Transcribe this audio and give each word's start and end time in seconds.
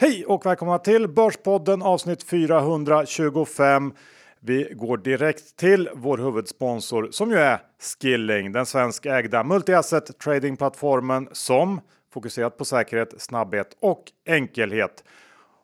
Hej 0.00 0.24
och 0.24 0.46
välkomna 0.46 0.78
till 0.78 1.08
Börspodden 1.08 1.82
avsnitt 1.82 2.22
425. 2.22 3.92
Vi 4.40 4.72
går 4.72 4.96
direkt 4.96 5.56
till 5.56 5.90
vår 5.94 6.18
huvudsponsor 6.18 7.08
som 7.10 7.30
ju 7.30 7.36
är 7.36 7.60
Skilling, 7.78 8.52
den 8.52 8.66
svenskägda 8.66 9.44
multiasset 9.44 10.18
tradingplattformen 10.18 11.28
som 11.32 11.80
fokuserat 12.12 12.56
på 12.56 12.64
säkerhet, 12.64 13.14
snabbhet 13.18 13.76
och 13.80 14.04
enkelhet. 14.26 15.04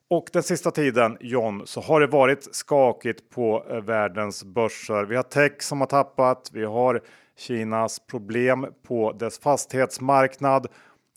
Och 0.08 0.28
den 0.32 0.42
sista 0.42 0.70
tiden 0.70 1.16
John 1.20 1.62
så 1.66 1.80
har 1.80 2.00
det 2.00 2.06
varit 2.06 2.54
skakigt 2.54 3.30
på 3.30 3.66
eh, 3.70 3.80
världens 3.80 4.44
börser. 4.44 5.04
Vi 5.04 5.16
har 5.16 5.22
tech 5.22 5.62
som 5.62 5.80
har 5.80 5.88
tappat. 5.88 6.50
Vi 6.52 6.64
har 6.64 7.00
Kinas 7.38 7.98
problem 7.98 8.66
på 8.86 9.12
dess 9.12 9.38
fastighetsmarknad 9.38 10.66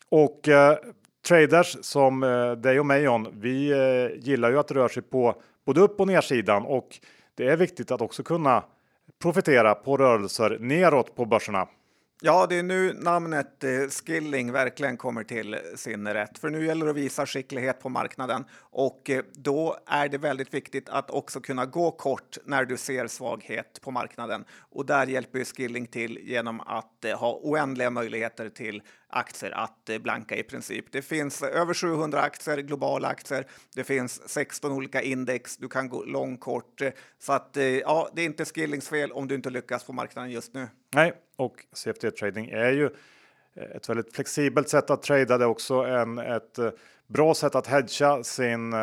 och 0.09 0.47
eh, 0.47 0.77
traders 1.27 1.77
som 1.81 2.23
eh, 2.23 2.51
dig 2.51 2.79
och 2.79 2.85
mig 2.85 3.03
John. 3.03 3.27
Vi 3.33 3.71
eh, 3.71 4.19
gillar 4.25 4.49
ju 4.49 4.59
att 4.59 4.71
röra 4.71 4.89
sig 4.89 5.03
på 5.03 5.41
både 5.65 5.81
upp 5.81 5.99
och 5.99 6.07
nersidan 6.07 6.65
och 6.65 6.99
det 7.35 7.47
är 7.47 7.57
viktigt 7.57 7.91
att 7.91 8.01
också 8.01 8.23
kunna 8.23 8.63
profitera 9.21 9.75
på 9.75 9.97
rörelser 9.97 10.57
neråt 10.59 11.15
på 11.15 11.25
börserna. 11.25 11.67
Ja, 12.21 12.45
det 12.49 12.59
är 12.59 12.63
nu 12.63 12.93
namnet 12.93 13.63
eh, 13.63 13.69
Skilling 13.89 14.51
verkligen 14.51 14.97
kommer 14.97 15.23
till 15.23 15.57
sin 15.75 16.07
rätt, 16.07 16.37
för 16.37 16.49
nu 16.49 16.65
gäller 16.65 16.85
det 16.85 16.91
att 16.91 16.97
visa 16.97 17.25
skicklighet 17.25 17.79
på 17.79 17.89
marknaden 17.89 18.45
och 18.59 19.09
eh, 19.09 19.23
då 19.33 19.77
är 19.87 20.09
det 20.09 20.17
väldigt 20.17 20.53
viktigt 20.53 20.89
att 20.89 21.09
också 21.09 21.39
kunna 21.39 21.65
gå 21.65 21.91
kort 21.91 22.37
när 22.45 22.65
du 22.65 22.77
ser 22.77 23.07
svaghet 23.07 23.81
på 23.81 23.91
marknaden. 23.91 24.45
Och 24.71 24.85
där 24.85 25.07
hjälper 25.07 25.39
ju 25.39 25.45
Skilling 25.45 25.87
till 25.87 26.19
genom 26.23 26.61
att 26.61 27.05
eh, 27.05 27.19
ha 27.19 27.39
oändliga 27.43 27.89
möjligheter 27.89 28.49
till 28.49 28.81
aktier 29.09 29.51
att 29.51 29.89
eh, 29.89 29.97
blanka 29.97 30.35
i 30.35 30.43
princip. 30.43 30.85
Det 30.91 31.01
finns 31.01 31.41
eh, 31.41 31.61
över 31.61 31.73
700 31.73 32.21
aktier, 32.21 32.57
globala 32.57 33.07
aktier. 33.07 33.47
Det 33.75 33.83
finns 33.83 34.29
16 34.29 34.71
olika 34.71 35.01
index. 35.01 35.57
Du 35.57 35.67
kan 35.67 35.89
gå 35.89 36.03
lång 36.03 36.37
kort 36.37 36.81
eh, 36.81 36.91
så 37.19 37.33
att 37.33 37.57
ja, 37.81 38.09
det 38.13 38.21
är 38.21 38.25
inte 38.25 38.45
Skillings 38.45 38.89
fel 38.89 39.11
om 39.11 39.27
du 39.27 39.35
inte 39.35 39.49
lyckas 39.49 39.83
på 39.83 39.93
marknaden 39.93 40.31
just 40.31 40.53
nu. 40.53 40.67
Nej, 40.95 41.13
och 41.35 41.65
CFD 41.73 42.11
trading 42.11 42.49
är 42.49 42.71
ju 42.71 42.89
ett 43.75 43.89
väldigt 43.89 44.15
flexibelt 44.15 44.69
sätt 44.69 44.89
att 44.89 45.01
trada. 45.01 45.37
Det 45.37 45.43
är 45.43 45.49
också 45.49 45.75
en, 45.75 46.17
ett 46.17 46.57
eh, 46.57 46.69
bra 47.07 47.33
sätt 47.33 47.55
att 47.55 47.67
hedga 47.67 48.23
sin 48.23 48.73
eh, 48.73 48.79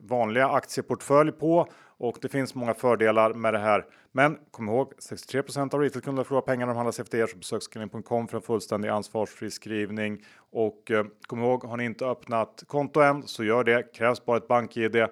vanliga 0.00 0.48
aktieportfölj 0.48 1.32
på 1.32 1.68
och 1.98 2.18
det 2.22 2.28
finns 2.28 2.54
många 2.54 2.74
fördelar 2.74 3.34
med 3.34 3.54
det 3.54 3.58
här. 3.58 3.84
Men 4.12 4.38
kom 4.50 4.68
ihåg 4.68 4.92
63% 4.98 5.74
av 5.74 5.80
retailkunder 5.80 6.24
förlorar 6.24 6.42
pengar 6.42 6.66
när 6.66 6.74
de 6.74 6.76
handlar 6.76 6.92
CFD 6.92 7.26
så 7.26 7.36
besök 7.36 7.62
screening.com 7.62 8.28
för 8.28 8.36
en 8.36 8.42
fullständig 8.42 8.88
ansvarsfri 8.88 9.50
skrivning 9.50 10.24
och 10.50 10.90
eh, 10.90 11.04
kom 11.26 11.42
ihåg 11.42 11.64
har 11.64 11.76
ni 11.76 11.84
inte 11.84 12.06
öppnat 12.06 12.64
konto 12.66 13.00
än 13.00 13.22
så 13.22 13.44
gör 13.44 13.64
det. 13.64 13.94
Krävs 13.94 14.24
bara 14.24 14.36
ett 14.36 14.48
bank-id. 14.48 15.06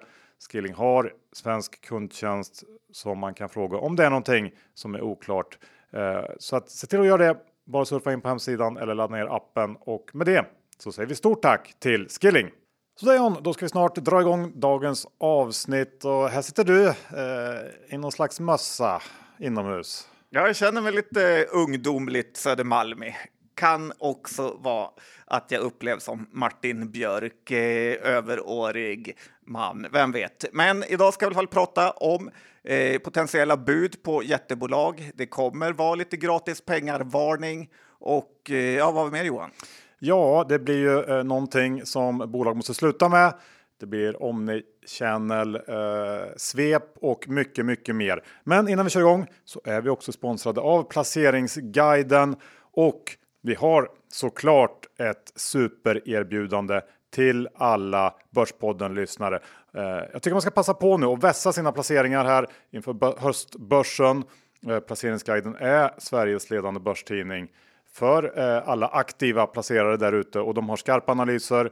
Skilling 0.49 0.73
har 0.73 1.13
svensk 1.33 1.81
kundtjänst 1.81 2.63
som 2.91 3.19
man 3.19 3.33
kan 3.33 3.49
fråga 3.49 3.77
om 3.77 3.95
det 3.95 4.05
är 4.05 4.09
någonting 4.09 4.51
som 4.73 4.95
är 4.95 5.01
oklart. 5.01 5.57
Eh, 5.93 6.25
så 6.39 6.55
att 6.55 6.69
se 6.69 6.87
till 6.87 6.99
att 6.99 7.05
göra 7.05 7.17
det. 7.17 7.37
Bara 7.65 7.85
surfa 7.85 8.13
in 8.13 8.21
på 8.21 8.27
hemsidan 8.27 8.77
eller 8.77 8.95
ladda 8.95 9.15
ner 9.15 9.35
appen 9.35 9.75
och 9.79 10.09
med 10.13 10.27
det 10.27 10.45
så 10.77 10.91
säger 10.91 11.09
vi 11.09 11.15
stort 11.15 11.41
tack 11.41 11.73
till 11.79 12.07
Skilling. 12.21 12.49
Så 12.99 13.13
John, 13.13 13.37
då 13.41 13.53
ska 13.53 13.65
vi 13.65 13.69
snart 13.69 13.95
dra 13.95 14.21
igång 14.21 14.59
dagens 14.59 15.07
avsnitt 15.19 16.05
och 16.05 16.29
här 16.29 16.41
sitter 16.41 16.63
du 16.63 16.87
eh, 16.87 17.93
i 17.95 17.97
någon 17.97 18.11
slags 18.11 18.39
mössa 18.39 19.01
inomhus. 19.39 20.07
Ja, 20.29 20.47
jag 20.47 20.55
känner 20.55 20.81
mig 20.81 20.93
lite 20.93 21.45
ungdomligt 21.51 22.37
Södermalmig. 22.37 23.15
Kan 23.61 23.93
också 23.97 24.57
vara 24.59 24.89
att 25.25 25.51
jag 25.51 25.61
upplevs 25.61 26.03
som 26.03 26.27
Martin 26.31 26.91
Björk, 26.91 27.51
eh, 27.51 28.13
överårig 28.15 29.17
man, 29.45 29.87
vem 29.91 30.11
vet. 30.11 30.45
Men 30.53 30.83
idag 30.83 31.13
ska 31.13 31.25
vi 31.25 31.27
i 31.27 31.27
alla 31.27 31.35
fall 31.35 31.47
prata 31.47 31.91
om 31.91 32.29
eh, 32.63 32.99
potentiella 32.99 33.57
bud 33.57 34.03
på 34.03 34.23
jättebolag. 34.23 35.11
Det 35.15 35.25
kommer 35.25 35.73
vara 35.73 35.95
lite 35.95 36.17
gratis 36.17 36.61
pengar 36.61 36.99
varning 36.99 37.69
och 37.99 38.49
eh, 38.49 38.55
ja, 38.55 38.91
vad 38.91 39.03
har 39.03 39.05
vi 39.05 39.11
mer 39.11 39.23
Johan? 39.23 39.51
Ja, 39.99 40.45
det 40.49 40.59
blir 40.59 40.77
ju 40.77 41.03
eh, 41.03 41.23
någonting 41.23 41.85
som 41.85 42.17
bolag 42.17 42.55
måste 42.55 42.73
sluta 42.73 43.09
med. 43.09 43.33
Det 43.79 43.85
blir 43.85 44.23
omnichannel, 44.23 45.55
eh, 45.55 45.61
svep 46.37 46.83
och 46.95 47.29
mycket, 47.29 47.65
mycket 47.65 47.95
mer. 47.95 48.23
Men 48.43 48.67
innan 48.67 48.85
vi 48.85 48.89
kör 48.89 48.99
igång 48.99 49.27
så 49.45 49.61
är 49.63 49.81
vi 49.81 49.89
också 49.89 50.11
sponsrade 50.11 50.61
av 50.61 50.83
Placeringsguiden 50.83 52.35
och 52.73 53.17
vi 53.41 53.55
har 53.55 53.89
såklart 54.07 54.85
ett 54.99 55.31
supererbjudande 55.35 56.81
till 57.11 57.47
alla 57.55 58.15
Börspodden-lyssnare. 58.29 59.39
Eh, 59.75 59.81
jag 59.83 60.21
tycker 60.21 60.31
man 60.31 60.41
ska 60.41 60.51
passa 60.51 60.73
på 60.73 60.97
nu 60.97 61.05
och 61.05 61.23
vässa 61.23 61.53
sina 61.53 61.71
placeringar 61.71 62.25
här 62.25 62.47
inför 62.71 63.19
höstbörsen. 63.19 64.23
Eh, 64.67 64.79
placeringsguiden 64.79 65.55
är 65.59 65.91
Sveriges 65.97 66.49
ledande 66.49 66.79
börstidning 66.79 67.47
för 67.93 68.39
eh, 68.39 68.69
alla 68.69 68.87
aktiva 68.87 69.47
placerare 69.47 69.97
där 69.97 70.13
ute 70.13 70.39
och 70.39 70.53
de 70.53 70.69
har 70.69 70.77
skarpa 70.77 71.11
analyser, 71.11 71.71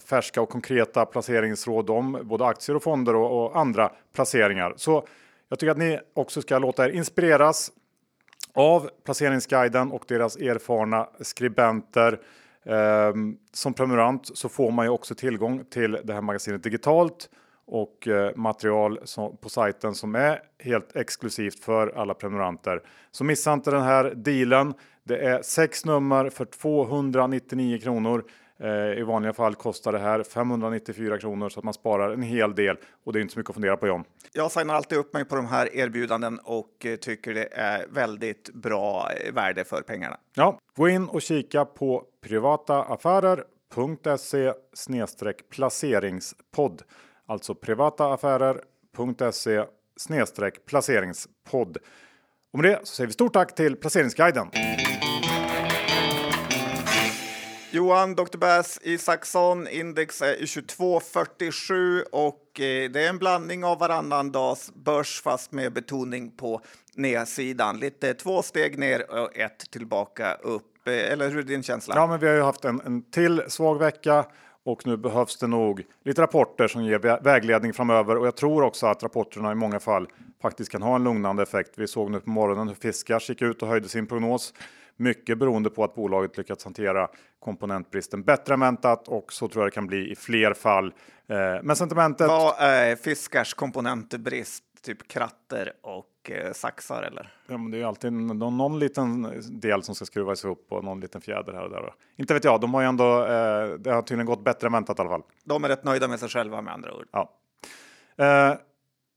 färska 0.00 0.40
och 0.40 0.48
konkreta 0.48 1.06
placeringsråd 1.06 1.90
om 1.90 2.18
både 2.22 2.46
aktier 2.46 2.76
och 2.76 2.82
fonder 2.82 3.14
och, 3.14 3.58
andra 3.58 3.92
placeringar. 4.14 4.74
Så 4.76 5.06
jag 5.48 5.58
tycker 5.58 5.70
att 5.70 5.78
ni 5.78 5.98
också 6.14 6.42
ska 6.42 6.58
låta 6.58 6.84
er 6.84 6.90
inspireras 6.90 7.70
av 8.56 8.90
Placeringsguiden 9.04 9.92
och 9.92 10.04
deras 10.08 10.36
erfarna 10.36 11.08
skribenter. 11.20 12.20
Eh, 12.64 13.12
som 13.52 13.74
prenumerant 13.74 14.36
så 14.36 14.48
får 14.48 14.70
man 14.70 14.86
ju 14.86 14.90
också 14.90 15.14
tillgång 15.14 15.64
till 15.64 15.98
det 16.04 16.12
här 16.12 16.20
magasinet 16.20 16.62
digitalt 16.62 17.30
och 17.66 18.08
eh, 18.08 18.36
material 18.36 19.00
som, 19.04 19.36
på 19.36 19.48
sajten 19.48 19.94
som 19.94 20.14
är 20.14 20.40
helt 20.58 20.96
exklusivt 20.96 21.64
för 21.64 21.92
alla 21.96 22.14
prenumeranter. 22.14 22.82
Så 23.10 23.24
missa 23.24 23.52
inte 23.52 23.70
den 23.70 23.82
här 23.82 24.12
dealen. 24.14 24.74
Det 25.04 25.18
är 25.18 25.42
sex 25.42 25.84
nummer 25.84 26.30
för 26.30 26.44
299 26.44 27.78
kronor. 27.78 28.24
Eh, 28.60 28.98
I 28.98 29.02
vanliga 29.02 29.32
fall 29.32 29.54
kostar 29.54 29.92
det 29.92 29.98
här 29.98 30.22
594 30.22 31.18
kronor 31.18 31.48
så 31.48 31.60
att 31.60 31.64
man 31.64 31.74
sparar 31.74 32.12
en 32.12 32.22
hel 32.22 32.54
del 32.54 32.76
och 33.04 33.12
det 33.12 33.18
är 33.18 33.20
inte 33.20 33.32
så 33.32 33.38
mycket 33.38 33.50
att 33.50 33.56
fundera 33.56 33.76
på 33.76 33.86
John. 33.86 34.04
Jag 34.32 34.52
signar 34.52 34.74
alltid 34.74 34.98
upp 34.98 35.12
mig 35.12 35.24
på 35.24 35.36
de 35.36 35.46
här 35.46 35.76
erbjudanden 35.76 36.38
och 36.44 36.86
eh, 36.86 36.96
tycker 36.96 37.34
det 37.34 37.48
är 37.52 37.86
väldigt 37.90 38.54
bra 38.54 39.10
eh, 39.12 39.32
värde 39.32 39.64
för 39.64 39.82
pengarna. 39.82 40.16
Ja, 40.34 40.58
gå 40.76 40.88
in 40.88 41.08
och 41.08 41.22
kika 41.22 41.64
på 41.64 42.04
privataaffärer.se 42.22 44.52
placeringspodd. 45.50 46.82
Alltså 47.26 47.54
privataaffärer.se 47.54 49.64
placeringspodd. 50.66 51.76
Och 52.52 52.58
med 52.58 52.70
det 52.70 52.78
så 52.82 52.94
säger 52.94 53.06
vi 53.06 53.12
stort 53.12 53.32
tack 53.32 53.54
till 53.54 53.76
Placeringsguiden. 53.76 54.50
Johan, 57.70 58.14
Dr. 58.14 58.38
Bass 58.38 58.80
Isaksson, 58.82 59.68
index 59.68 60.22
är 60.22 60.36
22,47 60.36 62.02
och 62.12 62.60
eh, 62.60 62.90
det 62.90 63.04
är 63.04 63.08
en 63.08 63.18
blandning 63.18 63.64
av 63.64 63.78
varannan 63.78 64.32
dags 64.32 64.74
börs 64.74 65.22
fast 65.22 65.52
med 65.52 65.72
betoning 65.72 66.30
på 66.30 66.60
nedsidan. 66.94 67.78
Lite 67.78 68.14
två 68.14 68.42
steg 68.42 68.78
ner 68.78 69.10
och 69.10 69.36
ett 69.36 69.70
tillbaka 69.70 70.34
upp. 70.34 70.88
Eh, 70.88 71.12
eller 71.12 71.28
hur 71.30 71.38
är 71.38 71.42
din 71.42 71.62
känsla? 71.62 71.94
Ja, 71.94 72.06
men 72.06 72.20
vi 72.20 72.26
har 72.26 72.34
ju 72.34 72.42
haft 72.42 72.64
en, 72.64 72.80
en 72.84 73.02
till 73.02 73.42
svag 73.48 73.78
vecka 73.78 74.24
och 74.64 74.86
nu 74.86 74.96
behövs 74.96 75.38
det 75.38 75.46
nog 75.46 75.82
lite 76.04 76.22
rapporter 76.22 76.68
som 76.68 76.84
ger 76.84 77.22
vägledning 77.22 77.72
framöver 77.72 78.16
och 78.16 78.26
jag 78.26 78.36
tror 78.36 78.62
också 78.62 78.86
att 78.86 79.02
rapporterna 79.02 79.52
i 79.52 79.54
många 79.54 79.80
fall 79.80 80.08
faktiskt 80.42 80.70
kan 80.70 80.82
ha 80.82 80.96
en 80.96 81.04
lugnande 81.04 81.42
effekt. 81.42 81.70
Vi 81.76 81.88
såg 81.88 82.10
nu 82.10 82.20
på 82.20 82.30
morgonen 82.30 82.68
hur 82.68 82.74
Fiskars 82.74 83.28
gick 83.28 83.42
ut 83.42 83.62
och 83.62 83.68
höjde 83.68 83.88
sin 83.88 84.06
prognos. 84.06 84.54
Mycket 84.96 85.38
beroende 85.38 85.70
på 85.70 85.84
att 85.84 85.94
bolaget 85.94 86.38
lyckats 86.38 86.64
hantera 86.64 87.08
komponentbristen 87.38 88.22
bättre 88.22 88.54
än 88.54 88.60
väntat 88.60 89.08
och 89.08 89.32
så 89.32 89.48
tror 89.48 89.64
jag 89.64 89.70
det 89.70 89.74
kan 89.74 89.86
bli 89.86 90.10
i 90.10 90.16
fler 90.16 90.54
fall. 90.54 90.86
Eh, 91.26 91.36
men 91.62 91.76
sentimentet. 91.76 92.28
Vad 92.28 92.54
är 92.58 92.96
Fiskars 92.96 93.54
komponentbrist? 93.54 94.62
Typ 94.82 95.08
kratter 95.08 95.72
och 95.82 96.30
eh, 96.30 96.52
saxar 96.52 97.02
eller? 97.02 97.32
Ja, 97.46 97.58
men 97.58 97.70
det 97.70 97.80
är 97.80 97.84
alltid 97.84 98.12
någon, 98.12 98.56
någon, 98.56 98.78
liten 98.78 99.32
del 99.60 99.82
som 99.82 99.94
ska 99.94 100.04
skruvas 100.04 100.44
ihop 100.44 100.66
och 100.70 100.84
någon 100.84 101.00
liten 101.00 101.20
fjäder 101.20 101.52
här 101.52 101.62
och 101.62 101.70
där. 101.70 101.94
Inte 102.16 102.34
vet 102.34 102.44
jag, 102.44 102.60
de 102.60 102.74
har 102.74 102.80
ju 102.80 102.88
ändå, 102.88 103.24
eh, 103.24 103.68
det 103.78 103.90
har 103.90 104.02
tydligen 104.02 104.26
gått 104.26 104.44
bättre 104.44 104.66
än 104.66 104.72
väntat 104.72 104.98
i 104.98 105.00
alla 105.00 105.10
fall. 105.10 105.22
De 105.44 105.64
är 105.64 105.68
rätt 105.68 105.84
nöjda 105.84 106.08
med 106.08 106.20
sig 106.20 106.28
själva 106.28 106.62
med 106.62 106.74
andra 106.74 106.94
ord. 106.94 107.06
Ja. 107.12 107.32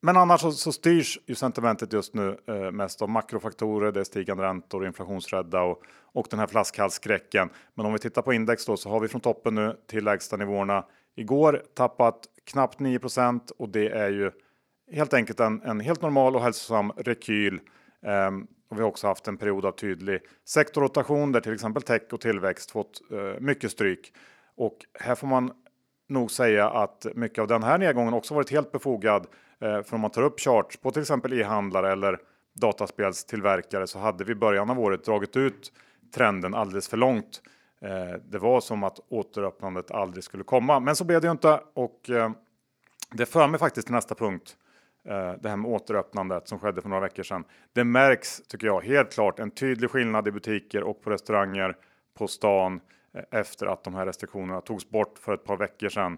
Men 0.01 0.17
annars 0.17 0.41
så, 0.41 0.51
så, 0.51 0.71
styrs 0.71 1.19
ju 1.25 1.35
sentimentet 1.35 1.93
just 1.93 2.13
nu 2.13 2.37
eh, 2.47 2.71
mest 2.71 3.01
av 3.01 3.09
makrofaktorer. 3.09 3.91
Det 3.91 3.99
är 3.99 4.03
stigande 4.03 4.43
räntor, 4.43 4.85
inflationsrädda 4.87 5.61
och, 5.61 5.81
och 5.89 6.27
den 6.29 6.39
här 6.39 6.47
flaskhalsskräcken. 6.47 7.49
Men 7.73 7.85
om 7.85 7.93
vi 7.93 7.99
tittar 7.99 8.21
på 8.21 8.33
index 8.33 8.65
då 8.65 8.77
så 8.77 8.89
har 8.89 8.99
vi 8.99 9.07
från 9.07 9.21
toppen 9.21 9.55
nu 9.55 9.77
till 9.87 10.03
lägsta 10.03 10.37
nivåerna 10.37 10.85
igår 11.15 11.63
tappat 11.73 12.19
knappt 12.43 12.79
9 12.79 12.99
och 13.57 13.69
det 13.69 13.89
är 13.89 14.09
ju 14.09 14.31
helt 14.91 15.13
enkelt 15.13 15.39
en, 15.39 15.61
en 15.61 15.79
helt 15.79 16.01
normal 16.01 16.35
och 16.35 16.41
hälsosam 16.41 16.91
rekyl. 16.91 17.59
Um, 18.01 18.47
och 18.69 18.77
vi 18.77 18.81
har 18.81 18.89
också 18.89 19.07
haft 19.07 19.27
en 19.27 19.37
period 19.37 19.65
av 19.65 19.71
tydlig 19.71 20.21
sektorrotation 20.45 21.31
där 21.31 21.41
till 21.41 21.53
exempel 21.53 21.83
tech 21.83 22.01
och 22.11 22.21
tillväxt 22.21 22.71
fått 22.71 23.01
uh, 23.11 23.39
mycket 23.39 23.71
stryk. 23.71 24.13
Och 24.55 24.77
här 24.99 25.15
får 25.15 25.27
man 25.27 25.51
nog 26.09 26.31
säga 26.31 26.69
att 26.69 27.05
mycket 27.15 27.39
av 27.39 27.47
den 27.47 27.63
här 27.63 27.77
nedgången 27.77 28.13
också 28.13 28.33
varit 28.33 28.51
helt 28.51 28.71
befogad. 28.71 29.27
Eh, 29.61 29.81
för 29.81 29.93
om 29.95 30.01
man 30.01 30.11
tar 30.11 30.21
upp 30.21 30.39
charts 30.39 30.77
på 30.77 30.91
till 30.91 31.01
exempel 31.01 31.33
e-handlare 31.33 31.91
eller 31.91 32.19
dataspelstillverkare 32.53 33.87
så 33.87 33.99
hade 33.99 34.23
vi 34.23 34.31
i 34.31 34.35
början 34.35 34.69
av 34.69 34.79
året 34.79 35.03
dragit 35.03 35.37
ut 35.37 35.71
trenden 36.15 36.53
alldeles 36.53 36.89
för 36.89 36.97
långt. 36.97 37.41
Eh, 37.81 38.19
det 38.29 38.37
var 38.37 38.61
som 38.61 38.83
att 38.83 38.99
återöppnandet 39.09 39.91
aldrig 39.91 40.23
skulle 40.23 40.43
komma, 40.43 40.79
men 40.79 40.95
så 40.95 41.03
blev 41.03 41.21
det 41.21 41.27
ju 41.27 41.31
inte 41.31 41.59
och 41.73 42.09
eh, 42.09 42.31
det 43.11 43.25
för 43.25 43.47
mig 43.47 43.59
faktiskt 43.59 43.87
till 43.87 43.95
nästa 43.95 44.15
punkt. 44.15 44.55
Det 45.39 45.49
här 45.49 45.57
med 45.57 45.71
återöppnandet 45.71 46.47
som 46.47 46.59
skedde 46.59 46.81
för 46.81 46.89
några 46.89 47.01
veckor 47.01 47.23
sedan. 47.23 47.43
Det 47.73 47.83
märks, 47.83 48.41
tycker 48.47 48.67
jag, 48.67 48.81
helt 48.81 49.13
klart 49.13 49.39
en 49.39 49.51
tydlig 49.51 49.89
skillnad 49.89 50.27
i 50.27 50.31
butiker 50.31 50.83
och 50.83 51.01
på 51.01 51.09
restauranger 51.09 51.75
på 52.17 52.27
stan 52.27 52.79
efter 53.31 53.65
att 53.65 53.83
de 53.83 53.95
här 53.95 54.05
restriktionerna 54.05 54.61
togs 54.61 54.89
bort 54.89 55.19
för 55.19 55.33
ett 55.33 55.43
par 55.43 55.57
veckor 55.57 55.89
sedan. 55.89 56.17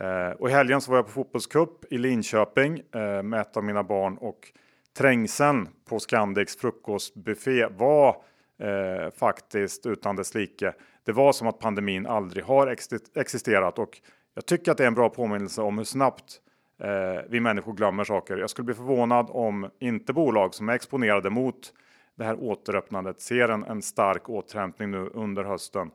Eh, 0.00 0.30
och 0.30 0.48
i 0.48 0.52
helgen 0.52 0.80
så 0.80 0.90
var 0.90 0.98
jag 0.98 1.06
på 1.06 1.12
fotbollscup 1.12 1.92
i 1.92 1.98
Linköping 1.98 2.82
eh, 2.94 3.22
med 3.22 3.40
ett 3.40 3.56
av 3.56 3.64
mina 3.64 3.82
barn 3.82 4.16
och 4.16 4.52
trängseln 4.98 5.68
på 5.88 6.00
Scandics 6.00 6.56
frukostbuffé 6.56 7.66
var 7.66 8.22
eh, 8.58 9.10
faktiskt 9.16 9.86
utan 9.86 10.16
dess 10.16 10.34
like. 10.34 10.72
Det 11.04 11.12
var 11.12 11.32
som 11.32 11.46
att 11.46 11.58
pandemin 11.58 12.06
aldrig 12.06 12.44
har 12.44 12.76
existerat 13.14 13.78
och 13.78 14.00
jag 14.34 14.46
tycker 14.46 14.72
att 14.72 14.78
det 14.78 14.84
är 14.84 14.88
en 14.88 14.94
bra 14.94 15.08
påminnelse 15.08 15.62
om 15.62 15.78
hur 15.78 15.84
snabbt 15.84 16.40
eh, 16.82 17.22
vi 17.28 17.40
människor 17.40 17.72
glömmer 17.72 18.04
saker. 18.04 18.36
Jag 18.36 18.50
skulle 18.50 18.66
bli 18.66 18.74
förvånad 18.74 19.26
om 19.30 19.70
inte 19.78 20.12
bolag 20.12 20.54
som 20.54 20.68
är 20.68 20.72
exponerade 20.72 21.30
mot 21.30 21.72
det 22.14 22.24
här 22.24 22.42
återöppnandet 22.42 23.20
ser 23.20 23.48
en, 23.48 23.64
en 23.64 23.82
stark 23.82 24.28
återhämtning 24.28 24.90
nu 24.90 25.10
under 25.14 25.44
hösten. 25.44 25.90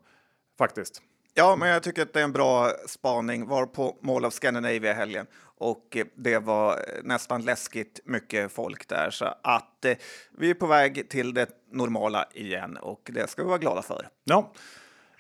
Faktiskt. 0.58 1.02
Ja, 1.38 1.56
men 1.56 1.70
jag 1.70 1.84
tycker 1.84 2.02
att 2.02 2.14
det 2.14 2.20
är 2.20 2.24
en 2.24 2.32
bra 2.32 2.72
spaning. 2.88 3.48
Var 3.48 3.66
på 3.66 3.98
Mall 4.02 4.26
of 4.26 4.34
Scandinavia 4.34 4.94
helgen 4.94 5.28
och 5.58 5.98
det 6.16 6.40
var 6.40 6.80
nästan 7.04 7.42
läskigt 7.42 8.00
mycket 8.06 8.52
folk 8.52 8.88
där 8.88 9.10
så 9.10 9.26
att 9.44 9.86
eh, 9.86 9.98
vi 10.38 10.50
är 10.50 10.54
på 10.54 10.68
väg 10.68 11.10
till 11.10 11.34
det 11.34 11.50
normala 11.72 12.28
igen 12.34 12.78
och 12.78 13.10
det 13.14 13.30
ska 13.30 13.42
vi 13.42 13.48
vara 13.48 13.58
glada 13.58 13.82
för. 13.82 14.08
Ja, 14.24 14.54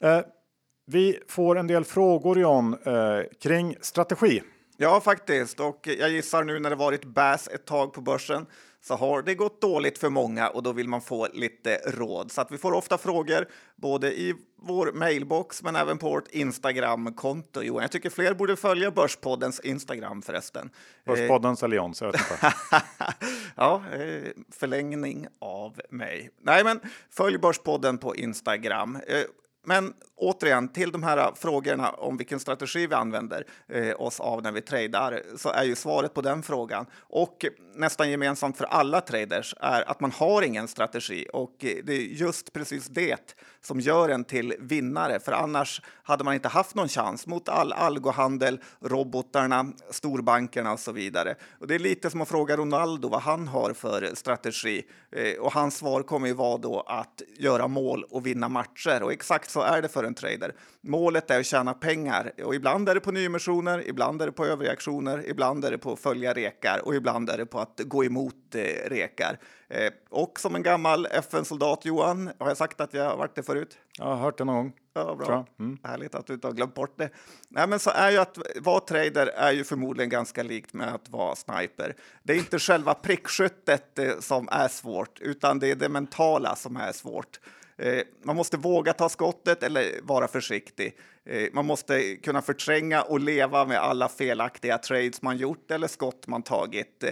eh, 0.02 0.20
vi 0.86 1.20
får 1.28 1.58
en 1.58 1.68
del 1.68 1.86
frågor 1.86 2.40
John 2.40 2.78
eh, 2.86 3.20
kring 3.42 3.76
strategi. 3.82 4.42
Ja, 4.78 5.02
faktiskt. 5.02 5.60
Och 5.60 5.88
jag 6.00 6.10
gissar 6.10 6.44
nu 6.44 6.60
när 6.60 6.70
det 6.70 6.76
varit 6.76 7.06
bäs 7.06 7.48
ett 7.48 7.66
tag 7.66 7.94
på 7.94 8.02
börsen 8.02 8.46
så 8.88 8.96
har 8.96 9.22
det 9.22 9.36
gått 9.36 9.62
dåligt 9.62 9.98
för 9.98 10.10
många 10.10 10.50
och 10.50 10.64
då 10.64 10.72
vill 10.72 10.88
man 10.88 11.02
få 11.02 11.28
lite 11.34 11.78
råd. 11.86 12.32
Så 12.32 12.42
att 12.42 12.52
vi 12.52 12.58
får 12.58 12.72
ofta 12.72 12.98
frågor 12.98 13.48
både 13.76 14.20
i 14.20 14.36
vår 14.56 14.92
mailbox 14.92 15.64
men 15.64 15.76
även 15.76 15.98
på 15.98 16.10
vårt 16.10 16.28
Instagramkonto. 16.28 17.62
Johan, 17.62 17.82
jag 17.82 17.92
tycker 17.92 18.10
fler 18.10 18.34
borde 18.34 18.56
följa 18.56 18.92
Börspoddens 18.92 19.60
Instagram 19.60 20.22
förresten. 20.22 20.70
Börspoddens 21.06 21.64
eller 21.64 21.78
Johns, 21.78 22.02
jag 22.02 22.12
vet 22.12 22.22
inte. 22.22 22.54
ja, 23.56 23.84
eh, 23.94 24.32
förlängning 24.52 25.28
av 25.40 25.82
mig. 25.90 26.30
Nej, 26.42 26.64
men 26.64 26.80
följ 27.10 27.38
Börspodden 27.38 27.98
på 27.98 28.16
Instagram. 28.16 28.96
Eh, 28.96 29.24
men 29.66 29.94
återigen, 30.18 30.68
till 30.68 30.92
de 30.92 31.04
här 31.04 31.32
frågorna 31.36 31.90
om 31.90 32.18
vilken 32.18 32.40
strategi 32.40 32.88
vi 32.88 32.96
använder 32.96 33.46
eh, 33.68 34.02
oss 34.02 34.20
av 34.20 34.44
när 34.44 34.52
vi 34.52 34.62
tradar 34.62 35.22
så 35.38 35.50
är 35.50 35.64
ju 35.64 35.76
svaret 35.76 36.14
på 36.14 36.22
den 36.22 36.44
frågan. 36.44 36.86
Och 37.00 37.46
nästan 37.76 38.12
gemensamt 38.12 38.58
för 38.58 38.66
alla 38.66 39.02
traders 39.02 39.56
är 39.60 39.90
att 39.90 40.00
man 40.00 40.12
har 40.12 40.42
ingen 40.42 40.68
strategi. 40.68 41.28
Och 41.34 41.66
eh, 41.66 41.78
det 41.84 41.94
är 41.94 42.02
just 42.02 42.54
precis 42.54 42.88
det 42.88 43.36
som 43.62 43.80
gör 43.80 44.10
en 44.10 44.24
till 44.24 44.56
vinnare, 44.60 45.20
för 45.20 45.32
annars 45.32 45.82
hade 46.04 46.24
man 46.24 46.34
inte 46.34 46.48
haft 46.48 46.76
någon 46.76 46.88
chans 46.88 47.28
mot 47.28 47.50
all 47.50 47.74
algohandel, 47.74 48.60
robotarna, 48.82 49.66
storbankerna 49.90 50.74
och 50.74 50.80
så 50.80 50.92
vidare. 50.92 51.36
Och 51.60 51.68
det 51.68 51.76
är 51.76 51.80
lite 51.80 52.10
som 52.10 52.22
att 52.22 52.28
fråga 52.28 52.58
Ronaldo 52.58 53.10
vad 53.10 53.22
han 53.22 53.48
har 53.48 53.74
för 53.74 54.16
strategi. 54.16 54.84
Eh, 55.12 55.40
och 55.40 55.52
hans 55.52 55.78
svar 55.78 56.04
kommer 56.04 56.28
ju 56.28 56.34
vara 56.34 56.58
då 56.58 56.82
att 56.82 57.22
göra 57.38 57.68
mål 57.68 58.04
och 58.04 58.26
vinna 58.26 58.50
matcher. 58.50 59.04
Och 59.04 59.14
exakt 59.14 59.50
så 59.50 59.62
är 59.62 59.82
det 59.82 59.88
för 59.88 60.05
en 60.06 60.14
trader. 60.14 60.54
Målet 60.82 61.32
är 61.32 61.40
att 61.40 61.46
tjäna 61.46 61.74
pengar 61.74 62.32
och 62.44 62.56
ibland 62.56 62.90
är 62.90 62.96
det 62.96 63.02
på 63.02 63.12
nyemissioner, 63.12 63.88
ibland 63.88 64.22
är 64.22 64.26
det 64.26 64.32
på 64.32 64.46
överreaktioner, 64.46 65.24
ibland 65.28 65.66
är 65.66 65.72
det 65.72 65.78
på 65.78 65.94
att 65.94 66.00
följa 66.00 66.34
rekar 66.34 66.82
och 66.86 66.96
ibland 66.96 67.30
är 67.30 67.38
det 67.38 67.46
på 67.46 67.60
att 67.60 67.82
gå 67.86 68.06
emot 68.06 68.56
eh, 68.56 68.90
rekar. 68.90 69.40
Eh, 69.68 69.94
och 70.10 70.40
som 70.40 70.56
en 70.56 70.64
gammal 70.64 71.06
FN-soldat, 71.06 71.86
Johan, 71.86 72.32
har 72.40 72.48
jag 72.48 72.58
sagt 72.58 72.82
att 72.82 72.94
jag 72.94 73.10
har 73.10 73.18
varit 73.18 73.36
det 73.36 73.44
förut? 73.44 73.78
Jag 73.98 74.06
har 74.06 74.16
hört 74.16 74.38
det 74.38 74.44
någon 74.44 74.56
gång. 74.56 74.74
Ja, 74.94 75.16
bra. 75.16 75.46
Mm. 75.60 75.78
Härligt 75.84 76.16
att 76.16 76.28
du 76.28 76.34
inte 76.34 76.48
har 76.48 76.54
glömt 76.54 76.74
bort 76.74 76.98
det. 76.98 77.10
Nej, 77.50 77.68
men 77.68 77.80
så 77.80 77.90
är 77.90 78.12
ju 78.12 78.18
att 78.18 78.38
vara 78.62 78.80
trader 78.80 79.28
är 79.28 79.52
ju 79.52 79.64
förmodligen 79.64 80.10
ganska 80.10 80.44
likt 80.44 80.74
med 80.74 80.96
att 80.96 81.10
vara 81.10 81.36
sniper. 81.36 81.96
Det 82.24 82.34
är 82.34 82.38
inte 82.38 82.60
själva 82.60 82.94
prickskyttet 82.94 84.00
eh, 84.00 84.20
som 84.20 84.50
är 84.52 84.68
svårt, 84.68 85.20
utan 85.20 85.60
det 85.60 85.72
är 85.72 85.76
det 85.76 85.90
mentala 85.90 86.56
som 86.56 86.78
är 86.78 86.92
svårt. 86.92 87.40
Eh, 87.78 88.02
man 88.24 88.36
måste 88.36 88.58
våga 88.58 88.94
ta 88.94 89.10
skottet 89.10 89.64
eller 89.64 90.02
vara 90.02 90.28
försiktig. 90.28 90.98
Eh, 91.26 91.50
man 91.54 91.66
måste 91.66 92.16
kunna 92.16 92.42
förtränga 92.42 93.02
och 93.02 93.20
leva 93.20 93.66
med 93.66 93.78
alla 93.78 94.10
felaktiga 94.10 94.78
trades 94.78 95.22
man 95.22 95.38
gjort 95.38 95.72
eller 95.72 95.88
skott 95.88 96.28
man 96.28 96.44
tagit. 96.44 97.04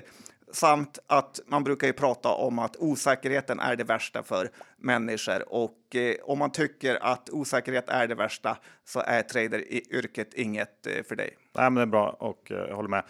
Samt 0.52 1.00
att 1.08 1.40
man 1.48 1.64
brukar 1.64 1.88
ju 1.88 1.94
prata 1.94 2.30
om 2.30 2.60
att 2.60 2.76
osäkerheten 2.78 3.60
är 3.60 3.76
det 3.76 3.84
värsta 3.84 4.24
för 4.24 4.50
människor 4.78 5.54
och 5.54 5.96
eh, 5.96 6.16
om 6.24 6.40
man 6.40 6.52
tycker 6.52 7.04
att 7.04 7.30
osäkerhet 7.30 7.90
är 7.90 8.08
det 8.08 8.16
värsta 8.16 8.58
så 8.86 9.00
är 9.00 9.22
traderyrket 9.22 10.34
inget 10.34 10.88
eh, 10.88 11.04
för 11.04 11.16
dig. 11.16 11.38
Nej, 11.54 11.64
men 11.64 11.76
det 11.76 11.82
är 11.82 11.86
bra 11.86 12.10
och 12.10 12.52
eh, 12.52 12.58
jag 12.58 12.76
håller 12.76 12.90
med. 12.90 13.04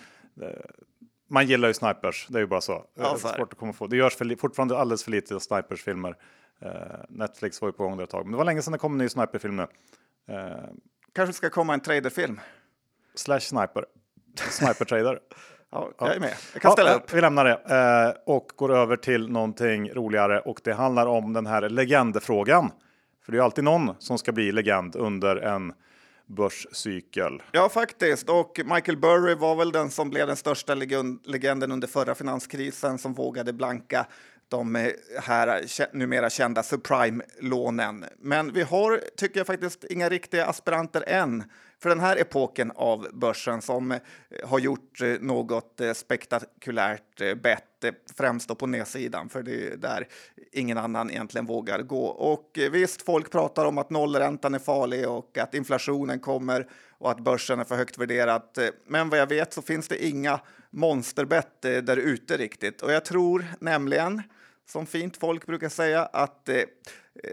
Man 1.30 1.48
gillar 1.48 1.68
ju 1.68 1.74
snipers, 1.74 2.28
det 2.30 2.38
är 2.38 2.42
ju 2.42 2.48
bara 2.48 2.62
så. 2.62 2.86
Ja, 2.96 3.18
så 3.18 3.28
svårt 3.28 3.54
att 3.54 3.60
komma 3.60 3.74
få. 3.74 3.88
Det 3.88 3.98
görs 3.98 4.16
för, 4.16 4.36
fortfarande 4.36 4.78
alldeles 4.78 5.04
för 5.04 5.12
lite 5.12 5.40
snipersfilmer. 5.40 6.16
Netflix 7.10 7.62
var 7.62 7.70
ju 7.70 7.74
på 7.74 7.84
gång 7.84 8.02
ett 8.02 8.10
tag, 8.10 8.26
men 8.26 8.32
det 8.32 8.38
var 8.38 8.46
länge 8.46 8.62
sedan 8.62 8.72
det 8.72 8.80
kom 8.80 8.92
en 8.92 8.98
ny 8.98 9.10
sniperfilm 9.10 9.56
nu. 9.56 9.68
Kanske 11.16 11.34
ska 11.34 11.50
komma 11.50 11.74
en 11.74 11.80
traderfilm. 11.80 12.40
Slash 13.16 13.40
sniper. 13.40 13.86
Sniper 14.50 14.86
trader. 14.86 15.20
Ja, 15.76 15.92
jag 16.00 16.16
är 16.16 16.20
med. 16.20 16.34
Jag 16.54 16.62
kan 16.62 16.72
ställa 16.72 16.90
ja, 16.90 16.96
upp. 16.96 17.14
Vi 17.14 17.22
lämnar 17.22 17.46
det 17.46 17.60
eh, 17.76 18.34
och 18.34 18.52
går 18.56 18.76
över 18.76 18.96
till 18.96 19.30
någonting 19.30 19.90
roligare 19.90 20.40
och 20.40 20.60
det 20.64 20.74
handlar 20.74 21.06
om 21.06 21.34
den 21.34 21.46
här 21.46 21.70
legendfrågan. 21.70 22.72
För 23.26 23.32
det 23.32 23.38
är 23.38 23.42
alltid 23.42 23.64
någon 23.64 23.96
som 24.00 24.18
ska 24.18 24.32
bli 24.32 24.52
legend 24.52 24.96
under 24.96 25.36
en 25.36 25.74
börscykel. 26.26 27.42
Ja, 27.52 27.70
faktiskt. 27.70 28.30
Och 28.30 28.60
Michael 28.66 28.98
Burry 28.98 29.36
var 29.36 29.56
väl 29.56 29.72
den 29.72 29.90
som 29.90 30.10
blev 30.10 30.28
den 30.28 30.36
största 30.36 30.76
legenden 31.26 31.72
under 31.72 31.88
förra 31.88 32.16
finanskrisen 32.16 32.98
som 32.98 33.14
vågade 33.14 33.54
blanka 33.54 34.06
de 34.58 34.92
här 35.22 35.96
numera 35.98 36.30
kända 36.30 36.64
subprime-lånen. 36.64 38.06
Men 38.18 38.54
vi 38.54 38.62
har, 38.62 39.02
tycker 39.18 39.40
jag 39.40 39.48
faktiskt, 39.48 39.84
inga 39.84 40.10
riktiga 40.10 40.46
aspiranter 40.46 41.04
än 41.08 41.44
för 41.84 41.90
den 41.90 42.00
här 42.00 42.18
epoken 42.18 42.72
av 42.76 43.08
börsen 43.14 43.62
som 43.62 43.92
eh, 43.92 44.00
har 44.44 44.60
gjort 44.60 45.02
eh, 45.02 45.08
något 45.20 45.82
eh, 45.82 45.94
spektakulärt 45.94 47.42
bett, 47.42 47.86
främst 48.18 48.48
då 48.48 48.56
på 48.56 48.68
nedsidan, 48.68 49.30
för 49.30 49.44
det 49.44 49.68
är 49.68 49.78
där 49.78 50.08
ingen 50.52 50.78
annan 50.78 51.12
egentligen 51.12 51.46
vågar 51.46 51.82
gå. 51.82 52.06
Och 52.06 52.60
visst, 52.72 53.02
folk 53.02 53.32
pratar 53.32 53.66
om 53.66 53.78
att 53.78 53.90
nollräntan 53.90 54.54
är 54.54 54.60
farlig 54.60 55.10
och 55.10 55.38
att 55.38 55.54
inflationen 55.54 56.20
kommer 56.20 56.68
och 56.98 57.12
att 57.12 57.20
börsen 57.20 57.60
är 57.60 57.64
för 57.64 57.76
högt 57.76 57.98
värderat. 57.98 58.58
Men 58.88 59.10
vad 59.10 59.20
jag 59.20 59.28
vet 59.28 59.54
så 59.54 59.62
finns 59.62 59.88
det 59.88 60.06
inga 60.06 60.40
monsterbett 60.70 61.62
där 61.62 61.98
ute 61.98 62.38
riktigt. 62.38 62.82
Och 62.82 62.92
jag 62.92 63.06
tror 63.06 63.46
nämligen 63.60 64.22
som 64.66 64.86
fint 64.86 65.18
folk 65.18 65.46
brukar 65.46 65.70
säga, 65.70 66.06
att 66.06 66.50
eh, 66.50 66.64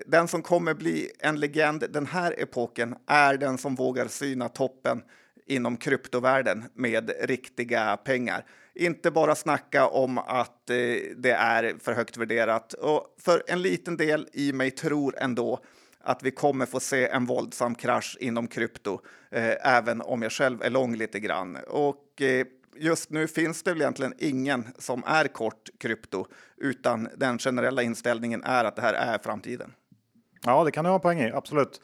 den 0.06 0.28
som 0.28 0.42
kommer 0.42 0.74
bli 0.74 1.10
en 1.18 1.40
legend 1.40 1.84
den 1.90 2.06
här 2.06 2.34
epoken 2.38 2.96
är 3.06 3.36
den 3.36 3.58
som 3.58 3.74
vågar 3.74 4.08
syna 4.08 4.48
toppen 4.48 5.02
inom 5.46 5.76
kryptovärlden 5.76 6.64
med 6.74 7.12
riktiga 7.20 7.96
pengar. 7.96 8.44
Inte 8.74 9.10
bara 9.10 9.34
snacka 9.34 9.86
om 9.86 10.18
att 10.18 10.70
eh, 10.70 10.76
det 11.16 11.32
är 11.32 11.74
för 11.80 11.92
högt 11.92 12.16
värderat. 12.16 12.72
Och 12.72 13.16
för 13.18 13.42
en 13.46 13.62
liten 13.62 13.96
del 13.96 14.28
i 14.32 14.52
mig 14.52 14.70
tror 14.70 15.18
ändå 15.18 15.60
att 16.00 16.22
vi 16.22 16.30
kommer 16.30 16.66
få 16.66 16.80
se 16.80 17.08
en 17.08 17.26
våldsam 17.26 17.74
krasch 17.74 18.16
inom 18.20 18.46
krypto, 18.46 19.00
eh, 19.30 19.76
även 19.76 20.00
om 20.00 20.22
jag 20.22 20.32
själv 20.32 20.62
är 20.62 20.70
lång 20.70 20.96
lite 20.96 21.20
grann. 21.20 21.58
Och 21.68 22.22
eh, 22.22 22.46
just 22.76 23.10
nu 23.10 23.28
finns 23.28 23.62
det 23.62 23.72
väl 23.72 23.80
egentligen 23.80 24.14
ingen 24.18 24.64
som 24.78 25.02
är 25.06 25.28
kort 25.28 25.70
krypto, 25.78 26.26
utan 26.56 27.08
den 27.16 27.38
generella 27.38 27.82
inställningen 27.82 28.42
är 28.44 28.64
att 28.64 28.76
det 28.76 28.82
här 28.82 28.94
är 28.94 29.18
framtiden. 29.18 29.72
Ja, 30.44 30.64
det 30.64 30.70
kan 30.70 30.84
du 30.84 30.90
ha 30.90 30.98
poäng 30.98 31.20
i, 31.20 31.32
absolut. 31.32 31.80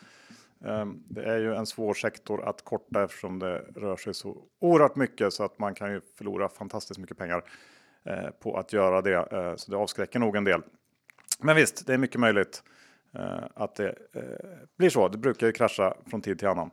Ehm, 0.65 1.03
det 1.09 1.25
är 1.25 1.39
ju 1.39 1.55
en 1.55 1.67
svår 1.67 1.95
sektor 1.95 2.49
att 2.49 2.65
korta 2.65 3.05
eftersom 3.05 3.39
det 3.39 3.59
rör 3.59 3.97
sig 3.97 4.15
så 4.15 4.37
oerhört 4.61 4.97
mycket 4.97 5.33
så 5.33 5.45
att 5.45 5.59
man 5.59 5.75
kan 5.75 5.93
ju 5.93 6.01
förlora 6.19 6.49
fantastiskt 6.49 7.01
mycket 7.01 7.19
pengar 7.19 7.45
eh, 8.05 8.31
på 8.43 8.59
att 8.59 8.73
göra 8.73 9.03
det. 9.03 9.33
Eh, 9.33 9.57
så 9.57 9.71
det 9.71 9.77
avskräcker 9.77 10.19
nog 10.19 10.37
en 10.37 10.45
del. 10.45 10.63
Men 11.41 11.57
visst, 11.57 11.87
det 11.87 11.95
är 11.95 11.99
mycket 11.99 12.21
möjligt 12.21 12.63
eh, 13.15 13.45
att 13.55 13.75
det 13.75 13.95
blir 14.79 14.91
så. 14.91 15.09
Det 15.09 15.19
brukar 15.19 15.47
ju 15.47 15.53
krascha 15.53 15.95
från 16.11 16.21
tid 16.21 16.39
till 16.39 16.49
annan. 16.49 16.71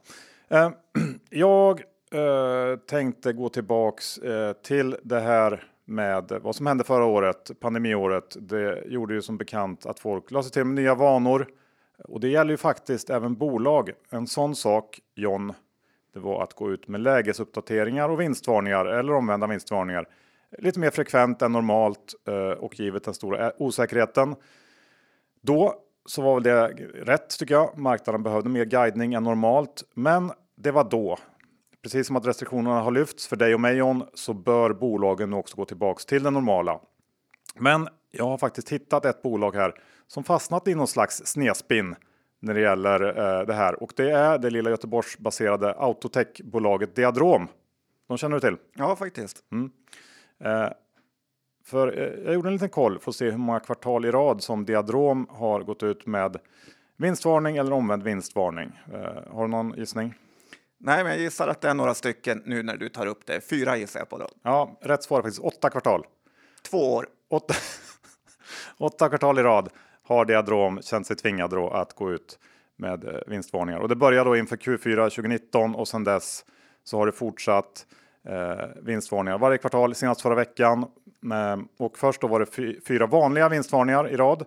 Ehm, 0.49 0.73
jag 1.29 1.83
eh, 2.13 2.75
tänkte 2.75 3.33
gå 3.33 3.49
tillbaks 3.49 4.17
eh, 4.17 4.53
till 4.53 4.95
det 5.03 5.19
här 5.19 5.63
med 5.85 6.39
vad 6.41 6.55
som 6.55 6.65
hände 6.65 6.83
förra 6.83 7.05
året, 7.05 7.51
pandemiåret. 7.59 8.37
Det 8.39 8.83
gjorde 8.85 9.13
ju 9.13 9.21
som 9.21 9.37
bekant 9.37 9.85
att 9.85 9.99
folk 9.99 10.31
la 10.31 10.43
sig 10.43 10.51
till 10.51 10.63
med 10.63 10.75
nya 10.75 10.95
vanor. 10.95 11.47
Och 12.03 12.19
det 12.19 12.27
gäller 12.27 12.51
ju 12.51 12.57
faktiskt 12.57 13.09
även 13.09 13.35
bolag. 13.35 13.91
En 14.09 14.27
sån 14.27 14.55
sak, 14.55 14.99
John, 15.15 15.53
det 16.13 16.19
var 16.19 16.43
att 16.43 16.53
gå 16.53 16.71
ut 16.71 16.87
med 16.87 17.01
lägesuppdateringar 17.01 18.09
och 18.09 18.21
vinstvarningar 18.21 18.85
eller 18.85 19.13
omvända 19.13 19.47
vinstvarningar 19.47 20.07
lite 20.57 20.79
mer 20.79 20.89
frekvent 20.89 21.41
än 21.41 21.51
normalt 21.51 22.13
eh, 22.27 22.35
och 22.35 22.79
givet 22.79 23.03
den 23.03 23.13
stora 23.13 23.47
eh, 23.47 23.51
osäkerheten. 23.57 24.35
Då 25.41 25.75
så 26.05 26.21
var 26.21 26.33
väl 26.33 26.43
det 26.43 26.67
rätt 26.93 27.39
tycker 27.39 27.53
jag. 27.53 27.77
Marknaden 27.77 28.23
behövde 28.23 28.49
mer 28.49 28.65
guidning 28.65 29.13
än 29.13 29.23
normalt, 29.23 29.83
men 29.93 30.31
det 30.55 30.71
var 30.71 30.83
då. 30.83 31.17
Precis 31.83 32.07
som 32.07 32.15
att 32.15 32.25
restriktionerna 32.25 32.81
har 32.81 32.91
lyfts 32.91 33.27
för 33.27 33.35
dig 33.35 33.53
och 33.53 33.61
mig 33.61 33.77
John, 33.77 34.03
så 34.13 34.33
bör 34.33 34.73
bolagen 34.73 35.29
nu 35.29 35.35
också 35.35 35.55
gå 35.55 35.65
tillbaks 35.65 36.05
till 36.05 36.23
det 36.23 36.29
normala. 36.29 36.79
Men 37.55 37.87
jag 38.11 38.25
har 38.25 38.37
faktiskt 38.37 38.69
hittat 38.69 39.05
ett 39.05 39.21
bolag 39.21 39.55
här 39.55 39.73
som 40.07 40.23
fastnat 40.23 40.67
i 40.67 40.75
någon 40.75 40.87
slags 40.87 41.25
snedspinn 41.25 41.95
när 42.39 42.53
det 42.53 42.59
gäller 42.61 43.03
eh, 43.03 43.45
det 43.45 43.53
här 43.53 43.83
och 43.83 43.93
det 43.95 44.11
är 44.11 44.37
det 44.37 44.49
lilla 44.49 44.69
Göteborgsbaserade 44.69 45.73
autotechbolaget 45.73 46.95
Diadrom. 46.95 47.47
De 48.07 48.17
känner 48.17 48.35
du 48.35 48.39
till? 48.39 48.57
Ja, 48.73 48.95
faktiskt. 48.95 49.43
Mm. 49.51 49.71
Eh, 50.39 50.69
för 51.65 51.97
eh, 51.97 52.25
jag 52.25 52.33
gjorde 52.33 52.49
en 52.49 52.53
liten 52.53 52.69
koll 52.69 52.99
för 52.99 53.11
att 53.11 53.15
se 53.15 53.31
hur 53.31 53.37
många 53.37 53.59
kvartal 53.59 54.05
i 54.05 54.11
rad 54.11 54.43
som 54.43 54.65
Diadrom 54.65 55.27
har 55.29 55.63
gått 55.63 55.83
ut 55.83 56.05
med 56.05 56.37
vinstvarning 56.97 57.57
eller 57.57 57.71
omvänd 57.71 58.03
vinstvarning. 58.03 58.79
Eh, 58.93 59.33
har 59.33 59.41
du 59.41 59.47
någon 59.47 59.73
gissning? 59.77 60.13
Nej, 60.85 61.03
men 61.03 61.11
jag 61.11 61.21
gissar 61.21 61.47
att 61.47 61.61
det 61.61 61.69
är 61.69 61.73
några 61.73 61.93
stycken 61.93 62.41
nu 62.45 62.63
när 62.63 62.77
du 62.77 62.89
tar 62.89 63.05
upp 63.05 63.25
det. 63.25 63.41
Fyra 63.41 63.77
gissar 63.77 63.99
jag 63.99 64.09
på 64.09 64.17
då. 64.17 64.27
Ja, 64.41 64.79
rätt 64.81 65.03
svar 65.03 65.21
faktiskt 65.21 65.39
åtta 65.39 65.69
kvartal. 65.69 66.05
Två 66.69 66.93
år. 66.93 67.07
Åtta, 67.29 67.53
åtta 68.77 69.09
kvartal 69.09 69.39
i 69.39 69.41
rad 69.41 69.69
har 70.03 70.25
Diadrom 70.25 70.81
känt 70.81 71.07
sig 71.07 71.15
tvingad 71.15 71.49
då 71.49 71.69
att 71.69 71.93
gå 71.93 72.11
ut 72.11 72.39
med 72.77 73.03
eh, 73.03 73.19
vinstvarningar. 73.27 73.79
Och 73.79 73.89
det 73.89 73.95
började 73.95 74.29
då 74.29 74.37
inför 74.37 74.55
Q4 74.55 75.09
2019 75.09 75.75
och 75.75 75.87
sedan 75.87 76.03
dess 76.03 76.45
så 76.83 76.97
har 76.97 77.05
det 77.05 77.11
fortsatt 77.11 77.85
eh, 78.27 78.65
vinstvarningar 78.81 79.37
varje 79.37 79.57
kvartal 79.57 79.95
senast 79.95 80.21
förra 80.21 80.35
veckan. 80.35 80.85
Eh, 81.33 81.57
och 81.79 81.97
först 81.97 82.21
då 82.21 82.27
var 82.27 82.39
det 82.39 82.81
fyra 82.87 83.07
vanliga 83.07 83.49
vinstvarningar 83.49 84.09
i 84.09 84.17
rad 84.17 84.45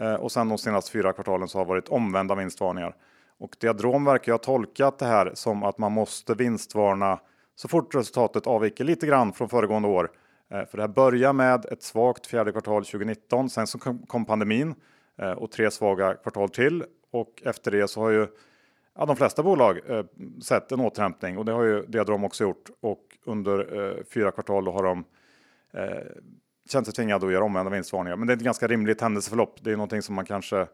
eh, 0.00 0.14
och 0.14 0.32
sen 0.32 0.48
de 0.48 0.58
senaste 0.58 0.92
fyra 0.92 1.12
kvartalen 1.12 1.48
så 1.48 1.58
har 1.58 1.64
det 1.64 1.68
varit 1.68 1.88
omvända 1.88 2.34
vinstvarningar. 2.34 2.94
Och 3.42 3.56
Diadrom 3.60 4.04
verkar 4.04 4.32
ha 4.32 4.38
tolkat 4.38 4.98
det 4.98 5.06
här 5.06 5.30
som 5.34 5.62
att 5.62 5.78
man 5.78 5.92
måste 5.92 6.34
vinstvarna 6.34 7.20
så 7.54 7.68
fort 7.68 7.94
resultatet 7.94 8.46
avviker 8.46 8.84
lite 8.84 9.06
grann 9.06 9.32
från 9.32 9.48
föregående 9.48 9.88
år. 9.88 10.10
Eh, 10.50 10.64
för 10.66 10.76
det 10.76 10.82
här 10.82 10.88
börjar 10.88 11.32
med 11.32 11.64
ett 11.64 11.82
svagt 11.82 12.26
fjärde 12.26 12.52
kvartal 12.52 12.84
2019, 12.84 13.50
sen 13.50 13.66
så 13.66 13.78
kom 14.06 14.24
pandemin 14.24 14.74
eh, 15.18 15.30
och 15.30 15.50
tre 15.50 15.70
svaga 15.70 16.14
kvartal 16.14 16.48
till 16.48 16.84
och 17.10 17.42
efter 17.44 17.70
det 17.70 17.88
så 17.88 18.00
har 18.00 18.10
ju 18.10 18.26
ja, 18.98 19.06
de 19.06 19.16
flesta 19.16 19.42
bolag 19.42 19.80
eh, 19.88 20.04
sett 20.42 20.72
en 20.72 20.80
återhämtning 20.80 21.38
och 21.38 21.44
det 21.44 21.52
har 21.52 21.64
ju 21.64 21.82
Diadrom 21.86 22.24
också 22.24 22.44
gjort 22.44 22.70
och 22.80 23.18
under 23.24 23.80
eh, 23.80 24.04
fyra 24.14 24.30
kvartal 24.30 24.66
har 24.66 24.82
de 24.82 25.04
eh, 25.72 26.06
känt 26.70 26.86
sig 26.86 26.94
tvingade 26.94 27.26
att 27.26 27.32
göra 27.32 27.44
omvända 27.44 27.70
vinstvarningar. 27.70 28.16
Men 28.16 28.26
det 28.26 28.32
är 28.32 28.36
ett 28.36 28.42
ganska 28.42 28.66
rimligt 28.66 29.00
händelseförlopp. 29.00 29.58
Det 29.64 29.72
är 29.72 29.76
någonting 29.76 30.02
som 30.02 30.14
man 30.14 30.24
kanske 30.24 30.66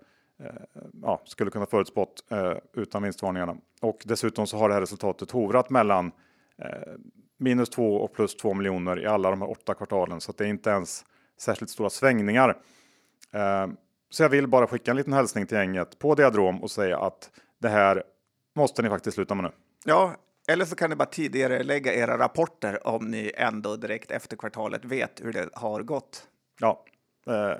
ja, 1.03 1.23
skulle 1.25 1.51
kunna 1.51 1.67
förutspått 1.67 2.25
eh, 2.31 2.55
utan 2.73 3.03
vinstvarningarna. 3.03 3.57
Och 3.81 4.03
dessutom 4.05 4.47
så 4.47 4.57
har 4.57 4.69
det 4.69 4.75
här 4.75 4.81
resultatet 4.81 5.31
hovrat 5.31 5.71
mellan 5.71 6.13
eh, 6.59 6.93
minus 7.39 7.71
2 7.71 7.97
och 7.97 8.13
plus 8.13 8.37
2 8.37 8.55
miljoner 8.55 9.01
i 9.01 9.07
alla 9.07 9.31
de 9.31 9.43
här 9.43 9.51
åtta 9.51 9.75
kvartalen 9.75 10.21
så 10.21 10.31
att 10.31 10.39
det 10.39 10.45
är 10.45 10.49
inte 10.49 10.71
ens 10.71 11.05
särskilt 11.41 11.71
stora 11.71 11.91
svängningar. 11.91 12.57
så 14.11 14.23
jag 14.23 14.29
vill 14.29 14.47
bara 14.47 14.67
skicka 14.67 14.91
en 14.91 14.97
liten 14.97 15.13
hälsning 15.13 15.47
till 15.47 15.57
gänget 15.57 15.99
på 15.99 16.15
Diadrom 16.15 16.63
och 16.63 16.71
säga 16.71 16.99
att 16.99 17.31
det 17.59 17.69
här 17.69 18.03
måste 18.57 18.83
ni 18.83 18.89
faktiskt 18.89 19.15
sluta 19.15 19.35
med 19.35 19.45
nu. 19.45 19.51
Ja, 19.85 20.17
eller 20.49 20.65
så 20.65 20.77
kan 20.77 20.91
ni 20.91 20.97
bara 20.97 21.09
tidigare 21.09 21.63
lägga 21.63 21.95
era 21.95 22.19
rapporter 22.19 22.87
om 22.87 23.11
ni 23.11 23.33
ändå 23.37 23.77
direkt 23.77 24.11
efter 24.11 24.37
kvartalet 24.37 24.85
vet 24.85 25.21
hur 25.25 25.33
det 25.33 25.49
har 25.53 25.83
gått. 25.83 26.29
Ja, 26.61 26.85
eh, 27.27 27.59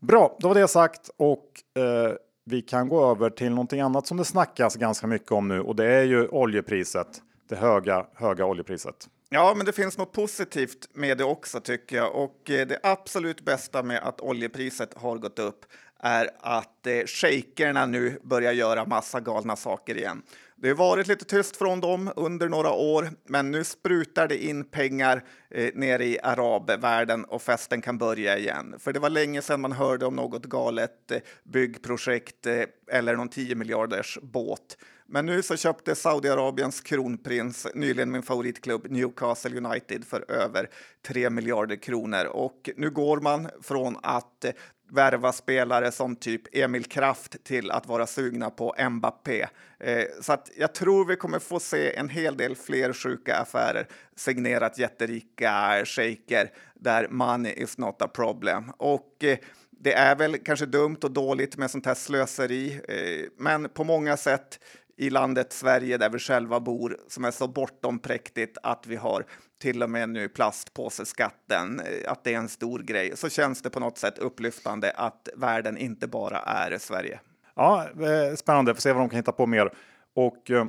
bra, 0.00 0.36
då 0.40 0.48
var 0.48 0.54
det 0.54 0.68
sagt 0.68 1.10
och 1.16 1.46
eh, 1.82 2.12
vi 2.44 2.62
kan 2.62 2.88
gå 2.88 3.10
över 3.10 3.30
till 3.30 3.50
någonting 3.50 3.80
annat 3.80 4.06
som 4.06 4.16
det 4.16 4.24
snackas 4.24 4.76
ganska 4.76 5.06
mycket 5.06 5.32
om 5.32 5.48
nu 5.48 5.60
och 5.60 5.76
det 5.76 5.86
är 5.86 6.02
ju 6.02 6.28
oljepriset. 6.28 7.22
Det 7.48 7.56
höga, 7.56 8.06
höga 8.14 8.46
oljepriset. 8.46 9.08
Ja, 9.28 9.54
men 9.56 9.66
det 9.66 9.72
finns 9.72 9.98
något 9.98 10.12
positivt 10.12 10.88
med 10.92 11.18
det 11.18 11.24
också 11.24 11.60
tycker 11.60 11.96
jag. 11.96 12.14
Och 12.14 12.50
eh, 12.50 12.66
det 12.66 12.78
absolut 12.82 13.44
bästa 13.44 13.82
med 13.82 13.98
att 14.02 14.20
oljepriset 14.20 14.94
har 14.94 15.18
gått 15.18 15.38
upp 15.38 15.64
är 15.98 16.30
att 16.38 16.86
eh, 16.86 17.06
shakerna 17.06 17.86
nu 17.86 18.18
börjar 18.22 18.52
göra 18.52 18.84
massa 18.84 19.20
galna 19.20 19.56
saker 19.56 19.96
igen. 19.96 20.22
Det 20.62 20.68
har 20.68 20.76
varit 20.76 21.06
lite 21.06 21.24
tyst 21.24 21.56
från 21.56 21.80
dem 21.80 22.12
under 22.16 22.48
några 22.48 22.70
år, 22.70 23.10
men 23.24 23.50
nu 23.50 23.64
sprutar 23.64 24.28
det 24.28 24.44
in 24.44 24.64
pengar 24.64 25.24
eh, 25.50 25.70
nere 25.74 26.04
i 26.04 26.18
arabvärlden 26.22 27.24
och 27.24 27.42
festen 27.42 27.82
kan 27.82 27.98
börja 27.98 28.38
igen. 28.38 28.74
För 28.78 28.92
det 28.92 29.00
var 29.00 29.10
länge 29.10 29.42
sedan 29.42 29.60
man 29.60 29.72
hörde 29.72 30.06
om 30.06 30.16
något 30.16 30.44
galet 30.44 31.10
eh, 31.10 31.18
byggprojekt 31.44 32.46
eh, 32.46 32.62
eller 32.90 33.16
någon 33.16 33.28
10 33.28 33.54
miljarders 33.54 34.18
båt. 34.22 34.76
Men 35.06 35.26
nu 35.26 35.42
så 35.42 35.56
köpte 35.56 35.94
Saudiarabiens 35.94 36.80
kronprins 36.80 37.66
nyligen 37.74 38.10
min 38.10 38.22
favoritklubb 38.22 38.86
Newcastle 38.90 39.56
United 39.56 40.04
för 40.04 40.30
över 40.30 40.70
3 41.06 41.30
miljarder 41.30 41.76
kronor 41.76 42.24
och 42.24 42.70
nu 42.76 42.90
går 42.90 43.20
man 43.20 43.48
från 43.62 43.96
att 44.02 44.44
eh, 44.44 44.52
värva 44.92 45.32
spelare 45.32 45.92
som 45.92 46.16
typ 46.16 46.42
Emil 46.52 46.84
Kraft 46.84 47.44
till 47.44 47.70
att 47.70 47.86
vara 47.86 48.06
sugna 48.06 48.50
på 48.50 48.74
Mbappé. 48.90 49.46
Eh, 49.80 50.04
så 50.20 50.32
att 50.32 50.50
jag 50.56 50.74
tror 50.74 51.04
vi 51.04 51.16
kommer 51.16 51.38
få 51.38 51.60
se 51.60 51.96
en 51.96 52.08
hel 52.08 52.36
del 52.36 52.56
fler 52.56 52.92
sjuka 52.92 53.36
affärer 53.36 53.86
signerat 54.16 54.78
jätterika 54.78 55.82
shejker 55.84 56.52
där 56.74 57.08
money 57.08 57.52
is 57.52 57.78
not 57.78 58.02
a 58.02 58.08
problem. 58.08 58.72
Och 58.76 59.24
eh, 59.24 59.38
det 59.70 59.92
är 59.92 60.16
väl 60.16 60.38
kanske 60.38 60.66
dumt 60.66 60.98
och 61.02 61.10
dåligt 61.10 61.56
med 61.56 61.70
sånt 61.70 61.86
här 61.86 61.94
slöseri, 61.94 62.80
eh, 62.88 63.30
men 63.36 63.68
på 63.68 63.84
många 63.84 64.16
sätt 64.16 64.60
i 65.00 65.10
landet 65.10 65.52
Sverige 65.52 65.98
där 65.98 66.10
vi 66.10 66.18
själva 66.18 66.60
bor 66.60 66.96
som 67.08 67.24
är 67.24 67.30
så 67.30 67.48
bortom 67.48 67.98
präktigt 67.98 68.58
att 68.62 68.86
vi 68.86 68.96
har 68.96 69.24
till 69.60 69.82
och 69.82 69.90
med 69.90 70.08
nu 70.08 70.28
plastpåseskatten, 70.28 71.80
eh, 71.80 72.12
att 72.12 72.24
det 72.24 72.34
är 72.34 72.38
en 72.38 72.48
stor 72.48 72.78
grej, 72.78 73.16
så 73.16 73.28
känns 73.28 73.62
det 73.62 73.70
på 73.70 73.80
något 73.80 73.98
sätt 73.98 74.18
upplyftande 74.18 74.90
att 74.90 75.28
världen 75.36 75.78
inte 75.78 76.08
bara 76.08 76.38
är 76.38 76.78
Sverige. 76.78 77.20
Ja, 77.54 77.84
eh, 77.84 78.34
spännande, 78.36 78.74
får 78.74 78.80
se 78.80 78.92
vad 78.92 79.02
de 79.02 79.08
kan 79.08 79.16
hitta 79.16 79.32
på 79.32 79.46
mer. 79.46 79.72
Och 80.14 80.50
eh, 80.50 80.64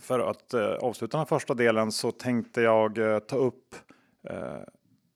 för 0.00 0.30
att 0.30 0.54
avsluta 0.80 1.16
den 1.16 1.26
första 1.26 1.54
delen 1.54 1.92
så 1.92 2.10
tänkte 2.10 2.60
jag 2.60 2.98
ta 3.28 3.36
upp 3.36 3.74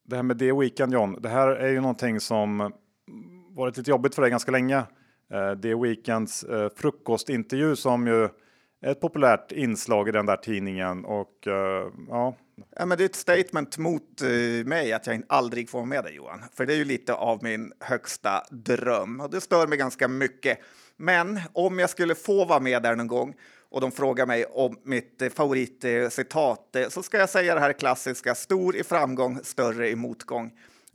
det 0.03 0.15
här 0.15 0.23
med 0.23 0.37
det 0.37 0.53
Weekend 0.53 0.93
John. 0.93 1.21
Det 1.21 1.29
här 1.29 1.47
är 1.47 1.69
ju 1.69 1.81
någonting 1.81 2.19
som 2.19 2.71
varit 3.49 3.77
lite 3.77 3.91
jobbigt 3.91 4.15
för 4.15 4.21
dig 4.21 4.31
ganska 4.31 4.51
länge. 4.51 4.83
Eh, 5.31 5.51
det 5.51 5.75
Weekends 5.75 6.43
eh, 6.43 6.69
frukostintervju 6.75 7.75
som 7.75 8.07
ju 8.07 8.23
är 8.81 8.91
ett 8.91 9.01
populärt 9.01 9.51
inslag 9.51 10.09
i 10.09 10.11
den 10.11 10.25
där 10.25 10.37
tidningen 10.37 11.05
och 11.05 11.47
eh, 11.47 11.87
ja, 12.09 12.35
Ja, 12.75 12.85
men 12.85 12.97
det 12.97 13.03
är 13.03 13.05
ett 13.05 13.15
statement 13.15 13.77
mot 13.77 14.21
mig 14.65 14.93
att 14.93 15.07
jag 15.07 15.23
aldrig 15.29 15.69
får 15.69 15.79
vara 15.79 15.87
med 15.87 16.03
dig 16.03 16.15
Johan. 16.15 16.43
För 16.53 16.65
det 16.65 16.73
är 16.73 16.77
ju 16.77 16.85
lite 16.85 17.13
av 17.13 17.43
min 17.43 17.73
högsta 17.79 18.43
dröm 18.49 19.19
och 19.19 19.29
det 19.29 19.41
stör 19.41 19.67
mig 19.67 19.77
ganska 19.77 20.07
mycket. 20.07 20.59
Men 20.97 21.39
om 21.53 21.79
jag 21.79 21.89
skulle 21.89 22.15
få 22.15 22.45
vara 22.45 22.59
med 22.59 22.83
där 22.83 22.95
någon 22.95 23.07
gång 23.07 23.35
och 23.69 23.81
de 23.81 23.91
frågar 23.91 24.25
mig 24.25 24.45
om 24.45 24.77
mitt 24.83 25.23
favoritcitat 25.35 26.75
så 26.89 27.03
ska 27.03 27.17
jag 27.17 27.29
säga 27.29 27.55
det 27.55 27.61
här 27.61 27.73
klassiska 27.73 28.35
stor 28.35 28.75
i 28.75 28.83
framgång, 28.83 29.39
större 29.43 29.89
i 29.89 29.95
motgång. 29.95 30.51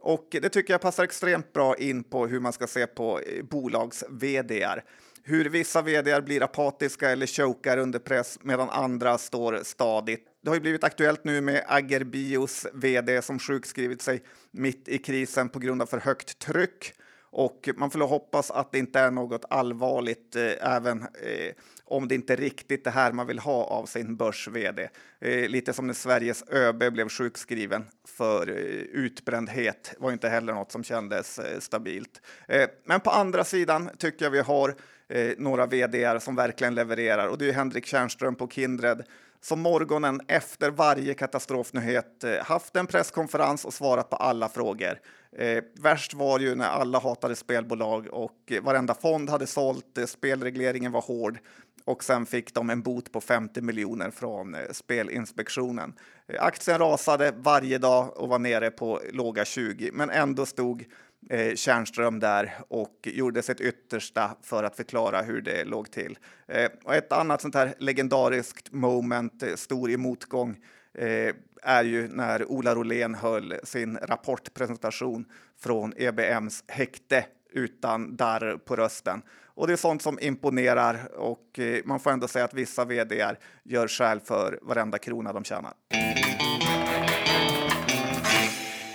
Och 0.06 0.28
det 0.30 0.48
tycker 0.48 0.74
jag 0.74 0.80
passar 0.80 1.04
extremt 1.04 1.52
bra 1.52 1.76
in 1.76 2.04
på 2.04 2.26
hur 2.26 2.40
man 2.40 2.52
ska 2.52 2.66
se 2.66 2.86
på 2.86 3.20
eh, 3.20 3.44
bolags 3.44 4.04
vdar 4.08 4.84
hur 5.28 5.44
vissa 5.44 5.82
vd 5.82 6.20
blir 6.20 6.42
apatiska 6.42 7.10
eller 7.10 7.26
chokar 7.26 7.78
under 7.78 7.98
press 7.98 8.38
medan 8.42 8.70
andra 8.70 9.18
står 9.18 9.60
stadigt. 9.62 10.26
Det 10.42 10.50
har 10.50 10.54
ju 10.54 10.60
blivit 10.60 10.84
aktuellt 10.84 11.24
nu 11.24 11.40
med 11.40 11.64
Agerbios 11.68 12.66
vd 12.72 13.22
som 13.22 13.38
sjukskrivit 13.38 14.02
sig 14.02 14.22
mitt 14.50 14.88
i 14.88 14.98
krisen 14.98 15.48
på 15.48 15.58
grund 15.58 15.82
av 15.82 15.86
för 15.86 15.98
högt 15.98 16.38
tryck. 16.38 16.92
Och 17.20 17.68
man 17.76 17.90
får 17.90 18.00
hoppas 18.00 18.50
att 18.50 18.72
det 18.72 18.78
inte 18.78 19.00
är 19.00 19.10
något 19.10 19.44
allvarligt, 19.50 20.36
eh, 20.36 20.74
även 20.76 21.02
eh, 21.02 21.52
om 21.86 22.08
det 22.08 22.14
inte 22.14 22.32
är 22.32 22.36
riktigt 22.36 22.84
det 22.84 22.90
här 22.90 23.12
man 23.12 23.26
vill 23.26 23.38
ha 23.38 23.64
av 23.64 23.86
sin 23.86 24.16
börs-vd. 24.16 24.88
Eh, 25.20 25.48
lite 25.48 25.72
som 25.72 25.86
när 25.86 25.94
Sveriges 25.94 26.44
ÖB 26.48 26.92
blev 26.92 27.08
sjukskriven 27.08 27.84
för 28.08 28.48
eh, 28.48 28.56
utbrändhet 28.76 29.94
var 29.98 30.12
inte 30.12 30.28
heller 30.28 30.54
något 30.54 30.72
som 30.72 30.84
kändes 30.84 31.38
eh, 31.38 31.60
stabilt. 31.60 32.22
Eh, 32.48 32.68
men 32.84 33.00
på 33.00 33.10
andra 33.10 33.44
sidan 33.44 33.90
tycker 33.98 34.24
jag 34.24 34.30
vi 34.30 34.40
har 34.40 34.74
eh, 35.08 35.32
några 35.38 35.66
vd 35.66 36.20
som 36.20 36.36
verkligen 36.36 36.74
levererar 36.74 37.28
och 37.28 37.38
det 37.38 37.48
är 37.48 37.52
Henrik 37.52 37.86
Tjärnström 37.86 38.34
på 38.34 38.48
Kindred 38.48 39.04
som 39.40 39.60
morgonen 39.60 40.20
efter 40.28 40.70
varje 40.70 41.14
katastrofnyhet 41.14 42.24
eh, 42.24 42.44
haft 42.44 42.76
en 42.76 42.86
presskonferens 42.86 43.64
och 43.64 43.74
svarat 43.74 44.10
på 44.10 44.16
alla 44.16 44.48
frågor. 44.48 44.98
Eh, 45.38 45.64
värst 45.74 46.14
var 46.14 46.38
ju 46.38 46.54
när 46.54 46.68
alla 46.68 46.98
hatade 46.98 47.36
spelbolag 47.36 48.06
och 48.10 48.36
eh, 48.46 48.62
varenda 48.62 48.94
fond 48.94 49.30
hade 49.30 49.46
sålt, 49.46 49.98
eh, 49.98 50.06
spelregleringen 50.06 50.92
var 50.92 51.00
hård 51.00 51.38
och 51.86 52.04
sen 52.04 52.26
fick 52.26 52.54
de 52.54 52.70
en 52.70 52.82
bot 52.82 53.12
på 53.12 53.20
50 53.20 53.60
miljoner 53.60 54.10
från 54.10 54.54
eh, 54.54 54.60
Spelinspektionen. 54.72 55.94
Eh, 56.26 56.42
aktien 56.42 56.78
rasade 56.78 57.32
varje 57.36 57.78
dag 57.78 58.16
och 58.16 58.28
var 58.28 58.38
nere 58.38 58.70
på 58.70 59.00
låga 59.12 59.44
20, 59.44 59.90
men 59.92 60.10
ändå 60.10 60.46
stod 60.46 60.84
eh, 61.30 61.54
Tjärnström 61.54 62.20
där 62.20 62.54
och 62.68 62.96
gjorde 63.02 63.42
sitt 63.42 63.60
yttersta 63.60 64.36
för 64.42 64.64
att 64.64 64.76
förklara 64.76 65.22
hur 65.22 65.40
det 65.40 65.64
låg 65.64 65.90
till. 65.90 66.18
Eh, 66.48 66.70
och 66.84 66.94
ett 66.94 67.12
annat 67.12 67.40
sånt 67.40 67.54
här 67.54 67.74
legendariskt 67.78 68.72
moment, 68.72 69.42
eh, 69.42 69.54
stor 69.54 69.90
i 69.90 69.96
motgång, 69.96 70.56
eh, 70.94 71.34
är 71.62 71.84
ju 71.84 72.08
när 72.08 72.50
Ola 72.50 72.74
Rolén 72.74 73.14
höll 73.14 73.54
sin 73.64 73.96
rapportpresentation 73.96 75.24
från 75.58 75.92
EBMs 75.96 76.64
häkte 76.68 77.26
utan 77.52 78.16
darr 78.16 78.56
på 78.56 78.76
rösten. 78.76 79.22
Och 79.56 79.66
det 79.66 79.72
är 79.72 79.76
sånt 79.76 80.02
som 80.02 80.18
imponerar 80.20 81.16
och 81.16 81.58
eh, 81.58 81.80
man 81.84 82.00
får 82.00 82.10
ändå 82.10 82.28
säga 82.28 82.44
att 82.44 82.54
vissa 82.54 82.84
vd 82.84 83.36
gör 83.64 83.88
skäl 83.88 84.20
för 84.20 84.58
varenda 84.62 84.98
krona 84.98 85.32
de 85.32 85.44
tjänar. 85.44 85.72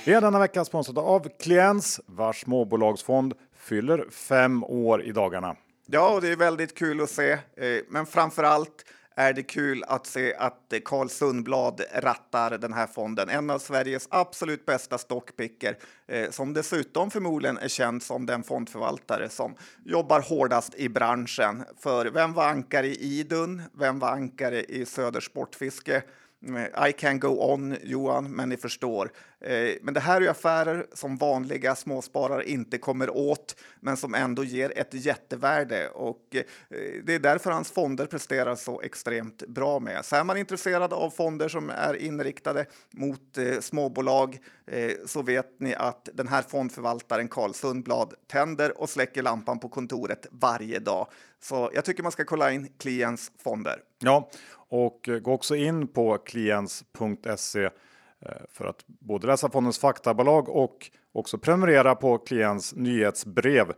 Vi 0.06 0.14
är 0.14 0.22
denna 0.22 0.40
vecka 0.40 0.66
sponsrade 0.66 1.02
av 1.02 1.28
Kliens 1.40 2.02
vars 2.06 2.42
småbolagsfond 2.42 3.34
fyller 3.56 4.06
fem 4.10 4.64
år 4.64 5.04
i 5.04 5.12
dagarna. 5.12 5.56
Ja, 5.86 6.14
och 6.14 6.22
det 6.22 6.32
är 6.32 6.36
väldigt 6.36 6.78
kul 6.78 7.02
att 7.02 7.10
se, 7.10 7.32
eh, 7.32 7.40
men 7.90 8.06
framför 8.06 8.44
allt 8.44 8.86
är 9.22 9.34
det 9.34 9.44
kul 9.44 9.84
att 9.88 10.08
se 10.08 10.36
att 10.36 10.74
Carl 10.86 11.10
Sundblad 11.10 11.82
rattar 11.94 12.58
den 12.58 12.74
här 12.74 12.88
fonden. 12.88 13.30
En 13.30 13.50
av 13.50 13.60
Sveriges 13.60 14.08
absolut 14.12 14.66
bästa 14.66 14.98
stockpicker 14.98 15.78
eh, 16.08 16.30
som 16.30 16.54
dessutom 16.54 17.12
förmodligen 17.12 17.58
är 17.58 17.68
känd 17.68 18.04
som 18.04 18.26
den 18.26 18.44
fondförvaltare 18.44 19.30
som 19.30 19.56
jobbar 19.86 20.22
hårdast 20.22 20.76
i 20.76 20.90
branschen. 20.90 21.64
För 21.80 22.06
vem 22.06 22.34
var 22.34 22.48
ankare 22.48 22.88
i 22.88 23.20
Idun? 23.20 23.62
Vem 23.74 24.00
var 24.00 24.10
ankare 24.10 24.64
i 24.64 24.86
Söder 24.86 25.22
Sportfiske? 25.22 26.04
Eh, 26.48 26.90
I 26.90 26.94
can 26.94 27.20
go 27.20 27.54
on, 27.54 27.78
Johan, 27.84 28.32
men 28.32 28.50
ni 28.50 28.58
förstår. 28.58 29.12
Eh, 29.40 29.76
men 29.82 29.94
det 29.94 30.00
här 30.00 30.16
är 30.16 30.22
ju 30.22 30.28
affärer 30.28 30.88
som 30.94 31.18
vanliga 31.18 31.76
småsparare 31.76 32.50
inte 32.50 32.78
kommer 32.78 33.10
åt, 33.10 33.56
men 33.80 33.98
som 33.98 34.16
ändå 34.16 34.44
ger 34.44 34.78
ett 34.78 34.94
jättevärde 34.94 35.90
och 35.90 36.36
eh, 36.36 36.44
det 37.04 37.16
är 37.16 37.20
därför 37.20 37.52
hans 37.52 37.72
fonder 37.72 38.06
presterar 38.06 38.56
så 38.56 38.82
extremt 38.82 39.48
bra 39.48 39.80
med. 39.80 40.06
Så 40.06 40.16
är 40.16 40.24
man 40.24 40.38
intresserad 40.38 40.94
av 40.94 41.10
fonder 41.10 41.48
som 41.48 41.70
är 41.70 41.94
inriktade 41.94 42.66
mot 42.92 43.38
småbolag 43.60 44.40
så 45.06 45.22
vet 45.22 45.60
ni 45.60 45.76
att 45.76 46.10
den 46.14 46.28
här 46.28 46.42
fondförvaltaren 46.42 47.28
Carl 47.28 47.54
Sundblad 47.54 48.14
tänder 48.28 48.82
och 48.82 48.90
släcker 48.90 49.22
lampan 49.22 49.60
på 49.60 49.70
kontoret 49.70 50.28
varje 50.32 50.80
dag. 50.80 51.08
Så 51.42 51.72
jag 51.74 51.86
tycker 51.86 52.04
man 52.04 52.12
ska 52.12 52.26
kolla 52.26 52.52
in 52.52 52.70
Klients 52.78 53.32
fonder. 53.44 53.80
Ja, 54.00 54.30
och 54.72 55.10
eh, 55.10 55.20
gå 55.20 55.32
också 55.34 55.56
in 55.56 55.88
på 55.88 56.18
kliens.se 56.18 57.64
eh, 57.64 57.72
för 58.50 58.66
att 58.66 58.84
både 58.88 59.28
läsa 59.28 59.50
fondens 59.50 59.80
faktabolag 59.80 60.50
och 60.50 60.92
också 61.12 61.38
prenumerera 61.38 61.96
på 61.96 62.18
klients 62.18 62.76
nyhetsbrev. 62.76 63.74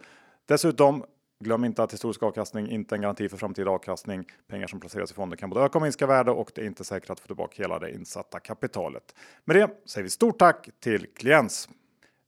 Dessutom 0.45 1.03
Glöm 1.39 1.65
inte 1.65 1.84
att 1.84 1.93
historisk 1.93 2.23
avkastning 2.23 2.69
inte 2.69 2.95
är 2.95 2.97
en 2.97 3.01
garanti 3.01 3.29
för 3.29 3.38
framtida 3.38 3.71
avkastning. 3.71 4.25
Pengar 4.47 4.67
som 4.67 4.79
placeras 4.79 5.12
i 5.12 5.13
fonden 5.13 5.38
kan 5.38 5.49
både 5.49 5.62
öka 5.62 5.77
och 5.77 5.82
minska 5.82 6.08
värde 6.08 6.32
och 6.32 6.51
det 6.56 6.62
är 6.62 6.65
inte 6.65 6.84
säkert 6.84 7.10
att 7.10 7.19
få 7.19 7.27
tillbaka 7.27 7.63
hela 7.63 7.79
det 7.79 7.91
insatta 7.91 8.39
kapitalet. 8.39 9.15
Med 9.45 9.56
det 9.56 9.69
säger 9.86 10.03
vi 10.03 10.10
stort 10.10 10.39
tack 10.39 10.69
till 10.79 11.08
Kliens. 11.15 11.69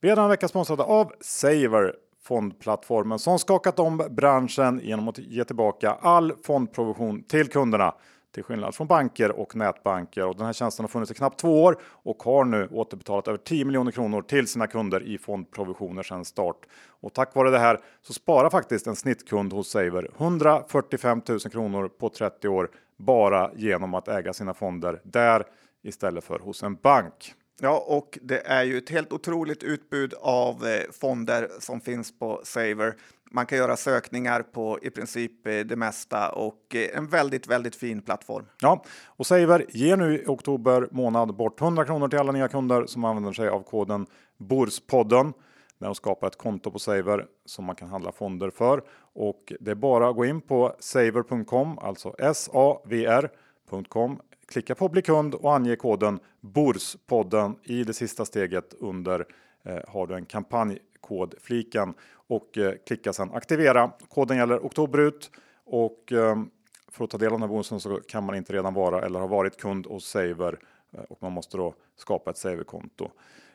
Vi 0.01 0.10
är 0.10 0.15
denna 0.15 0.28
vecka 0.28 0.47
sponsrade 0.47 0.84
av 0.84 1.13
Saver 1.21 1.95
fondplattformen 2.23 3.19
som 3.19 3.39
skakat 3.39 3.80
om 3.80 4.04
branschen 4.10 4.82
genom 4.84 5.08
att 5.08 5.17
ge 5.17 5.43
tillbaka 5.43 5.91
all 5.91 6.34
fondprovision 6.43 7.23
till 7.23 7.47
kunderna 7.47 7.95
till 8.36 8.43
skillnad 8.43 8.76
från 8.76 8.88
banker 8.88 9.32
och 9.32 9.56
nätbanker. 9.56 10.26
Och 10.26 10.36
den 10.36 10.45
här 10.45 10.54
tjänsten 10.54 10.84
har 10.84 10.88
funnits 10.88 11.12
i 11.12 11.13
knappt 11.13 11.39
två 11.39 11.63
år 11.63 11.78
och 11.84 12.24
har 12.24 12.45
nu 12.45 12.67
återbetalat 12.71 13.28
över 13.28 13.38
10 13.38 13.65
miljoner 13.65 13.91
kronor 13.91 14.21
till 14.21 14.48
sina 14.48 14.67
kunder 14.67 15.04
i 15.04 15.17
fondprovisioner 15.17 16.04
sedan 16.04 16.26
start. 16.26 16.58
Och 16.88 17.13
tack 17.13 17.36
vare 17.36 17.50
det 17.50 17.60
här 17.60 17.80
så 18.02 18.13
sparar 18.13 18.50
faktiskt 18.50 18.88
en 18.88 18.95
snittkund 18.95 19.54
hos 19.54 19.69
Saver 19.69 20.12
145 20.17 21.21
000 21.30 21.39
kronor 21.39 21.88
på 21.88 22.10
30 22.10 22.48
år 22.48 22.69
bara 22.98 23.52
genom 23.56 23.93
att 23.93 24.08
äga 24.08 24.34
sina 24.34 24.54
fonder 24.54 25.02
där 25.04 25.43
istället 25.84 26.24
för 26.24 26.39
hos 26.39 26.63
en 26.63 26.76
bank. 26.76 27.34
Ja, 27.62 27.86
och 27.88 28.19
det 28.21 28.48
är 28.48 28.63
ju 28.63 28.78
ett 28.78 28.89
helt 28.89 29.13
otroligt 29.13 29.63
utbud 29.63 30.13
av 30.21 30.67
eh, 30.67 30.91
fonder 30.91 31.50
som 31.60 31.82
finns 31.82 32.19
på 32.19 32.41
Saver. 32.43 32.95
Man 33.36 33.45
kan 33.45 33.58
göra 33.58 33.78
sökningar 33.78 34.41
på 34.41 34.80
i 34.82 34.89
princip 34.89 35.48
eh, 35.48 35.60
det 35.60 35.76
mesta 35.76 36.30
och 36.30 36.76
eh, 36.76 36.98
en 36.98 37.08
väldigt, 37.08 37.48
väldigt 37.48 37.76
fin 37.76 38.02
plattform. 38.02 38.45
Ja, 38.62 38.84
och 39.06 39.28
Saver 39.28 39.65
ger 39.69 39.98
nu 39.98 40.19
i 40.19 40.26
oktober 40.28 40.88
månad 40.91 41.36
bort 41.36 41.62
100 41.62 41.86
kronor 41.86 42.08
till 42.08 42.19
alla 42.19 42.32
nya 42.32 42.48
kunder 42.48 42.86
som 42.86 43.04
använder 43.04 43.34
sig 43.34 43.48
av 43.50 43.63
koden 43.63 44.06
Borspodden 44.38 45.34
när 45.78 45.88
de 45.88 45.95
skapar 45.95 46.28
ett 46.28 46.38
konto 46.38 46.71
på 46.71 46.80
Saver 46.80 47.26
som 47.45 47.65
man 47.65 47.76
kan 47.76 47.89
handla 47.89 48.12
fonder 48.12 48.50
för. 48.50 48.82
Och 49.13 49.54
det 49.60 49.71
är 49.71 49.76
bara 49.76 50.10
att 50.10 50.15
gå 50.15 50.26
in 50.26 50.41
på 50.41 50.76
saver.com, 50.80 51.80
alltså 51.80 52.15
savr.com, 52.34 54.19
klicka 54.48 54.76
på 54.76 54.89
bli 54.89 55.02
kund 55.02 55.36
och 55.36 55.56
ange 55.56 55.76
koden 55.76 56.19
BORSPodden 56.41 57.56
i 57.63 57.84
det 57.84 57.93
sista 57.93 58.26
steget 58.26 58.74
under 58.80 59.26
eh, 59.65 59.80
har 59.88 60.08
du 60.08 60.15
en 60.15 60.26
kampanj 60.26 60.80
kodfliken 61.08 61.94
och 62.28 62.58
eh, 62.58 62.74
klicka 62.88 63.13
sedan 63.13 63.32
aktivera. 63.34 63.91
Koden 64.10 64.38
gäller 64.38 64.58
oktober 64.60 65.00
ut 65.00 65.32
och 65.65 66.12
ehm, 66.12 66.50
för 66.91 67.04
att 67.04 67.10
ta 67.10 67.18
del 67.18 67.28
av 67.28 67.32
den 67.32 67.41
här 67.41 67.48
bonusen 67.48 67.80
så 67.80 68.00
kan 68.08 68.24
man 68.24 68.36
inte 68.36 68.54
redan 68.54 68.74
vara 68.74 69.02
eller 69.06 69.20
ha 69.20 69.28
varit 69.28 69.58
kund 69.58 69.88
hos 69.88 70.06
Saver 70.06 70.60
eh, 70.94 71.00
och 71.10 71.18
man 71.22 71.32
måste 71.32 71.58
då 71.58 71.74
skapa 71.96 72.32
ett 72.32 72.38
Saver-konto. 72.38 73.12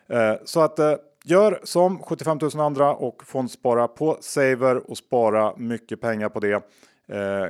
Eh, 0.09 0.35
så 0.45 0.61
att 0.61 0.79
gör 1.25 1.61
som 1.65 1.99
75 1.99 2.39
000 2.43 2.61
andra 2.61 2.95
och 2.95 3.25
fondspara 3.25 3.89
på 3.89 4.19
Saver 4.21 4.91
och 4.91 4.99
spara 4.99 5.57
mycket 5.57 6.01
pengar 6.01 6.29
på 6.29 6.41
det. 6.41 6.63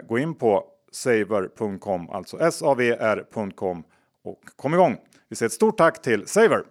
Gå 0.09 0.19
in 0.19 0.35
på 0.35 0.65
saver.com, 0.93 2.11
alltså 2.11 2.51
savr.com 2.51 3.85
och 4.25 4.41
kom 4.57 4.75
igång. 4.75 4.97
Vi 5.29 5.37
säger 5.37 5.49
ett 5.49 5.53
stort 5.53 5.79
tack 5.79 6.03
till 6.03 6.27
Saver. 6.27 6.65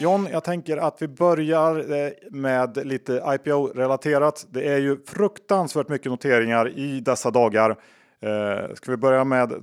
John, 0.00 0.28
jag 0.32 0.44
tänker 0.44 0.76
att 0.76 1.02
vi 1.02 1.08
börjar 1.08 1.92
eh, 1.92 2.12
med 2.30 2.86
lite 2.86 3.12
IPO-relaterat. 3.12 4.46
Det 4.50 4.68
är 4.68 4.78
ju 4.78 5.04
fruktansvärt 5.06 5.88
mycket 5.88 6.10
noteringar 6.12 6.78
i 6.78 7.00
dessa 7.00 7.30
dagar. 7.30 7.70
Eh, 8.20 8.74
ska 8.74 8.90
vi 8.90 8.96
börja 8.96 9.24
med 9.24 9.52
eh, 9.52 9.58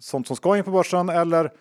sånt 0.00 0.26
som 0.26 0.36
ska 0.36 0.56
in 0.56 0.64
på 0.64 0.70
börsen 0.70 1.08
eller 1.08 1.52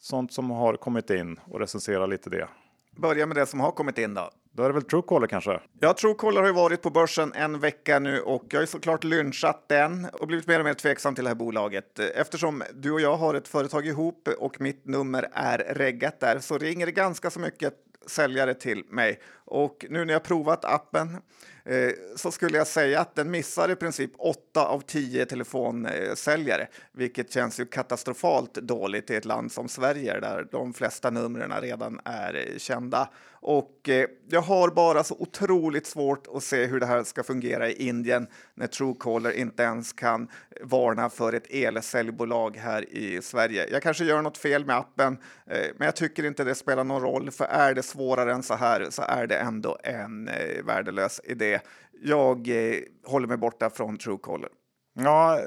sånt 0.00 0.32
som 0.32 0.50
har 0.50 0.76
kommit 0.76 1.10
in 1.10 1.40
och 1.44 1.60
recensera 1.60 2.06
lite 2.06 2.30
det? 2.30 2.48
Börja 2.96 3.26
med 3.26 3.36
det 3.36 3.46
som 3.46 3.60
har 3.60 3.70
kommit 3.70 3.98
in 3.98 4.14
då. 4.14 4.30
Då 4.52 4.62
är 4.62 4.68
det 4.68 4.72
väl 4.72 4.82
Truecaller 4.82 5.26
kanske? 5.26 5.60
Ja, 5.80 5.94
Truecaller 5.94 6.40
har 6.40 6.46
ju 6.46 6.54
varit 6.54 6.82
på 6.82 6.90
börsen 6.90 7.32
en 7.32 7.60
vecka 7.60 7.98
nu 7.98 8.20
och 8.20 8.44
jag 8.50 8.60
har 8.60 8.66
såklart 8.66 9.04
lynchat 9.04 9.64
den 9.68 10.08
och 10.12 10.26
blivit 10.26 10.46
mer 10.46 10.58
och 10.58 10.64
mer 10.64 10.74
tveksam 10.74 11.14
till 11.14 11.24
det 11.24 11.30
här 11.30 11.34
bolaget. 11.34 11.98
Eftersom 11.98 12.62
du 12.74 12.92
och 12.92 13.00
jag 13.00 13.16
har 13.16 13.34
ett 13.34 13.48
företag 13.48 13.86
ihop 13.86 14.28
och 14.38 14.60
mitt 14.60 14.86
nummer 14.86 15.28
är 15.32 15.58
reggat 15.58 16.20
där 16.20 16.38
så 16.38 16.58
ringer 16.58 16.86
det 16.86 16.92
ganska 16.92 17.30
så 17.30 17.40
mycket 17.40 17.74
säljare 18.06 18.54
till 18.54 18.84
mig. 18.88 19.20
Och 19.44 19.86
nu 19.90 20.04
när 20.04 20.12
jag 20.12 20.22
provat 20.22 20.64
appen 20.64 21.18
Eh, 21.64 21.92
så 22.16 22.30
skulle 22.30 22.58
jag 22.58 22.66
säga 22.66 23.00
att 23.00 23.14
den 23.14 23.30
missar 23.30 23.70
i 23.70 23.76
princip 23.76 24.10
8 24.18 24.66
av 24.66 24.80
10 24.80 25.26
telefonsäljare, 25.26 26.68
vilket 26.92 27.32
känns 27.32 27.60
ju 27.60 27.66
katastrofalt 27.66 28.54
dåligt 28.54 29.10
i 29.10 29.16
ett 29.16 29.24
land 29.24 29.52
som 29.52 29.68
Sverige 29.68 30.20
där 30.20 30.48
de 30.52 30.72
flesta 30.72 31.10
numren 31.10 31.60
redan 31.60 32.00
är 32.04 32.54
kända. 32.58 33.08
Och 33.42 33.88
eh, 33.88 34.08
jag 34.28 34.40
har 34.40 34.70
bara 34.70 35.04
så 35.04 35.16
otroligt 35.18 35.86
svårt 35.86 36.26
att 36.34 36.42
se 36.42 36.66
hur 36.66 36.80
det 36.80 36.86
här 36.86 37.02
ska 37.02 37.22
fungera 37.22 37.68
i 37.68 37.88
Indien 37.88 38.26
när 38.54 38.66
Truecaller 38.66 39.32
inte 39.32 39.62
ens 39.62 39.92
kan 39.92 40.28
varna 40.62 41.10
för 41.10 41.32
ett 41.32 41.46
elsäljbolag 41.50 42.56
här 42.56 42.94
i 42.94 43.22
Sverige. 43.22 43.66
Jag 43.70 43.82
kanske 43.82 44.04
gör 44.04 44.22
något 44.22 44.38
fel 44.38 44.66
med 44.66 44.76
appen, 44.76 45.18
eh, 45.46 45.66
men 45.76 45.84
jag 45.86 45.96
tycker 45.96 46.24
inte 46.24 46.44
det 46.44 46.54
spelar 46.54 46.84
någon 46.84 47.02
roll, 47.02 47.30
för 47.30 47.44
är 47.44 47.74
det 47.74 47.82
svårare 47.82 48.32
än 48.32 48.42
så 48.42 48.54
här 48.54 48.86
så 48.90 49.02
är 49.02 49.26
det 49.26 49.36
ändå 49.36 49.78
en 49.82 50.28
eh, 50.28 50.64
värdelös 50.64 51.20
idé. 51.24 51.60
Jag 52.02 52.48
eh, 52.48 52.78
håller 53.04 53.28
mig 53.28 53.36
borta 53.36 53.70
från 53.70 53.98
Truecaller. 53.98 54.50
Ja, 54.94 55.40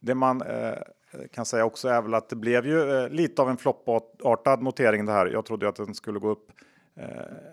det 0.00 0.14
man 0.14 0.42
eh, 0.42 0.74
kan 1.32 1.44
säga 1.44 1.64
också 1.64 1.88
är 1.88 2.02
väl 2.02 2.14
att 2.14 2.28
det 2.28 2.36
blev 2.36 2.66
ju 2.66 2.90
eh, 2.90 3.08
lite 3.08 3.42
av 3.42 3.50
en 3.50 3.56
floppartad 3.56 4.62
notering 4.62 5.06
det 5.06 5.12
här. 5.12 5.26
Jag 5.26 5.44
trodde 5.44 5.68
att 5.68 5.76
den 5.76 5.94
skulle 5.94 6.18
gå 6.18 6.28
upp 6.28 6.52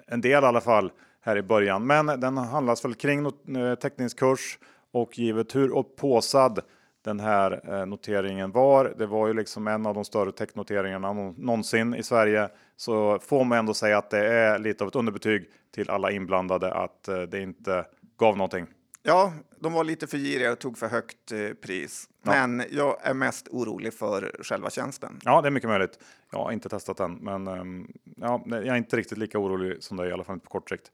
en 0.08 0.22
del 0.22 0.44
i 0.44 0.48
alla 0.48 0.62
fall 0.62 0.92
här 1.22 1.38
i 1.38 1.42
början, 1.42 1.88
men 1.88 2.06
den 2.06 2.38
handlas 2.38 2.86
väl 2.86 2.96
kring 2.96 3.26
eh, 3.26 3.76
teckningskurs 3.76 4.60
och 4.92 5.20
givet 5.20 5.56
hur 5.56 5.84
påsad 5.84 6.60
den 7.04 7.20
här 7.20 7.62
eh, 7.74 7.86
noteringen 7.86 8.52
var. 8.52 8.94
Det 8.98 9.06
var 9.06 9.28
ju 9.28 9.34
liksom 9.34 9.68
en 9.68 9.86
av 9.86 9.94
de 9.94 10.06
större 10.06 10.32
technoteringarna 10.32 11.14
någonsin 11.14 11.96
i 11.96 12.04
Sverige. 12.04 12.50
Så 12.76 13.20
får 13.20 13.44
man 13.44 13.58
ändå 13.58 13.74
säga 13.74 13.98
att 13.98 14.10
det 14.10 14.28
är 14.28 14.60
lite 14.60 14.84
av 14.84 14.88
ett 14.88 14.96
underbetyg 14.96 15.46
till 15.76 15.90
alla 15.90 16.12
inblandade 16.12 16.74
att 16.74 17.08
eh, 17.08 17.22
det 17.22 17.42
inte 17.42 17.86
gav 18.20 18.38
någonting. 18.38 18.68
Ja, 19.04 19.34
de 19.60 19.74
var 19.74 19.84
lite 19.84 20.08
för 20.08 20.18
giriga 20.18 20.52
och 20.52 20.60
tog 20.60 20.78
för 20.78 20.88
högt 20.88 21.32
eh, 21.32 21.54
pris. 21.62 22.10
Ja. 22.24 22.32
Men 22.32 22.64
jag 22.72 22.98
är 23.02 23.14
mest 23.14 23.48
orolig 23.48 23.94
för 23.94 24.36
själva 24.44 24.70
tjänsten. 24.70 25.20
Ja, 25.24 25.42
det 25.42 25.48
är 25.48 25.52
mycket 25.52 25.70
möjligt. 25.70 26.00
Jag 26.32 26.40
har 26.40 26.52
inte 26.52 26.70
testat 26.70 26.98
den, 26.98 27.13
men 27.13 27.48
um, 27.48 27.94
ja, 28.18 28.42
jag 28.46 28.68
är 28.68 28.76
inte 28.76 28.98
riktigt 28.98 29.18
lika 29.18 29.40
orolig 29.40 29.84
som 29.84 29.98
dig, 29.98 30.10
i 30.10 30.13
alla 30.13 30.24
fall 30.24 30.34
inte 30.34 30.46
på 30.46 30.52
kort 30.52 30.70
sikt. 30.70 30.92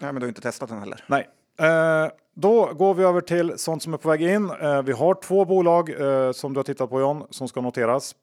Nej, 0.00 0.12
men 0.12 0.20
du 0.20 0.24
har 0.24 0.28
inte 0.28 0.40
testat 0.40 0.68
den 0.68 0.78
heller. 0.78 1.04
Nej. 1.06 1.28
Uh, 1.60 2.10
då 2.34 2.72
går 2.74 2.94
vi 2.94 3.04
över 3.04 3.20
till 3.20 3.58
sånt 3.58 3.82
som 3.82 3.94
är 3.94 3.98
på 3.98 4.08
väg 4.08 4.22
in. 4.22 4.50
Uh, 4.50 4.82
vi 4.82 4.92
har 4.92 5.14
två 5.14 5.44
bolag 5.44 5.90
uh, 5.90 6.32
som 6.32 6.52
du 6.52 6.58
har 6.58 6.64
tittat 6.64 6.90
på 6.90 7.00
John, 7.00 7.26
som 7.30 7.48
ska 7.48 7.60
noteras. 7.60 8.14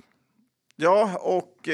Ja, 0.76 1.17
och 1.21 1.69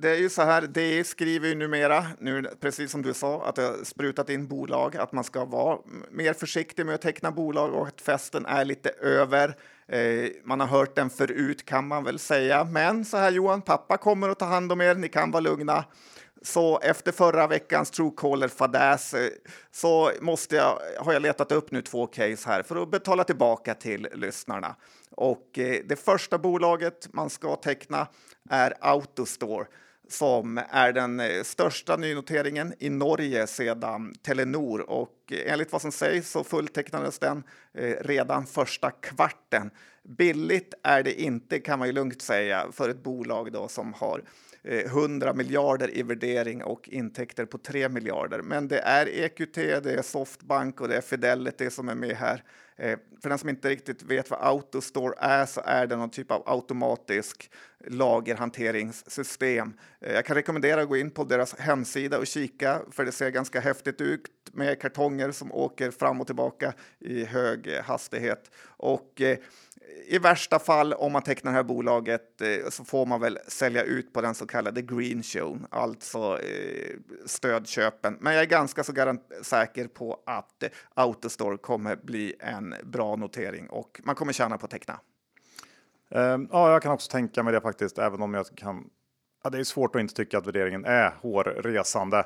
det 0.00 0.10
är 0.10 0.16
ju 0.16 0.28
så 0.28 0.42
här, 0.42 0.62
det 0.62 1.04
skriver 1.04 1.48
ju 1.48 1.54
numera, 1.54 2.06
nu, 2.18 2.50
precis 2.60 2.90
som 2.90 3.02
du 3.02 3.14
sa, 3.14 3.46
att 3.46 3.54
det 3.54 3.62
har 3.62 3.84
sprutat 3.84 4.30
in 4.30 4.48
bolag, 4.48 4.96
att 4.96 5.12
man 5.12 5.24
ska 5.24 5.44
vara 5.44 5.78
mer 6.10 6.32
försiktig 6.32 6.86
med 6.86 6.94
att 6.94 7.00
teckna 7.02 7.30
bolag 7.30 7.74
och 7.74 7.86
att 7.86 8.00
festen 8.00 8.46
är 8.46 8.64
lite 8.64 8.90
över. 8.90 9.56
Eh, 9.88 10.30
man 10.44 10.60
har 10.60 10.66
hört 10.66 10.96
den 10.96 11.10
förut 11.10 11.64
kan 11.64 11.88
man 11.88 12.04
väl 12.04 12.18
säga, 12.18 12.64
men 12.64 13.04
så 13.04 13.16
här 13.16 13.30
Johan, 13.30 13.62
pappa 13.62 13.96
kommer 13.96 14.28
att 14.28 14.38
ta 14.38 14.44
hand 14.44 14.72
om 14.72 14.80
er, 14.80 14.94
ni 14.94 15.08
kan 15.08 15.30
vara 15.30 15.40
lugna. 15.40 15.84
Så 16.42 16.78
efter 16.78 17.12
förra 17.12 17.46
veckans 17.46 17.90
Truecaller-fadäs 17.90 19.14
eh, 19.14 19.28
så 19.70 20.10
måste 20.20 20.56
jag, 20.56 20.78
har 20.98 21.12
jag 21.12 21.22
letat 21.22 21.52
upp 21.52 21.70
nu 21.70 21.82
två 21.82 22.06
case 22.06 22.48
här 22.48 22.62
för 22.62 22.82
att 22.82 22.90
betala 22.90 23.24
tillbaka 23.24 23.74
till 23.74 24.08
lyssnarna. 24.14 24.76
Och 25.10 25.58
eh, 25.58 25.82
det 25.84 25.96
första 25.96 26.38
bolaget 26.38 27.08
man 27.12 27.30
ska 27.30 27.56
teckna 27.56 28.06
är 28.50 28.74
Autostore 28.80 29.66
som 30.08 30.60
är 30.70 30.92
den 30.92 31.20
eh, 31.20 31.42
största 31.42 31.96
nynoteringen 31.96 32.74
i 32.78 32.90
Norge 32.90 33.46
sedan 33.46 34.14
Telenor 34.22 34.90
och 34.90 35.32
enligt 35.46 35.72
vad 35.72 35.82
som 35.82 35.92
sägs 35.92 36.30
så 36.30 36.44
fulltecknades 36.44 37.18
den 37.18 37.42
eh, 37.74 37.94
redan 38.00 38.46
första 38.46 38.90
kvarten. 38.90 39.70
Billigt 40.02 40.74
är 40.82 41.02
det 41.02 41.20
inte 41.20 41.60
kan 41.60 41.78
man 41.78 41.88
ju 41.88 41.92
lugnt 41.92 42.22
säga 42.22 42.66
för 42.72 42.88
ett 42.88 43.02
bolag 43.02 43.52
då 43.52 43.68
som 43.68 43.92
har 43.92 44.22
eh, 44.62 44.78
100 44.78 45.32
miljarder 45.32 45.96
i 45.96 46.02
värdering 46.02 46.62
och 46.62 46.88
intäkter 46.88 47.44
på 47.44 47.58
3 47.58 47.88
miljarder. 47.88 48.42
Men 48.42 48.68
det 48.68 48.78
är 48.78 49.06
EQT, 49.06 49.54
det 49.54 49.94
är 49.98 50.02
Softbank 50.02 50.80
och 50.80 50.88
det 50.88 50.96
är 50.96 51.00
Fidelity 51.00 51.70
som 51.70 51.88
är 51.88 51.94
med 51.94 52.16
här. 52.16 52.44
Eh, 52.78 52.98
för 53.22 53.28
den 53.28 53.38
som 53.38 53.48
inte 53.48 53.68
riktigt 53.68 54.02
vet 54.02 54.30
vad 54.30 54.40
Autostore 54.42 55.14
är 55.18 55.46
så 55.46 55.60
är 55.64 55.86
det 55.86 55.96
någon 55.96 56.10
typ 56.10 56.30
av 56.30 56.42
automatisk 56.46 57.50
lagerhanteringssystem. 57.86 59.72
Eh, 60.00 60.14
jag 60.14 60.24
kan 60.24 60.36
rekommendera 60.36 60.82
att 60.82 60.88
gå 60.88 60.96
in 60.96 61.10
på 61.10 61.24
deras 61.24 61.54
hemsida 61.58 62.18
och 62.18 62.26
kika 62.26 62.80
för 62.90 63.04
det 63.04 63.12
ser 63.12 63.30
ganska 63.30 63.60
häftigt 63.60 64.00
ut 64.00 64.22
med 64.52 64.80
kartonger 64.80 65.30
som 65.30 65.52
åker 65.52 65.90
fram 65.90 66.20
och 66.20 66.26
tillbaka 66.26 66.72
i 66.98 67.24
hög 67.24 67.68
hastighet. 67.84 68.50
Och 68.66 69.20
eh, 69.20 69.38
i 70.08 70.18
värsta 70.18 70.58
fall, 70.58 70.92
om 70.92 71.12
man 71.12 71.22
tecknar 71.22 71.52
det 71.52 71.56
här 71.56 71.62
bolaget, 71.62 72.40
eh, 72.40 72.70
så 72.70 72.84
får 72.84 73.06
man 73.06 73.20
väl 73.20 73.38
sälja 73.46 73.82
ut 73.82 74.12
på 74.12 74.20
den 74.20 74.34
så 74.34 74.46
kallade 74.46 74.82
green 74.82 75.22
show, 75.22 75.66
alltså 75.70 76.40
eh, 76.40 76.96
stödköpen. 77.26 78.16
Men 78.20 78.34
jag 78.34 78.42
är 78.42 78.46
ganska 78.46 78.84
så 78.84 78.92
säker 79.42 79.86
på 79.88 80.22
att 80.26 80.62
eh, 80.62 80.68
Autostore 80.94 81.56
kommer 81.56 81.96
bli 81.96 82.34
en 82.40 82.74
bra 82.82 83.16
notering 83.16 83.70
och 83.70 84.00
man 84.04 84.14
kommer 84.14 84.32
tjäna 84.32 84.58
på 84.58 84.64
att 84.64 84.70
teckna. 84.70 85.00
Um, 86.10 86.48
ja, 86.52 86.72
jag 86.72 86.82
kan 86.82 86.92
också 86.92 87.10
tänka 87.10 87.42
mig 87.42 87.52
det 87.52 87.60
faktiskt, 87.60 87.98
även 87.98 88.22
om 88.22 88.34
jag 88.34 88.46
kan. 88.56 88.90
Ja, 89.44 89.50
det 89.50 89.58
är 89.58 89.64
svårt 89.64 89.96
att 89.96 90.00
inte 90.00 90.14
tycka 90.14 90.38
att 90.38 90.46
värderingen 90.46 90.84
är 90.84 91.14
hårresande. 91.20 92.18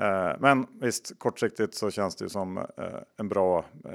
Uh, 0.00 0.32
men 0.38 0.66
visst, 0.80 1.18
kortsiktigt 1.18 1.74
så 1.74 1.90
känns 1.90 2.16
det 2.16 2.24
ju 2.24 2.28
som 2.28 2.58
uh, 2.58 2.64
en 3.18 3.28
bra, 3.28 3.64
uh, 3.86 3.92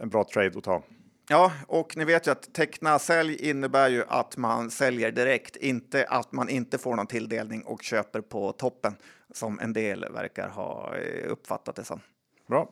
en 0.00 0.08
bra 0.08 0.24
trade 0.24 0.58
att 0.58 0.64
ta. 0.64 0.82
Ja, 1.28 1.52
och 1.66 1.96
ni 1.96 2.04
vet 2.04 2.26
ju 2.26 2.30
att 2.30 2.54
teckna 2.54 2.98
sälj 2.98 3.34
innebär 3.34 3.88
ju 3.88 4.04
att 4.08 4.36
man 4.36 4.70
säljer 4.70 5.10
direkt, 5.10 5.56
inte 5.56 6.06
att 6.08 6.32
man 6.32 6.48
inte 6.48 6.78
får 6.78 6.96
någon 6.96 7.06
tilldelning 7.06 7.62
och 7.62 7.82
köper 7.82 8.20
på 8.20 8.52
toppen 8.52 8.96
som 9.32 9.60
en 9.60 9.72
del 9.72 10.12
verkar 10.12 10.48
ha 10.48 10.96
eh, 10.96 11.30
uppfattat 11.30 11.76
det 11.76 11.84
som. 11.84 12.00
Bra. 12.48 12.68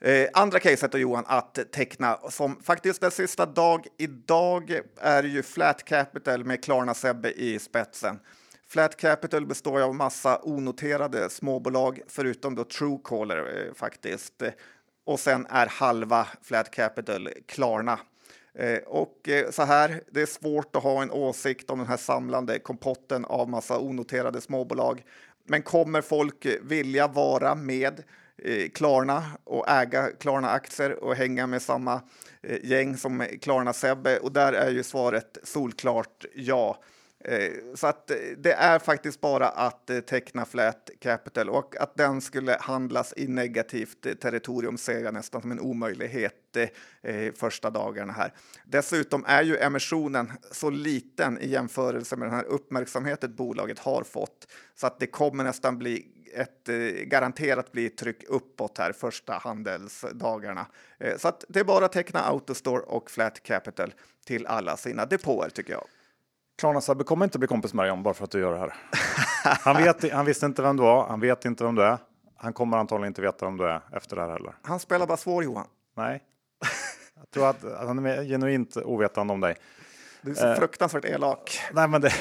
Eh, 0.00 0.28
andra 0.32 0.58
caset 0.58 0.92
då 0.92 0.98
Johan 0.98 1.24
att 1.26 1.58
teckna 1.72 2.18
som 2.30 2.62
faktiskt 2.62 3.00
den 3.00 3.10
sista 3.10 3.46
dag 3.46 3.86
idag 3.98 4.80
är 4.96 5.22
ju 5.22 5.42
Flat 5.42 5.84
Capital 5.84 6.44
med 6.44 6.64
Klarna 6.64 6.94
Sebbe 6.94 7.32
i 7.32 7.58
spetsen. 7.58 8.20
Flat 8.66 8.96
Capital 8.96 9.46
består 9.46 9.80
av 9.80 9.94
massa 9.94 10.40
onoterade 10.42 11.30
småbolag 11.30 12.00
förutom 12.08 12.54
då 12.54 12.64
Truecaller 12.64 13.66
eh, 13.66 13.74
faktiskt 13.74 14.42
och 15.04 15.20
sen 15.20 15.46
är 15.50 15.66
halva 15.66 16.26
Flat 16.42 16.70
Capital 16.70 17.28
Klarna. 17.46 17.98
Eh, 18.54 18.78
och 18.78 19.28
eh, 19.28 19.50
så 19.50 19.62
här, 19.62 20.02
det 20.10 20.22
är 20.22 20.26
svårt 20.26 20.76
att 20.76 20.82
ha 20.82 21.02
en 21.02 21.10
åsikt 21.10 21.70
om 21.70 21.78
den 21.78 21.88
här 21.88 21.96
samlande 21.96 22.58
kompotten 22.58 23.24
av 23.24 23.48
massa 23.48 23.78
onoterade 23.78 24.40
småbolag. 24.40 25.02
Men 25.44 25.62
kommer 25.62 26.00
folk 26.00 26.46
vilja 26.62 27.08
vara 27.08 27.54
med 27.54 28.02
eh, 28.38 28.68
Klarna 28.68 29.24
och 29.44 29.68
äga 29.68 30.10
Klarna-aktier 30.20 31.04
och 31.04 31.14
hänga 31.14 31.46
med 31.46 31.62
samma 31.62 32.00
eh, 32.42 32.64
gäng 32.64 32.96
som 32.96 33.22
Klarna-Sebbe? 33.40 34.18
Och 34.18 34.32
där 34.32 34.52
är 34.52 34.70
ju 34.70 34.82
svaret 34.82 35.38
solklart 35.42 36.24
ja. 36.34 36.82
Eh, 37.24 37.52
så 37.74 37.86
att 37.86 38.10
eh, 38.10 38.16
det 38.38 38.52
är 38.52 38.78
faktiskt 38.78 39.20
bara 39.20 39.48
att 39.48 39.90
eh, 39.90 40.00
teckna 40.00 40.44
flat 40.44 40.90
capital 40.98 41.48
och 41.48 41.76
att 41.76 41.96
den 41.96 42.20
skulle 42.20 42.56
handlas 42.60 43.14
i 43.16 43.28
negativt 43.28 44.20
territorium 44.20 44.78
ser 44.78 45.00
jag 45.04 45.14
nästan 45.14 45.40
som 45.40 45.50
en 45.50 45.60
omöjlighet 45.60 46.38
första 47.34 47.70
dagarna 47.70 48.12
här. 48.12 48.32
Dessutom 48.64 49.24
är 49.28 49.42
ju 49.42 49.56
emissionen 49.56 50.32
så 50.50 50.70
liten 50.70 51.38
i 51.38 51.48
jämförelse 51.48 52.16
med 52.16 52.28
den 52.28 52.34
här 52.34 52.44
uppmärksamheten 52.44 53.34
bolaget 53.34 53.78
har 53.78 54.02
fått 54.02 54.46
så 54.74 54.86
att 54.86 55.00
det 55.00 55.06
kommer 55.06 55.44
nästan 55.44 55.78
bli 55.78 56.06
ett 56.34 56.68
garanterat 57.06 57.72
bli 57.72 57.88
tryck 57.88 58.24
uppåt 58.28 58.78
här 58.78 58.92
första 58.92 59.32
handelsdagarna. 59.32 60.66
Så 61.16 61.28
att 61.28 61.44
det 61.48 61.60
är 61.60 61.64
bara 61.64 61.84
att 61.84 61.92
teckna 61.92 62.20
Autostore 62.20 62.82
och 62.82 63.10
Flat 63.10 63.42
Capital 63.42 63.94
till 64.24 64.46
alla 64.46 64.76
sina 64.76 65.06
depåer 65.06 65.48
tycker 65.48 65.72
jag. 65.72 65.84
Klarna-Sebbe 66.58 67.04
kommer 67.04 67.24
inte 67.24 67.38
bli 67.38 67.48
kompis 67.48 67.74
med 67.74 67.84
dig 67.84 67.92
om 67.92 68.02
bara 68.02 68.14
för 68.14 68.24
att 68.24 68.30
du 68.30 68.40
gör 68.40 68.52
det 68.52 68.58
här. 68.58 68.74
Han, 69.44 69.76
vet, 69.76 70.12
han 70.12 70.26
visste 70.26 70.46
inte 70.46 70.62
vem 70.62 70.76
du 70.76 70.82
var, 70.82 71.06
han 71.06 71.20
vet 71.20 71.44
inte 71.44 71.64
vem 71.64 71.74
du 71.74 71.82
är. 71.82 71.98
Han 72.36 72.52
kommer 72.52 72.76
antagligen 72.76 73.10
inte 73.10 73.22
veta 73.22 73.46
vem 73.46 73.56
du 73.56 73.68
är 73.68 73.80
efter 73.92 74.16
det 74.16 74.22
här 74.22 74.30
heller. 74.30 74.54
Han 74.62 74.80
spelar 74.80 75.06
bara 75.06 75.16
svår 75.16 75.44
Johan. 75.44 75.66
Nej, 75.96 76.22
jag 77.14 77.30
tror 77.30 77.50
att, 77.50 77.64
att 77.64 77.86
han 77.86 78.06
är 78.06 78.24
genuint 78.24 78.76
ovetande 78.76 79.32
om 79.32 79.40
dig. 79.40 79.56
Du 80.22 80.30
är 80.30 80.34
så 80.34 80.46
eh, 80.46 80.54
fruktansvärt 80.54 81.04
elak. 81.04 81.60
Nej, 81.72 81.88
men 81.88 82.00
det... 82.00 82.12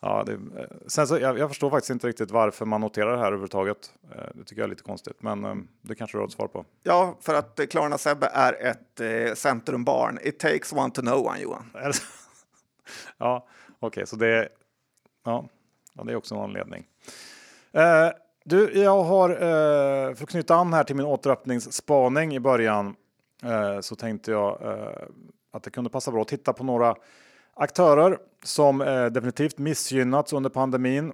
ja, 0.00 0.24
det, 0.26 0.38
sen 0.86 1.06
så, 1.06 1.18
jag, 1.18 1.38
jag, 1.38 1.50
förstår 1.50 1.70
faktiskt 1.70 1.90
inte 1.90 2.08
riktigt 2.08 2.30
varför 2.30 2.64
man 2.64 2.80
noterar 2.80 3.12
det 3.12 3.18
här 3.18 3.26
överhuvudtaget. 3.26 3.92
Eh, 4.14 4.24
det 4.34 4.44
tycker 4.44 4.62
jag 4.62 4.66
är 4.66 4.70
lite 4.70 4.82
konstigt, 4.82 5.16
men 5.22 5.44
eh, 5.44 5.54
det 5.82 5.94
kanske 5.94 6.16
du 6.16 6.20
har 6.20 6.26
ett 6.26 6.32
svar 6.32 6.48
på. 6.48 6.64
Ja, 6.82 7.16
för 7.20 7.34
att 7.34 7.60
Klarna-Sebbe 7.70 8.30
är 8.32 8.52
ett 8.66 9.00
eh, 9.00 9.34
centrumbarn. 9.34 10.18
It 10.22 10.38
takes 10.38 10.72
one 10.72 10.90
to 10.90 11.00
know 11.00 11.26
one, 11.26 11.40
Johan. 11.40 11.70
ja, 13.18 13.46
okej, 13.68 13.86
okay, 13.86 14.06
så 14.06 14.16
det, 14.16 14.48
ja, 15.24 15.48
ja, 15.94 16.04
det 16.04 16.12
är 16.12 16.16
också 16.16 16.34
en 16.34 16.40
anledning. 16.40 16.86
Eh, 17.72 18.08
du, 18.44 18.82
jag 18.82 19.02
har, 19.02 19.30
eh, 19.30 20.14
för 20.14 20.22
att 20.22 20.30
knyta 20.30 20.54
an 20.54 20.72
här 20.72 20.84
till 20.84 20.96
min 20.96 21.06
återöppningsspaning 21.06 22.34
i 22.34 22.40
början, 22.40 22.96
eh, 23.42 23.80
så 23.80 23.96
tänkte 23.96 24.30
jag 24.30 24.62
eh, 24.62 25.02
att 25.52 25.62
det 25.62 25.70
kunde 25.70 25.90
passa 25.90 26.10
bra 26.10 26.22
att 26.22 26.28
titta 26.28 26.52
på 26.52 26.64
några 26.64 26.94
aktörer 27.54 28.18
som 28.44 28.80
eh, 28.80 29.06
definitivt 29.06 29.58
missgynnats 29.58 30.32
under 30.32 30.50
pandemin 30.50 31.12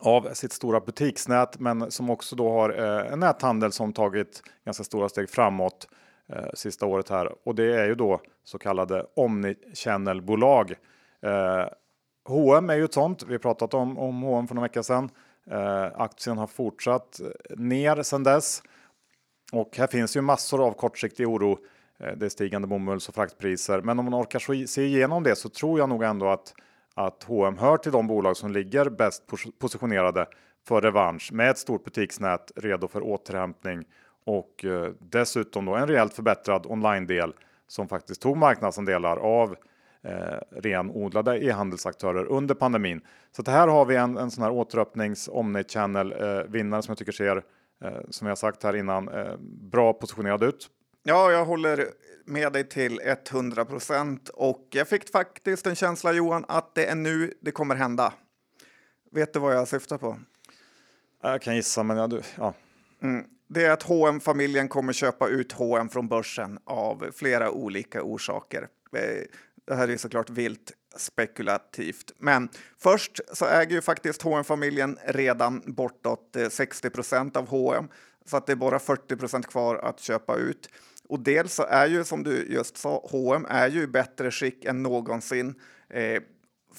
av 0.00 0.34
sitt 0.34 0.52
stora 0.52 0.80
butiksnät, 0.80 1.60
men 1.60 1.90
som 1.90 2.10
också 2.10 2.36
då 2.36 2.50
har 2.50 2.70
eh, 2.78 3.12
en 3.12 3.20
näthandel 3.20 3.72
som 3.72 3.92
tagit 3.92 4.42
ganska 4.64 4.84
stora 4.84 5.08
steg 5.08 5.30
framåt 5.30 5.88
eh, 6.32 6.50
sista 6.54 6.86
året 6.86 7.08
här 7.08 7.32
och 7.44 7.54
det 7.54 7.80
är 7.80 7.86
ju 7.86 7.94
då 7.94 8.20
så 8.44 8.58
kallade 8.58 9.06
omnichannelbolag. 9.16 10.74
Eh, 11.22 11.64
H&M 12.28 12.70
är 12.70 12.74
ju 12.74 12.84
ett 12.84 12.94
sånt. 12.94 13.22
Vi 13.22 13.38
pratat 13.38 13.74
om, 13.74 13.98
om 13.98 14.22
H&M 14.22 14.48
för 14.48 14.54
några 14.54 14.68
veckor 14.68 14.82
sedan. 14.82 15.10
Eh, 15.50 15.84
aktien 15.94 16.38
har 16.38 16.46
fortsatt 16.46 17.20
ner 17.56 18.02
sedan 18.02 18.22
dess 18.22 18.62
och 19.52 19.76
här 19.76 19.86
finns 19.86 20.16
ju 20.16 20.20
massor 20.20 20.66
av 20.66 20.72
kortsiktig 20.72 21.28
oro. 21.28 21.58
Eh, 21.98 22.16
det 22.16 22.26
är 22.26 22.30
stigande 22.30 22.68
bomulls 22.68 23.08
och 23.08 23.14
fraktpriser, 23.14 23.80
men 23.80 23.98
om 23.98 24.04
man 24.04 24.14
orkar 24.14 24.66
se 24.66 24.84
igenom 24.84 25.22
det 25.22 25.36
så 25.36 25.48
tror 25.48 25.78
jag 25.78 25.88
nog 25.88 26.02
ändå 26.02 26.28
att 26.28 26.54
att 26.98 27.22
H&M 27.22 27.58
hör 27.58 27.76
till 27.76 27.92
de 27.92 28.06
bolag 28.06 28.36
som 28.36 28.52
ligger 28.52 28.88
bäst 28.90 29.22
positionerade 29.58 30.26
för 30.68 30.80
revansch 30.80 31.32
med 31.32 31.50
ett 31.50 31.58
stort 31.58 31.84
butiksnät 31.84 32.52
redo 32.56 32.88
för 32.88 33.02
återhämtning 33.02 33.84
och 34.26 34.64
eh, 34.64 34.92
dessutom 34.98 35.64
då 35.64 35.74
en 35.74 35.88
rejält 35.88 36.14
förbättrad 36.14 36.66
online-del 36.66 37.34
som 37.66 37.88
faktiskt 37.88 38.22
tog 38.22 38.36
marknadsandelar 38.36 39.16
av 39.16 39.56
eh, 40.02 40.38
renodlade 40.50 41.44
e-handelsaktörer 41.44 42.24
under 42.24 42.54
pandemin. 42.54 43.00
Så 43.32 43.42
det 43.42 43.50
här 43.50 43.68
har 43.68 43.84
vi 43.84 43.96
en, 43.96 44.16
en 44.16 44.30
sån 44.30 44.44
här 44.44 44.50
återöppnings 44.50 45.28
omnichannel 45.32 46.12
eh, 46.12 46.42
vinnare 46.48 46.82
som 46.82 46.92
jag 46.92 46.98
tycker 46.98 47.12
ser, 47.12 47.36
eh, 47.84 48.00
som 48.10 48.28
jag 48.28 48.38
sagt 48.38 48.62
här 48.62 48.76
innan, 48.76 49.08
eh, 49.08 49.36
bra 49.70 49.92
positionerad 49.92 50.42
ut. 50.42 50.70
Ja, 51.02 51.30
jag 51.30 51.44
håller 51.44 51.86
med 52.24 52.52
dig 52.52 52.68
till 52.68 53.00
100 53.32 53.64
procent 53.64 54.28
och 54.28 54.68
jag 54.70 54.88
fick 54.88 55.10
faktiskt 55.10 55.66
en 55.66 55.76
känsla 55.76 56.12
Johan 56.12 56.44
att 56.48 56.74
det 56.74 56.86
är 56.86 56.94
nu 56.94 57.34
det 57.40 57.50
kommer 57.50 57.74
hända. 57.74 58.12
Vet 59.10 59.32
du 59.32 59.38
vad 59.38 59.54
jag 59.54 59.68
syftar 59.68 59.98
på? 59.98 60.18
Jag 61.22 61.42
kan 61.42 61.56
gissa, 61.56 61.82
men 61.82 61.96
ja, 61.96 62.06
du, 62.06 62.20
ja. 62.36 62.54
Mm. 63.02 63.24
Det 63.48 63.64
är 63.64 63.70
att 63.70 63.82
hm 63.82 64.20
familjen 64.20 64.68
kommer 64.68 64.92
köpa 64.92 65.28
ut 65.28 65.52
H&M 65.52 65.88
från 65.88 66.08
börsen 66.08 66.58
av 66.64 67.10
flera 67.14 67.50
olika 67.50 68.02
orsaker. 68.02 68.68
Eh, 68.96 69.24
det 69.66 69.74
här 69.74 69.88
är 69.88 69.96
såklart 69.96 70.30
vilt 70.30 70.72
spekulativt. 70.96 72.12
Men 72.18 72.48
först 72.78 73.20
så 73.32 73.46
äger 73.46 73.74
ju 73.74 73.80
faktiskt 73.80 74.22
hm 74.22 74.44
familjen 74.44 74.98
redan 75.04 75.62
bortåt 75.66 76.36
eh, 76.36 76.48
60 76.48 76.90
procent 76.90 77.36
av 77.36 77.48
H&M 77.48 77.88
så 78.24 78.36
att 78.36 78.46
det 78.46 78.52
är 78.52 78.56
bara 78.56 78.78
40 78.78 79.16
procent 79.16 79.46
kvar 79.46 79.76
att 79.76 80.00
köpa 80.00 80.36
ut. 80.36 80.68
Och 81.08 81.20
dels 81.20 81.54
så 81.54 81.62
är 81.62 81.86
ju 81.86 82.04
som 82.04 82.22
du 82.22 82.46
just 82.48 82.76
sa, 82.76 83.08
H&M 83.10 83.46
är 83.48 83.68
ju 83.68 83.82
i 83.82 83.86
bättre 83.86 84.30
skick 84.30 84.64
än 84.64 84.82
någonsin. 84.82 85.54
Eh, 85.88 86.22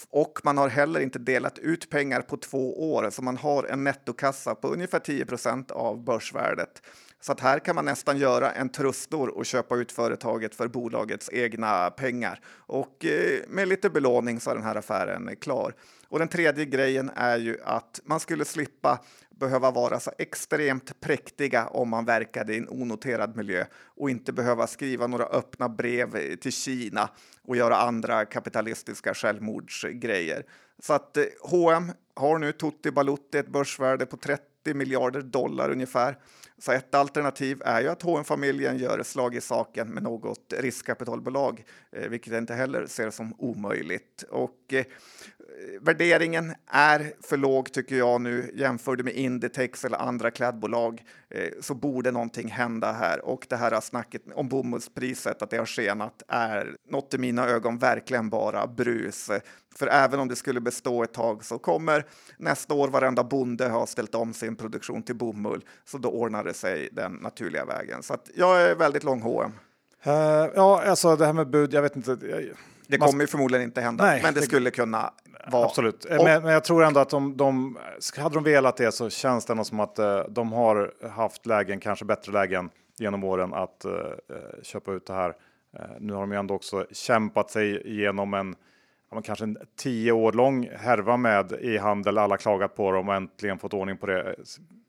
och 0.10 0.40
man 0.44 0.58
har 0.58 0.70
heller 0.70 1.00
inte 1.00 1.20
delat 1.20 1.60
ut 1.60 1.90
pengar 1.90 2.22
på 2.22 2.38
två 2.38 2.94
år, 2.94 3.10
så 3.10 3.22
man 3.22 3.38
har 3.38 3.64
en 3.64 3.84
nettokassa 3.84 4.56
på 4.56 4.68
ungefär 4.68 5.00
10% 5.00 5.72
av 5.72 6.04
börsvärdet. 6.04 6.82
Så 7.20 7.32
att 7.32 7.40
här 7.40 7.60
kan 7.60 7.76
man 7.76 7.86
nästan 7.86 8.18
göra 8.18 8.52
en 8.52 8.70
trustor 8.70 9.38
och 9.38 9.46
köpa 9.46 9.76
ut 9.76 9.92
företaget 9.92 10.56
för 10.56 10.68
bolagets 10.68 11.30
egna 11.34 11.90
pengar. 11.90 12.40
Och 12.50 13.06
eh, 13.06 13.40
med 13.48 13.68
lite 13.68 13.90
belåning 13.90 14.40
så 14.40 14.50
är 14.50 14.56
den 14.56 14.64
här 14.64 14.76
affären 14.76 15.36
klar. 15.42 15.74
Och 16.10 16.20
den 16.20 16.28
tredje 16.28 16.66
grejen 16.66 17.12
är 17.16 17.38
ju 17.38 17.58
att 17.64 18.02
man 18.06 18.20
skulle 18.20 18.46
slippa 18.46 19.00
behöva 19.30 19.72
vara 19.72 20.00
så 20.00 20.12
extremt 20.18 21.00
präktiga 21.00 21.68
om 21.68 21.90
man 21.90 22.06
verkade 22.06 22.54
i 22.54 22.58
en 22.58 22.70
onoterad 22.70 23.36
miljö 23.36 23.66
och 23.84 24.10
inte 24.10 24.34
behöva 24.34 24.68
skriva 24.68 25.08
några 25.08 25.26
öppna 25.26 25.70
brev 25.70 26.36
till 26.36 26.52
Kina 26.52 27.10
och 27.44 27.56
göra 27.56 27.78
andra 27.78 28.26
kapitalistiska 28.26 29.14
självmordsgrejer. 29.14 30.46
Så 30.80 30.94
att 30.94 31.18
H&M 31.42 31.92
har 32.16 32.38
nu 32.38 32.52
Tutti 32.52 32.92
Balutti 32.92 33.38
ett 33.38 33.48
börsvärde 33.48 34.06
på 34.06 34.18
30 34.18 34.74
miljarder 34.74 35.22
dollar 35.22 35.72
ungefär. 35.72 36.18
Så 36.58 36.72
ett 36.72 36.96
alternativ 36.96 37.62
är 37.66 37.82
ju 37.82 37.88
att 37.88 38.04
hm 38.04 38.24
familjen 38.24 38.78
gör 38.78 39.04
slag 39.04 39.36
i 39.36 39.42
saken 39.42 39.88
med 39.88 40.04
något 40.04 40.54
riskkapitalbolag, 40.58 41.64
eh, 41.92 42.10
vilket 42.10 42.34
jag 42.34 42.42
inte 42.42 42.54
heller 42.54 42.86
ser 42.86 43.10
som 43.10 43.34
omöjligt. 43.38 44.24
Och 44.30 44.74
eh, 44.74 44.86
värderingen 45.82 46.56
är 46.68 47.14
för 47.22 47.38
låg 47.38 47.72
tycker 47.72 47.96
jag 47.96 48.22
nu. 48.22 48.52
Jämför 48.54 48.96
du 48.96 49.04
med 49.04 49.14
Inditex 49.14 49.86
eller 49.86 49.98
andra 49.98 50.32
klädbolag 50.32 51.04
eh, 51.30 51.50
så 51.62 51.74
borde 51.74 52.12
någonting 52.12 52.48
hända 52.48 52.92
här. 52.92 53.26
Och 53.26 53.46
det 53.50 53.56
här 53.56 53.82
snacket 53.82 54.22
om 54.36 54.50
bomullspriset, 54.50 55.42
att 55.42 55.50
det 55.50 55.58
har 55.58 55.66
skenat, 55.66 56.24
är 56.28 56.76
något 56.90 57.14
i 57.14 57.18
mina 57.18 57.48
ögon 57.48 57.78
verkligen 57.78 58.30
bara 58.30 58.68
brus. 58.68 59.30
För 59.76 59.88
även 59.88 60.20
om 60.20 60.28
det 60.28 60.36
skulle 60.36 60.62
bestå 60.62 61.04
ett 61.04 61.14
tag 61.14 61.46
så 61.46 61.60
kommer 61.60 62.06
nästa 62.38 62.74
år 62.74 62.88
varenda 62.88 63.24
bonde 63.24 63.70
ha 63.70 63.86
ställt 63.86 64.16
om 64.16 64.34
sin 64.34 64.56
produktion 64.56 65.04
till 65.04 65.16
bomull, 65.16 65.62
så 65.86 65.98
då 65.98 66.10
ordnar 66.10 66.44
det 66.44 66.54
sig 66.54 66.90
den 66.92 67.12
naturliga 67.12 67.66
vägen. 67.66 68.04
Så 68.04 68.14
att 68.14 68.30
jag 68.36 68.62
är 68.62 68.76
väldigt 68.76 69.04
lång 69.04 69.22
H&M. 69.22 69.52
Uh, 70.08 70.14
ja, 70.56 70.84
alltså 70.86 71.16
det 71.16 71.26
här 71.26 71.34
med 71.34 71.50
bud, 71.50 71.74
jag 71.74 71.82
vet 71.82 71.96
inte. 71.96 72.18
Jag, 72.22 72.44
det 72.88 72.98
kommer 72.98 73.24
ju 73.24 73.28
förmodligen 73.28 73.64
inte 73.64 73.82
hända, 73.82 74.04
Nej, 74.04 74.22
men 74.24 74.34
det, 74.34 74.40
det 74.40 74.46
skulle 74.46 74.72
kunna 74.72 75.14
vara. 75.52 75.66
Absolut, 75.66 76.06
och, 76.06 76.24
men, 76.24 76.44
men, 76.44 76.54
jag 76.54 76.64
tror 76.64 76.84
ändå 76.84 77.00
att 77.00 77.10
de, 77.10 77.38
de 77.38 77.78
hade 78.18 78.36
de 78.36 78.44
velat 78.44 78.78
det 78.78 78.92
så 78.92 79.10
känns 79.10 79.46
det 79.46 79.66
som 79.66 79.80
att 79.80 80.00
uh, 80.00 80.22
de 80.30 80.52
har 80.52 80.94
haft 81.10 81.46
lägen, 81.46 81.80
kanske 81.80 82.06
bättre 82.06 82.32
lägen 82.32 82.70
genom 82.98 83.24
åren 83.24 83.54
att 83.54 83.86
uh, 83.86 83.94
köpa 84.64 84.92
ut 84.92 85.06
det 85.06 85.14
här. 85.14 85.34
nu 86.00 86.14
har 86.14 86.22
de 86.22 86.32
ju 86.32 86.38
ändå 86.38 86.54
också 86.54 86.86
kämpat 86.92 87.52
sig 87.52 87.88
igenom 87.88 88.34
en 88.34 88.56
ja, 89.12 89.22
kanske 89.22 89.46
en 89.46 89.58
tio 89.76 90.12
år 90.12 90.32
lång 90.32 90.70
härva 90.70 91.18
med 91.18 91.52
e-handel. 91.62 92.18
Alla 92.18 92.38
klagat 92.38 92.76
på 92.76 92.92
dem 92.92 93.10
och 93.10 93.16
äntligen 93.16 93.60
fått 93.60 93.74
ordning 93.74 93.98
på 93.98 94.06
det. 94.06 94.36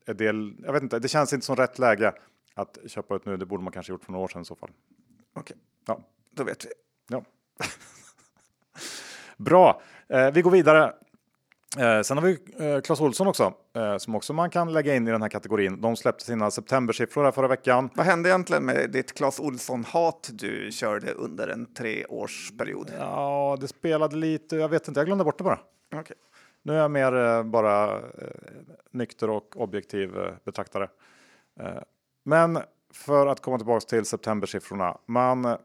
det. 0.05 0.25
Jag 0.65 0.73
vet 0.73 0.83
inte, 0.83 0.99
det 0.99 1.07
känns 1.07 1.33
inte 1.33 1.45
som 1.45 1.55
rätt 1.55 1.79
läge 1.79 2.13
att 2.53 2.77
köpa 2.87 3.15
ut 3.15 3.25
nu. 3.25 3.37
Det 3.37 3.45
borde 3.45 3.63
man 3.63 3.73
kanske 3.73 3.91
gjort 3.91 4.03
för 4.03 4.11
några 4.11 4.23
år 4.23 4.27
sedan 4.27 4.41
i 4.41 4.45
så 4.45 4.55
fall. 4.55 4.69
Okej, 5.33 5.57
ja. 5.87 5.99
då 6.31 6.43
vet 6.43 6.65
vi. 6.65 6.69
Ja. 7.07 7.23
Bra, 9.37 9.81
eh, 9.91 9.98
vi 10.33 10.41
går 10.41 10.51
vidare. 10.51 10.93
Eh, 11.77 12.01
sen 12.01 12.17
har 12.17 12.25
vi 12.25 12.37
eh, 12.59 12.81
Clas 12.81 13.01
Olsson 13.01 13.27
också, 13.27 13.53
eh, 13.75 13.97
som 13.97 14.15
också 14.15 14.33
man 14.33 14.49
kan 14.49 14.73
lägga 14.73 14.95
in 14.95 15.07
i 15.07 15.11
den 15.11 15.21
här 15.21 15.29
kategorin. 15.29 15.81
De 15.81 15.95
släppte 15.95 16.25
sina 16.25 16.51
septembersiffror 16.51 17.23
här 17.23 17.31
förra 17.31 17.47
veckan. 17.47 17.89
Vad 17.95 18.05
hände 18.05 18.29
egentligen 18.29 18.65
med 18.65 18.89
ditt 18.91 19.13
Clas 19.13 19.39
Olsson-hat 19.39 20.29
du 20.33 20.71
körde 20.71 21.11
under 21.11 21.47
en 21.47 21.73
treårsperiod? 21.73 22.91
Ja, 22.99 23.57
det 23.61 23.67
spelade 23.67 24.15
lite, 24.15 24.55
jag 24.55 24.69
vet 24.69 24.87
inte, 24.87 24.99
jag 24.99 25.05
glömde 25.05 25.23
bort 25.23 25.37
det 25.37 25.43
bara. 25.43 25.59
Okay. 25.99 26.15
Nu 26.61 26.73
är 26.73 26.77
jag 26.77 26.91
mer 26.91 27.15
eh, 27.15 27.43
bara 27.43 27.97
eh, 27.97 28.01
nykter 28.91 29.29
och 29.29 29.61
objektiv 29.61 30.17
eh, 30.17 30.33
betraktare. 30.43 30.89
men 32.25 32.59
för 32.93 33.27
att 33.27 33.41
komma 33.41 33.57
tillbaka 33.57 33.85
till 33.85 34.05
septembersiffrorna. 34.05 34.97
Man 35.05 35.57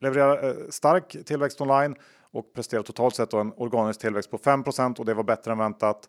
levererar 0.00 0.70
stark 0.70 1.16
tillväxt 1.24 1.60
online 1.60 1.96
och 2.32 2.52
presterar 2.52 2.82
totalt 2.82 3.14
sett 3.14 3.32
en 3.32 3.52
organisk 3.56 4.00
tillväxt 4.00 4.30
på 4.30 4.38
5% 4.38 4.98
och 4.98 5.04
det 5.04 5.14
var 5.14 5.22
bättre 5.22 5.52
än 5.52 5.58
väntat. 5.58 6.08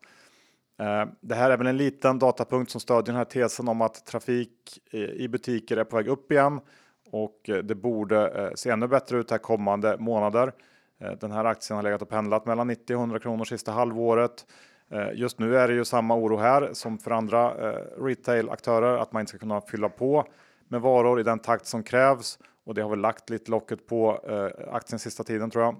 Eh, 0.81 1.05
det 1.21 1.35
här 1.35 1.49
är 1.49 1.57
väl 1.57 1.67
en 1.67 1.77
liten 1.77 2.19
datapunkt 2.19 2.71
som 2.71 2.81
stödjer 2.81 3.03
den 3.03 3.15
här 3.15 3.25
tesen 3.25 3.67
om 3.67 3.81
att 3.81 4.05
trafik 4.05 4.79
i 4.93 5.27
butiker 5.27 5.77
är 5.77 5.83
på 5.83 5.95
väg 5.95 6.07
upp 6.07 6.31
igen 6.31 6.59
och 7.11 7.49
eh, 7.49 7.57
det 7.57 7.75
borde 7.75 8.27
eh, 8.27 8.49
se 8.55 8.69
ännu 8.69 8.87
bättre 8.87 9.17
ut 9.17 9.31
här 9.31 9.37
kommande 9.37 9.97
månader. 9.99 10.53
Den 11.19 11.31
här 11.31 11.45
aktien 11.45 11.75
har 11.75 11.83
legat 11.83 12.01
och 12.01 12.09
pendlat 12.09 12.45
mellan 12.45 12.67
90 12.67 12.95
och 12.95 12.99
100 12.99 13.19
kronor 13.19 13.45
sista 13.45 13.71
halvåret. 13.71 14.45
Just 15.13 15.39
nu 15.39 15.57
är 15.57 15.67
det 15.67 15.73
ju 15.73 15.85
samma 15.85 16.15
oro 16.15 16.37
här 16.37 16.69
som 16.73 16.97
för 16.97 17.11
andra 17.11 17.53
retail-aktörer 17.97 18.97
att 18.97 19.11
man 19.11 19.19
inte 19.19 19.29
ska 19.29 19.37
kunna 19.37 19.61
fylla 19.61 19.89
på 19.89 20.25
med 20.67 20.81
varor 20.81 21.19
i 21.19 21.23
den 21.23 21.39
takt 21.39 21.65
som 21.65 21.83
krävs 21.83 22.39
och 22.65 22.73
det 22.73 22.81
har 22.81 22.89
väl 22.89 22.99
lagt 22.99 23.29
lite 23.29 23.51
locket 23.51 23.87
på 23.87 24.19
aktien 24.71 24.99
sista 24.99 25.23
tiden 25.23 25.49
tror 25.49 25.63
jag. 25.63 25.75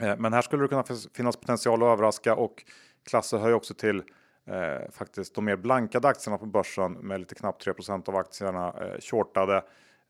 Eh, 0.00 0.16
men 0.18 0.32
här 0.32 0.42
skulle 0.42 0.64
det 0.64 0.68
kunna 0.68 0.84
finnas 1.14 1.36
potential 1.36 1.82
att 1.82 1.86
överraska 1.86 2.34
och 2.34 2.64
Klasse 3.08 3.38
hör 3.38 3.48
ju 3.48 3.54
också 3.54 3.74
till 3.74 4.02
eh, 4.46 4.90
faktiskt 4.92 5.34
de 5.34 5.44
mer 5.44 5.56
blankade 5.56 6.08
aktierna 6.08 6.38
på 6.38 6.46
börsen 6.46 6.92
med 6.92 7.20
lite 7.20 7.34
knappt 7.34 7.66
3% 7.66 8.08
av 8.08 8.16
aktierna 8.16 8.74
eh, 8.80 9.00
shortade. 9.00 9.56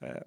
Eh, 0.02 0.22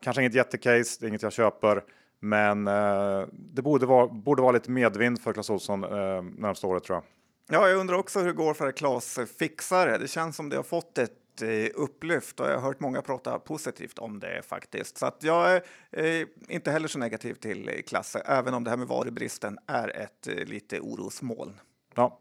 kanske 0.00 0.22
inget 0.22 0.34
jättecase, 0.34 0.96
det 1.00 1.06
är 1.06 1.08
inget 1.08 1.22
jag 1.22 1.32
köper, 1.32 1.84
men 2.20 2.66
eh, 2.66 3.24
det 3.32 3.62
borde 3.62 3.86
vara, 3.86 4.06
borde 4.06 4.42
vara 4.42 4.52
lite 4.52 4.70
medvind 4.70 5.22
för 5.22 5.32
Clas 5.32 5.50
Ohlson 5.50 5.84
eh, 5.84 6.22
närmsta 6.22 6.66
året 6.66 6.84
tror 6.84 6.96
jag. 6.96 7.04
Ja, 7.48 7.68
jag 7.68 7.78
undrar 7.78 7.96
också 7.96 8.18
hur 8.18 8.26
det 8.26 8.32
går 8.32 8.54
för 8.54 8.72
Klas 8.72 9.18
Fixare. 9.38 9.98
Det 9.98 10.08
känns 10.08 10.36
som 10.36 10.48
det 10.48 10.56
har 10.56 10.62
fått 10.62 10.98
ett 10.98 11.25
Eh, 11.42 11.70
upplyft 11.74 12.40
och 12.40 12.46
jag 12.46 12.54
har 12.54 12.60
hört 12.60 12.80
många 12.80 13.02
prata 13.02 13.38
positivt 13.38 13.98
om 13.98 14.20
det 14.20 14.42
faktiskt. 14.42 14.98
Så 14.98 15.06
att 15.06 15.22
jag 15.22 15.50
är 15.50 15.62
eh, 15.90 16.26
inte 16.48 16.70
heller 16.70 16.88
så 16.88 16.98
negativ 16.98 17.34
till 17.34 17.68
eh, 17.68 17.82
Klasse, 17.86 18.18
även 18.18 18.54
om 18.54 18.64
det 18.64 18.70
här 18.70 18.76
med 18.76 18.88
varubristen 18.88 19.58
är 19.66 19.96
ett 19.96 20.48
lite 20.48 20.80
orosmoln. 20.80 21.60
Ja, 21.94 22.20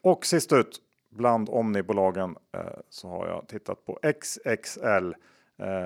och 0.00 0.26
sist 0.26 0.52
ut 0.52 0.80
bland 1.10 1.48
omnibolagen 1.50 2.36
så 2.88 3.08
har 3.08 3.26
jag 3.26 3.48
tittat 3.48 3.84
på 3.86 3.98
XXL 4.22 5.12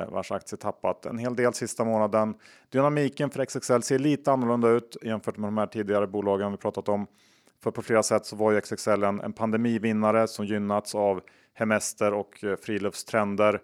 vars 0.09 0.33
aktie 0.33 0.59
tappat 0.59 1.07
en 1.07 1.18
hel 1.18 1.37
del 1.37 1.54
sista 1.54 1.85
månaden. 1.85 2.35
Dynamiken 2.68 3.31
för 3.31 3.44
XXL 3.44 3.81
ser 3.83 3.98
lite 3.98 4.33
annorlunda 4.33 4.68
ut 4.68 4.96
jämfört 5.02 5.37
med 5.37 5.48
de 5.48 5.59
här 5.59 5.66
tidigare 5.66 6.07
bolagen 6.07 6.50
vi 6.50 6.57
pratat 6.57 6.88
om. 6.88 7.07
För 7.62 7.70
på 7.70 7.83
flera 7.83 8.02
sätt 8.02 8.26
så 8.26 8.37
var 8.37 8.52
ju 8.52 8.61
XXL 8.61 9.02
en, 9.04 9.20
en 9.20 9.33
pandemivinnare 9.33 10.28
som 10.28 10.46
gynnats 10.46 10.94
av 10.94 11.20
hemester 11.59 12.14
och 12.14 12.44
eh, 12.44 12.57
friluftstrender. 12.57 13.61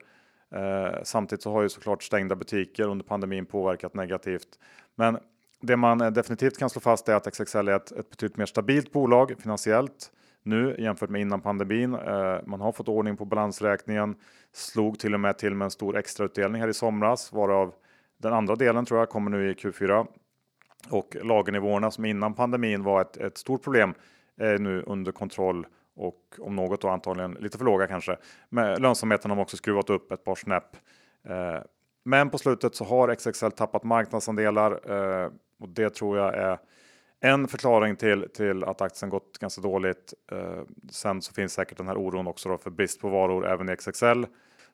Eh, 0.54 1.02
samtidigt 1.02 1.42
så 1.42 1.52
har 1.52 1.62
ju 1.62 1.68
såklart 1.68 2.02
stängda 2.02 2.34
butiker 2.36 2.88
under 2.88 3.04
pandemin 3.04 3.46
påverkat 3.46 3.94
negativt. 3.94 4.48
Men 4.94 5.18
det 5.60 5.76
man 5.76 6.00
eh, 6.00 6.10
definitivt 6.10 6.58
kan 6.58 6.70
slå 6.70 6.80
fast 6.80 7.08
är 7.08 7.14
att 7.14 7.34
XXL 7.34 7.68
är 7.68 7.76
ett, 7.76 7.92
ett 7.92 8.10
betydligt 8.10 8.36
mer 8.36 8.46
stabilt 8.46 8.92
bolag 8.92 9.34
finansiellt 9.38 10.10
nu 10.42 10.76
jämfört 10.78 11.10
med 11.10 11.20
innan 11.20 11.40
pandemin. 11.40 11.94
Eh, 11.94 12.38
man 12.46 12.60
har 12.60 12.72
fått 12.72 12.88
ordning 12.88 13.16
på 13.16 13.24
balansräkningen, 13.24 14.16
slog 14.52 14.98
till 14.98 15.14
och 15.14 15.20
med 15.20 15.38
till 15.38 15.54
med 15.54 15.64
en 15.64 15.70
stor 15.70 15.96
extrautdelning 15.96 16.60
här 16.60 16.68
i 16.68 16.74
somras, 16.74 17.32
varav 17.32 17.74
den 18.18 18.32
andra 18.32 18.56
delen 18.56 18.84
tror 18.84 19.00
jag 19.00 19.08
kommer 19.08 19.30
nu 19.30 19.50
i 19.50 19.54
Q4. 19.54 20.06
Och 20.90 21.16
lagernivåerna 21.22 21.90
som 21.90 22.04
innan 22.04 22.34
pandemin 22.34 22.82
var 22.82 23.00
ett, 23.00 23.16
ett 23.16 23.38
stort 23.38 23.62
problem 23.62 23.94
är 24.36 24.58
nu 24.58 24.82
under 24.86 25.12
kontroll 25.12 25.66
och 25.96 26.20
om 26.38 26.56
något 26.56 26.80
då 26.80 26.88
antagligen 26.88 27.32
lite 27.32 27.58
för 27.58 27.64
låga 27.64 27.86
kanske. 27.86 28.16
Men 28.48 28.82
lönsamheten 28.82 29.30
har 29.30 29.40
också 29.40 29.56
skruvat 29.56 29.90
upp 29.90 30.12
ett 30.12 30.24
par 30.24 30.34
snäpp. 30.34 30.76
Eh, 31.28 31.58
men 32.04 32.30
på 32.30 32.38
slutet 32.38 32.74
så 32.74 32.84
har 32.84 33.14
XXL 33.14 33.50
tappat 33.50 33.84
marknadsandelar 33.84 34.90
eh, 34.90 35.30
och 35.60 35.68
det 35.68 35.94
tror 35.94 36.18
jag 36.18 36.34
är 36.34 36.58
en 37.20 37.48
förklaring 37.48 37.96
till, 37.96 38.28
till 38.34 38.64
att 38.64 38.80
aktien 38.80 39.10
gått 39.10 39.38
ganska 39.38 39.60
dåligt. 39.60 40.14
Eh, 40.32 40.62
sen 40.90 41.22
så 41.22 41.32
finns 41.32 41.52
säkert 41.52 41.78
den 41.78 41.88
här 41.88 41.96
oron 41.96 42.26
också 42.26 42.58
för 42.58 42.70
brist 42.70 43.00
på 43.00 43.08
varor 43.08 43.46
även 43.46 43.68
i 43.68 43.76
XXL. 43.76 44.24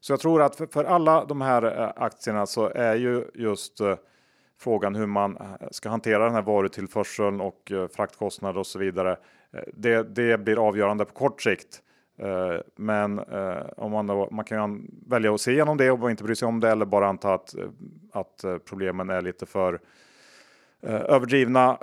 Så 0.00 0.12
jag 0.12 0.20
tror 0.20 0.42
att 0.42 0.56
för, 0.56 0.66
för 0.66 0.84
alla 0.84 1.24
de 1.24 1.40
här 1.40 1.80
eh, 1.80 1.92
aktierna 1.96 2.46
så 2.46 2.66
är 2.74 2.94
ju 2.94 3.24
just 3.34 3.80
eh, 3.80 3.96
frågan 4.58 4.94
hur 4.94 5.06
man 5.06 5.36
eh, 5.36 5.68
ska 5.70 5.88
hantera 5.88 6.24
den 6.24 6.34
här 6.34 6.42
varutillförseln 6.42 7.40
och 7.40 7.72
fraktkostnader 7.96 8.60
och 8.60 8.66
så 8.66 8.78
vidare. 8.78 9.16
Eh, 9.54 9.62
det, 9.74 10.02
det 10.02 10.38
blir 10.38 10.68
avgörande 10.68 11.04
på 11.04 11.12
kort 11.12 11.42
sikt. 11.42 11.82
Eh, 12.18 12.60
men 12.76 13.18
eh, 13.18 13.62
om 13.76 13.92
man, 13.92 14.06
då, 14.06 14.28
man 14.30 14.44
kan 14.44 14.90
välja 15.06 15.34
att 15.34 15.40
se 15.40 15.52
igenom 15.52 15.76
det 15.76 15.90
och 15.90 16.10
inte 16.10 16.24
bry 16.24 16.34
sig 16.34 16.48
om 16.48 16.60
det 16.60 16.70
eller 16.70 16.86
bara 16.86 17.08
anta 17.08 17.34
att, 17.34 17.54
att 18.12 18.44
problemen 18.64 19.10
är 19.10 19.22
lite 19.22 19.46
för 19.46 19.80
överdrivna. 20.82 21.78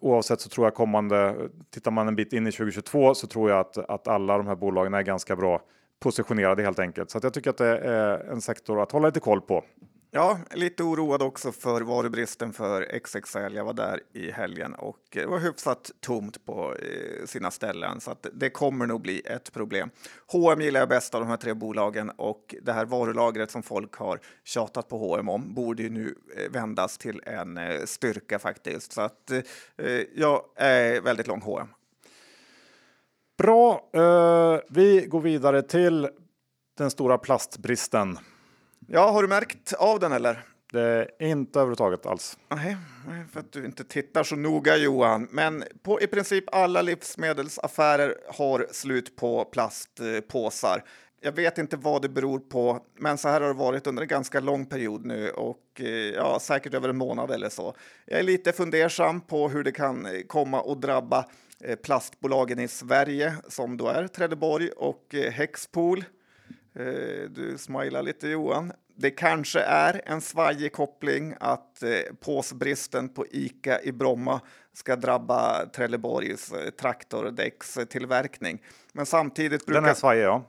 Oavsett 0.00 0.40
så 0.40 0.48
tror 0.48 0.66
jag 0.66 0.74
kommande, 0.74 1.36
tittar 1.70 1.90
man 1.90 2.08
en 2.08 2.16
bit 2.16 2.32
in 2.32 2.46
i 2.46 2.52
2022 2.52 3.14
så 3.14 3.26
tror 3.26 3.50
jag 3.50 3.60
att, 3.60 3.78
att 3.78 4.08
alla 4.08 4.36
de 4.36 4.46
här 4.46 4.54
bolagen 4.54 4.94
är 4.94 5.02
ganska 5.02 5.36
bra 5.36 5.60
positionerade 6.00 6.62
helt 6.62 6.78
enkelt. 6.78 7.10
Så 7.10 7.18
jag 7.22 7.34
tycker 7.34 7.50
att 7.50 7.56
det 7.56 7.78
är 7.78 8.30
en 8.30 8.40
sektor 8.40 8.82
att 8.82 8.92
hålla 8.92 9.08
lite 9.08 9.20
koll 9.20 9.40
på. 9.40 9.64
Ja, 10.10 10.38
lite 10.50 10.82
oroad 10.82 11.22
också 11.22 11.52
för 11.52 11.80
varubristen 11.80 12.52
för 12.52 12.98
XXL. 12.98 13.54
Jag 13.54 13.64
var 13.64 13.72
där 13.72 14.00
i 14.12 14.30
helgen 14.30 14.74
och 14.74 14.98
det 15.10 15.26
var 15.26 15.38
hyfsat 15.38 15.90
tomt 16.00 16.44
på 16.44 16.74
eh, 16.74 17.26
sina 17.26 17.50
ställen 17.50 18.00
så 18.00 18.10
att 18.10 18.26
det 18.32 18.50
kommer 18.50 18.86
nog 18.86 19.00
bli 19.00 19.20
ett 19.20 19.52
problem. 19.52 19.90
H&M 20.26 20.60
gillar 20.60 20.80
jag 20.80 20.88
bäst 20.88 21.14
av 21.14 21.20
de 21.20 21.30
här 21.30 21.36
tre 21.36 21.54
bolagen 21.54 22.10
och 22.10 22.54
det 22.62 22.72
här 22.72 22.84
varulagret 22.84 23.50
som 23.50 23.62
folk 23.62 23.94
har 23.94 24.20
tjatat 24.44 24.88
på 24.88 24.98
H&M 24.98 25.28
om 25.28 25.54
borde 25.54 25.82
ju 25.82 25.90
nu 25.90 26.14
eh, 26.36 26.52
vändas 26.52 26.98
till 26.98 27.22
en 27.26 27.58
eh, 27.58 27.84
styrka 27.84 28.38
faktiskt. 28.38 28.92
Så 28.92 29.00
att 29.00 29.32
jag 30.14 30.42
är 30.56 31.00
väldigt 31.00 31.26
lång 31.26 31.40
H&M. 31.40 31.68
Bra, 33.38 33.88
vi 34.68 35.06
går 35.08 35.20
vidare 35.20 35.62
till 35.62 36.08
den 36.78 36.90
stora 36.90 37.18
plastbristen. 37.18 38.18
Ja, 38.88 39.10
har 39.10 39.22
du 39.22 39.28
märkt 39.28 39.72
av 39.72 40.00
den 40.00 40.12
eller? 40.12 40.42
Det 40.72 41.10
är 41.18 41.26
inte 41.26 41.58
överhuvudtaget 41.58 42.06
alls. 42.06 42.38
Nej, 42.48 42.76
för 43.32 43.40
att 43.40 43.52
du 43.52 43.64
inte 43.64 43.84
tittar 43.84 44.24
så 44.24 44.36
noga 44.36 44.76
Johan. 44.76 45.28
Men 45.30 45.64
på 45.82 46.00
i 46.00 46.06
princip 46.06 46.54
alla 46.54 46.82
livsmedelsaffärer 46.82 48.14
har 48.28 48.66
slut 48.70 49.16
på 49.16 49.44
plastpåsar. 49.44 50.84
Jag 51.20 51.32
vet 51.32 51.58
inte 51.58 51.76
vad 51.76 52.02
det 52.02 52.08
beror 52.08 52.38
på, 52.38 52.80
men 52.98 53.18
så 53.18 53.28
här 53.28 53.40
har 53.40 53.48
det 53.48 53.54
varit 53.54 53.86
under 53.86 54.02
en 54.02 54.08
ganska 54.08 54.40
lång 54.40 54.66
period 54.66 55.04
nu 55.04 55.30
och 55.30 55.80
eh, 55.80 55.86
ja, 55.88 56.38
säkert 56.40 56.74
över 56.74 56.88
en 56.88 56.96
månad 56.96 57.30
eller 57.30 57.48
så. 57.48 57.74
Jag 58.04 58.18
är 58.18 58.22
lite 58.22 58.52
fundersam 58.52 59.20
på 59.20 59.48
hur 59.48 59.64
det 59.64 59.72
kan 59.72 60.08
komma 60.26 60.72
att 60.72 60.82
drabba 60.82 61.24
eh, 61.60 61.76
plastbolagen 61.76 62.58
i 62.58 62.68
Sverige 62.68 63.34
som 63.48 63.76
då 63.76 63.88
är 63.88 64.08
Trelleborg 64.08 64.70
och 64.70 65.14
eh, 65.14 65.32
Hexpool. 65.32 66.04
Eh, 66.78 67.30
du 67.30 67.58
smilar 67.58 68.02
lite 68.02 68.28
Johan. 68.28 68.72
Det 68.96 69.10
kanske 69.10 69.60
är 69.60 70.00
en 70.04 70.20
svajig 70.20 70.72
koppling 70.72 71.34
att 71.40 71.82
eh, 71.82 71.90
påsbristen 72.20 73.08
på 73.08 73.26
Ica 73.30 73.82
i 73.82 73.92
Bromma 73.92 74.40
ska 74.72 74.96
drabba 74.96 75.66
Trelleborgs 75.66 76.52
eh, 76.52 76.70
traktordäckstillverkning. 76.70 78.62
Men 78.96 79.06
samtidigt 79.06 79.66
brukar... 79.66 79.80
Den 79.80 79.90
är 79.90 79.94
svajig, 79.94 80.24
ja. 80.24 80.44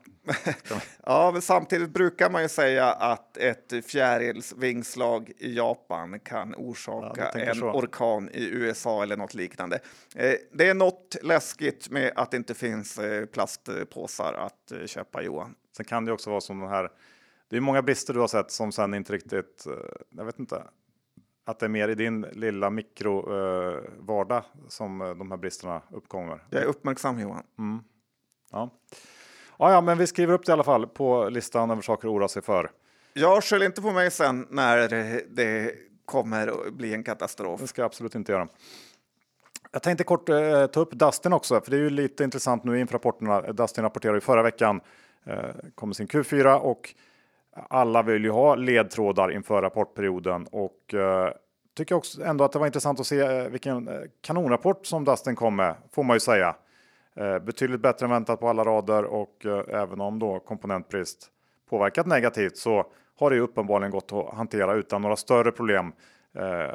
ja, 1.05 1.29
men 1.33 1.41
samtidigt 1.41 1.89
brukar 1.89 2.29
man 2.29 2.41
ju 2.41 2.49
säga 2.49 2.91
att 2.93 3.37
ett 3.37 3.73
fjärilsvingslag 3.85 5.31
i 5.37 5.55
Japan 5.55 6.19
kan 6.19 6.55
orsaka 6.55 7.31
ja, 7.33 7.39
en 7.39 7.55
så. 7.55 7.71
orkan 7.71 8.29
i 8.29 8.49
USA 8.49 9.03
eller 9.03 9.17
något 9.17 9.33
liknande. 9.33 9.79
Eh, 10.15 10.33
det 10.53 10.67
är 10.67 10.73
något 10.73 11.15
läskigt 11.21 11.89
med 11.89 12.11
att 12.15 12.31
det 12.31 12.37
inte 12.37 12.53
finns 12.53 12.99
eh, 12.99 13.25
plastpåsar 13.25 14.33
att 14.33 14.71
eh, 14.71 14.85
köpa, 14.85 15.21
Johan. 15.21 15.55
Sen 15.77 15.85
kan 15.85 16.05
det 16.05 16.11
också 16.11 16.29
vara 16.29 16.41
som 16.41 16.59
den 16.59 16.69
här. 16.69 16.91
Det 17.49 17.57
är 17.57 17.61
många 17.61 17.81
brister 17.81 18.13
du 18.13 18.19
har 18.19 18.27
sett 18.27 18.51
som 18.51 18.71
sen 18.71 18.93
inte 18.93 19.13
riktigt. 19.13 19.67
Jag 20.09 20.25
vet 20.25 20.39
inte 20.39 20.63
att 21.45 21.59
det 21.59 21.65
är 21.65 21.69
mer 21.69 21.89
i 21.89 21.95
din 21.95 22.21
lilla 22.21 22.69
mikrovardag 22.69 24.37
eh, 24.37 24.67
som 24.67 24.99
de 24.99 25.31
här 25.31 25.37
bristerna 25.37 25.81
uppkommer. 25.91 26.43
Jag 26.49 26.61
är 26.61 26.65
uppmärksam 26.65 27.19
Johan. 27.19 27.43
Mm. 27.59 27.83
Ja. 28.51 28.69
Ja, 29.59 29.71
ja, 29.71 29.81
men 29.81 29.97
vi 29.97 30.07
skriver 30.07 30.33
upp 30.33 30.45
det 30.45 30.49
i 30.49 30.53
alla 30.53 30.63
fall 30.63 30.87
på 30.87 31.29
listan 31.29 31.71
över 31.71 31.81
saker 31.81 32.07
att 32.07 32.13
oroa 32.13 32.27
sig 32.27 32.41
för. 32.41 32.71
Jag 33.13 33.43
skyll 33.43 33.63
inte 33.63 33.81
på 33.81 33.91
mig 33.91 34.11
sen 34.11 34.47
när 34.49 34.87
det 35.35 35.75
kommer 36.05 36.47
att 36.47 36.73
bli 36.73 36.93
en 36.93 37.03
katastrof. 37.03 37.61
Det 37.61 37.67
ska 37.67 37.81
jag 37.81 37.85
absolut 37.85 38.15
inte 38.15 38.31
göra. 38.31 38.47
Jag 39.71 39.83
tänkte 39.83 40.03
kort 40.03 40.29
eh, 40.29 40.65
ta 40.65 40.79
upp 40.79 40.91
Dustin 40.91 41.33
också, 41.33 41.61
för 41.61 41.71
det 41.71 41.77
är 41.77 41.81
ju 41.81 41.89
lite 41.89 42.23
intressant 42.23 42.63
nu 42.63 42.79
inför 42.79 42.93
rapporterna. 42.93 43.41
Dustin 43.41 43.83
rapporterade 43.83 44.17
ju 44.17 44.21
förra 44.21 44.43
veckan, 44.43 44.81
eh, 45.25 45.37
kommer 45.75 45.93
sin 45.93 46.07
Q4 46.07 46.55
och 46.55 46.93
alla 47.69 48.03
vill 48.03 48.23
ju 48.23 48.29
ha 48.29 48.55
ledtrådar 48.55 49.31
inför 49.31 49.61
rapportperioden 49.61 50.47
och 50.51 50.93
eh, 50.93 51.31
tycker 51.77 51.95
också 51.95 52.23
ändå 52.23 52.43
att 52.43 52.51
det 52.51 52.59
var 52.59 52.65
intressant 52.65 52.99
att 52.99 53.07
se 53.07 53.19
eh, 53.19 53.47
vilken 53.49 53.87
eh, 53.87 53.99
kanonrapport 54.21 54.85
som 54.85 55.05
Dustin 55.05 55.35
kom 55.35 55.55
med, 55.55 55.75
får 55.91 56.03
man 56.03 56.15
ju 56.15 56.19
säga. 56.19 56.55
Eh, 57.17 57.39
betydligt 57.39 57.81
bättre 57.81 58.05
än 58.05 58.09
väntat 58.09 58.39
på 58.39 58.49
alla 58.49 58.63
rader 58.63 59.03
och 59.03 59.45
eh, 59.45 59.81
även 59.81 60.01
om 60.01 60.19
då 60.19 60.39
komponentbrist 60.39 61.31
påverkat 61.69 62.07
negativt 62.07 62.57
så 62.57 62.85
har 63.19 63.31
det 63.31 63.39
uppenbarligen 63.39 63.91
gått 63.91 64.13
att 64.13 64.33
hantera 64.33 64.73
utan 64.73 65.01
några 65.01 65.15
större 65.15 65.51
problem. 65.51 65.91
Eh, 66.35 66.73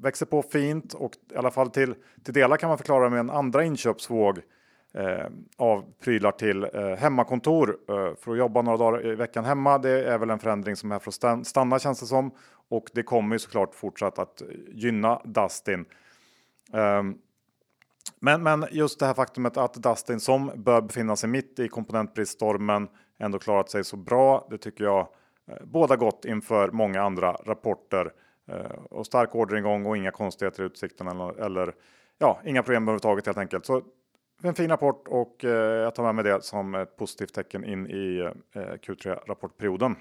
växer 0.00 0.26
på 0.26 0.42
fint 0.42 0.94
och 0.94 1.12
i 1.32 1.36
alla 1.36 1.50
fall 1.50 1.70
till, 1.70 1.94
till 2.24 2.34
delar 2.34 2.56
kan 2.56 2.68
man 2.68 2.78
förklara 2.78 3.10
med 3.10 3.20
en 3.20 3.30
andra 3.30 3.64
inköpsvåg 3.64 4.38
eh, 4.94 5.26
av 5.56 5.84
prylar 6.00 6.32
till 6.32 6.64
eh, 6.64 6.96
hemmakontor 6.96 7.78
eh, 7.88 8.14
för 8.16 8.32
att 8.32 8.38
jobba 8.38 8.62
några 8.62 8.78
dagar 8.78 9.06
i 9.06 9.14
veckan 9.14 9.44
hemma. 9.44 9.78
Det 9.78 10.04
är 10.04 10.18
väl 10.18 10.30
en 10.30 10.38
förändring 10.38 10.76
som 10.76 10.92
är 10.92 10.98
för 10.98 11.28
att 11.28 11.46
stanna 11.46 11.78
känns 11.78 12.00
det 12.00 12.06
som 12.06 12.30
och 12.68 12.84
det 12.94 13.02
kommer 13.02 13.34
ju 13.34 13.38
såklart 13.38 13.74
fortsatt 13.74 14.18
att 14.18 14.42
gynna 14.72 15.20
Dustin. 15.24 15.84
Ehm, 16.72 17.18
men, 18.20 18.42
men 18.42 18.64
just 18.70 19.00
det 19.00 19.06
här 19.06 19.14
faktumet 19.14 19.56
att 19.56 19.74
Dustin 19.74 20.20
som 20.20 20.52
bör 20.56 20.80
befinna 20.80 21.16
sig 21.16 21.28
mitt 21.28 21.58
i 21.58 21.68
komponentbriststormen 21.68 22.88
ändå 23.18 23.38
klarat 23.38 23.70
sig 23.70 23.84
så 23.84 23.96
bra. 23.96 24.46
Det 24.50 24.58
tycker 24.58 24.84
jag 24.84 25.08
eh, 25.48 25.56
båda 25.64 25.96
gott 25.96 26.24
inför 26.24 26.70
många 26.70 27.02
andra 27.02 27.32
rapporter 27.32 28.12
eh, 28.48 28.78
och 28.90 29.06
stark 29.06 29.34
orderingång 29.34 29.86
och 29.86 29.96
inga 29.96 30.10
konstigheter 30.10 30.62
i 30.62 30.66
utsikten 30.66 31.08
eller, 31.08 31.40
eller 31.40 31.74
ja, 32.18 32.40
inga 32.44 32.62
problem 32.62 32.82
överhuvudtaget 32.82 33.26
helt 33.26 33.38
enkelt. 33.38 33.66
Så 33.66 33.82
en 34.42 34.54
fin 34.54 34.70
rapport 34.70 35.08
och 35.08 35.44
eh, 35.44 35.82
jag 35.82 35.94
tar 35.94 36.02
med 36.02 36.14
mig 36.14 36.24
det 36.24 36.44
som 36.44 36.74
ett 36.74 36.96
positivt 36.96 37.34
tecken 37.34 37.64
in 37.64 37.86
i 37.86 38.30
eh, 38.52 38.60
Q3 38.60 39.18
rapportperioden. 39.26 39.96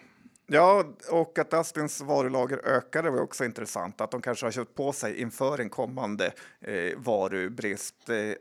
Ja, 0.49 0.83
och 1.11 1.39
att 1.39 1.51
Dustins 1.51 2.01
varulager 2.01 2.57
ökade 2.65 3.09
var 3.09 3.21
också 3.21 3.45
intressant. 3.45 4.01
Att 4.01 4.11
de 4.11 4.21
kanske 4.21 4.45
har 4.45 4.51
köpt 4.51 4.75
på 4.75 4.91
sig 4.91 5.21
inför 5.21 5.59
en 5.59 5.69
kommande 5.69 6.31
eh, 6.61 6.97
varubrist. 6.97 8.09
Eh, 8.09 8.15
eh, 8.17 8.35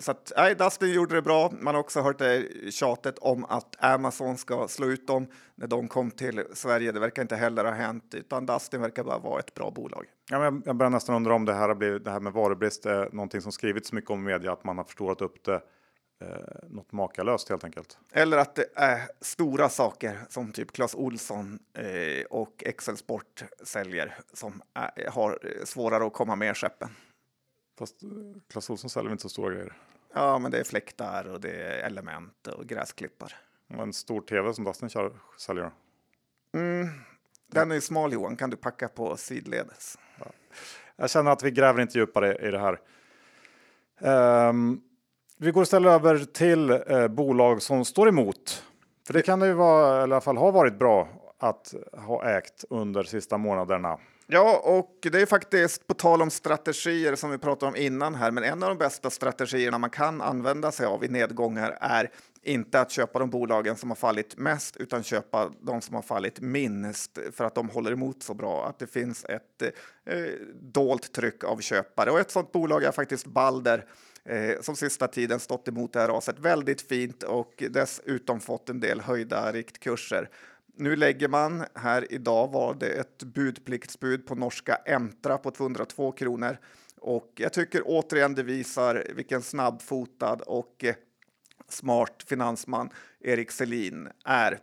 så 0.00 0.10
att 0.10 0.32
nej, 0.36 0.54
Dustin 0.54 0.92
gjorde 0.92 1.14
det 1.14 1.22
bra. 1.22 1.52
Man 1.60 1.74
har 1.74 1.80
också 1.80 2.00
hört 2.00 2.18
det 2.18 2.46
tjatet 2.70 3.18
om 3.18 3.44
att 3.44 3.84
Amazon 3.84 4.36
ska 4.36 4.68
slå 4.68 4.86
ut 4.86 5.06
dem 5.06 5.26
när 5.54 5.66
de 5.66 5.88
kom 5.88 6.10
till 6.10 6.44
Sverige. 6.52 6.92
Det 6.92 7.00
verkar 7.00 7.22
inte 7.22 7.36
heller 7.36 7.64
ha 7.64 7.72
hänt, 7.72 8.14
utan 8.14 8.46
Dustin 8.46 8.80
verkar 8.80 9.04
bara 9.04 9.18
vara 9.18 9.40
ett 9.40 9.54
bra 9.54 9.70
bolag. 9.70 10.06
Ja, 10.30 10.38
men 10.38 10.62
jag 10.66 10.76
börjar 10.76 10.90
nästan 10.90 11.14
undra 11.16 11.34
om 11.34 11.44
det 11.44 11.54
här, 11.54 11.68
har 11.68 11.74
blivit, 11.74 12.04
det 12.04 12.10
här 12.10 12.20
med 12.20 12.32
varubrist 12.32 12.86
är 12.86 13.08
någonting 13.12 13.40
som 13.40 13.52
skrivits 13.52 13.92
mycket 13.92 14.10
om 14.10 14.20
i 14.20 14.32
media, 14.32 14.52
att 14.52 14.64
man 14.64 14.76
har 14.76 14.84
förstorat 14.84 15.20
upp 15.20 15.44
det 15.44 15.60
eh, 16.20 16.28
något 16.68 16.92
makalöst 16.92 17.48
helt 17.48 17.64
enkelt. 17.64 17.98
Eller 18.12 18.36
att 18.36 18.54
det 18.54 18.66
är 18.74 19.08
stora 19.20 19.68
saker 19.68 20.18
som 20.28 20.52
typ 20.52 20.72
Clas 20.72 20.94
Olsson 20.94 21.58
eh, 21.74 22.24
och 22.30 22.62
Excel 22.66 22.96
Sport 22.96 23.44
säljer 23.64 24.18
som 24.32 24.62
är, 24.74 25.10
har 25.10 25.38
svårare 25.64 26.06
att 26.06 26.12
komma 26.12 26.36
med 26.36 26.56
skeppen. 26.56 26.88
Fast 27.78 28.02
eh, 28.02 28.08
Clas 28.48 28.70
Olsson 28.70 28.90
säljer 28.90 29.12
inte 29.12 29.22
så 29.22 29.28
stora 29.28 29.54
grejer. 29.54 29.72
Ja, 30.14 30.38
men 30.38 30.50
det 30.50 30.58
är 30.58 30.64
fläktar 30.64 31.28
och 31.28 31.40
det 31.40 31.50
är 31.50 31.86
element 31.86 32.46
och 32.46 32.66
gräsklippar. 32.66 33.32
Och 33.68 33.82
en 33.82 33.92
stor 33.92 34.20
tv 34.20 34.54
som 34.54 34.64
Dustin 34.64 34.88
kör, 34.88 35.12
säljer. 35.38 35.70
Mm, 36.54 36.88
den 37.46 37.72
är 37.72 37.80
smal 37.80 38.12
Johan, 38.12 38.36
kan 38.36 38.50
du 38.50 38.56
packa 38.56 38.88
på 38.88 39.16
sidledes. 39.16 39.98
Ja. 40.18 40.26
Jag 40.96 41.10
känner 41.10 41.30
att 41.30 41.42
vi 41.42 41.50
gräver 41.50 41.82
inte 41.82 41.98
djupare 41.98 42.48
i 42.48 42.50
det 42.50 42.58
här. 42.58 42.80
Um, 44.48 44.82
vi 45.38 45.50
går 45.50 45.62
istället 45.62 45.90
över 45.90 46.18
till 46.18 46.70
eh, 46.70 47.08
bolag 47.08 47.62
som 47.62 47.84
står 47.84 48.08
emot. 48.08 48.62
För 49.06 49.12
det 49.12 49.22
kan 49.22 49.40
det 49.40 49.46
ju 49.46 49.52
vara, 49.52 49.88
eller 49.88 49.98
i 49.98 50.02
alla 50.02 50.20
fall 50.20 50.36
ha 50.36 50.50
varit 50.50 50.78
bra 50.78 51.08
att 51.38 51.74
ha 51.92 52.24
ägt 52.24 52.64
under 52.70 53.02
sista 53.02 53.38
månaderna. 53.38 53.98
Ja, 54.26 54.60
och 54.64 54.98
det 55.12 55.20
är 55.20 55.26
faktiskt 55.26 55.86
på 55.86 55.94
tal 55.94 56.22
om 56.22 56.30
strategier 56.30 57.14
som 57.14 57.30
vi 57.30 57.38
pratade 57.38 57.72
om 57.72 57.76
innan 57.76 58.14
här, 58.14 58.30
men 58.30 58.44
en 58.44 58.62
av 58.62 58.68
de 58.68 58.78
bästa 58.78 59.10
strategierna 59.10 59.78
man 59.78 59.90
kan 59.90 60.20
använda 60.20 60.72
sig 60.72 60.86
av 60.86 61.04
i 61.04 61.08
nedgångar 61.08 61.78
är 61.80 62.10
inte 62.42 62.80
att 62.80 62.90
köpa 62.90 63.18
de 63.18 63.30
bolagen 63.30 63.76
som 63.76 63.90
har 63.90 63.96
fallit 63.96 64.36
mest, 64.36 64.76
utan 64.76 65.02
köpa 65.02 65.50
de 65.60 65.80
som 65.80 65.94
har 65.94 66.02
fallit 66.02 66.40
minst 66.40 67.18
för 67.32 67.44
att 67.44 67.54
de 67.54 67.68
håller 67.68 67.92
emot 67.92 68.22
så 68.22 68.34
bra. 68.34 68.66
Att 68.66 68.78
det 68.78 68.86
finns 68.86 69.24
ett 69.24 69.62
eh, 70.06 70.18
dolt 70.54 71.12
tryck 71.12 71.44
av 71.44 71.60
köpare 71.60 72.10
och 72.10 72.20
ett 72.20 72.30
sådant 72.30 72.52
bolag 72.52 72.84
är 72.84 72.92
faktiskt 72.92 73.26
Balder 73.26 73.84
eh, 74.26 74.60
som 74.60 74.76
sista 74.76 75.08
tiden 75.08 75.40
stått 75.40 75.68
emot 75.68 75.92
det 75.92 76.00
här 76.00 76.08
raset 76.08 76.38
väldigt 76.38 76.82
fint 76.82 77.22
och 77.22 77.62
dessutom 77.70 78.40
fått 78.40 78.68
en 78.68 78.80
del 78.80 79.00
höjda 79.00 79.52
riktkurser. 79.52 80.30
Nu 80.78 80.96
lägger 80.96 81.28
man 81.28 81.64
här 81.74 82.12
idag 82.12 82.48
var 82.52 82.74
det 82.74 82.86
ett 82.86 83.22
budpliktsbud 83.22 84.26
på 84.26 84.34
norska 84.34 84.78
Entra 84.86 85.38
på 85.38 85.50
202 85.50 86.12
kronor 86.12 86.58
och 87.00 87.32
jag 87.34 87.52
tycker 87.52 87.82
återigen 87.84 88.34
det 88.34 88.42
visar 88.42 89.06
vilken 89.14 89.42
snabbfotad 89.42 90.38
och 90.46 90.84
eh, 90.84 90.94
smart 91.68 92.24
finansman 92.26 92.90
Erik 93.20 93.50
Selin 93.50 94.08
är. 94.24 94.58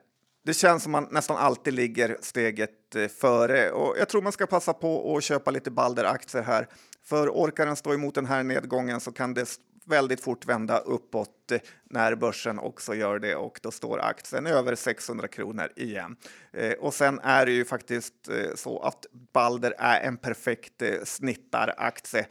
Det 0.46 0.54
känns 0.54 0.84
som 0.84 0.92
man 0.92 1.08
nästan 1.12 1.38
alltid 1.38 1.74
ligger 1.74 2.18
steget 2.22 2.96
eh, 2.96 3.08
före 3.08 3.72
och 3.72 3.96
jag 4.00 4.10
tror 4.10 4.22
man 4.22 4.32
ska 4.32 4.46
passa 4.46 4.74
på 4.74 5.18
att 5.18 5.24
köpa 5.24 5.52
lite 5.52 5.72
Balder-aktier 5.72 6.42
här. 6.44 6.68
För 7.04 7.30
orkar 7.30 7.66
den 7.66 7.76
stå 7.76 7.94
emot 7.94 8.16
den 8.16 8.26
här 8.26 8.44
nedgången 8.44 9.00
så 9.00 9.12
kan 9.12 9.34
det 9.34 9.60
väldigt 9.86 10.24
fort 10.24 10.46
vända 10.46 10.78
uppåt 10.78 11.52
eh, 11.52 11.60
när 11.84 12.16
börsen 12.16 12.60
också 12.60 12.96
gör 12.96 13.20
det 13.20 13.36
och 13.36 13.60
då 13.64 13.72
står 13.72 14.00
aktien 14.00 14.48
över 14.48 14.76
600 14.76 15.28
kronor 15.28 15.70
igen. 15.76 16.16
Eh, 16.54 16.74
och 16.74 16.94
sen 16.94 17.20
är 17.20 17.46
det 17.46 17.52
ju 17.52 17.66
faktiskt 17.66 18.30
så 18.56 18.80
att 18.80 19.06
Balder 19.34 19.74
är 19.78 20.02
en 20.02 20.18
perfekt 20.18 20.84
snittaraktie 21.04 22.26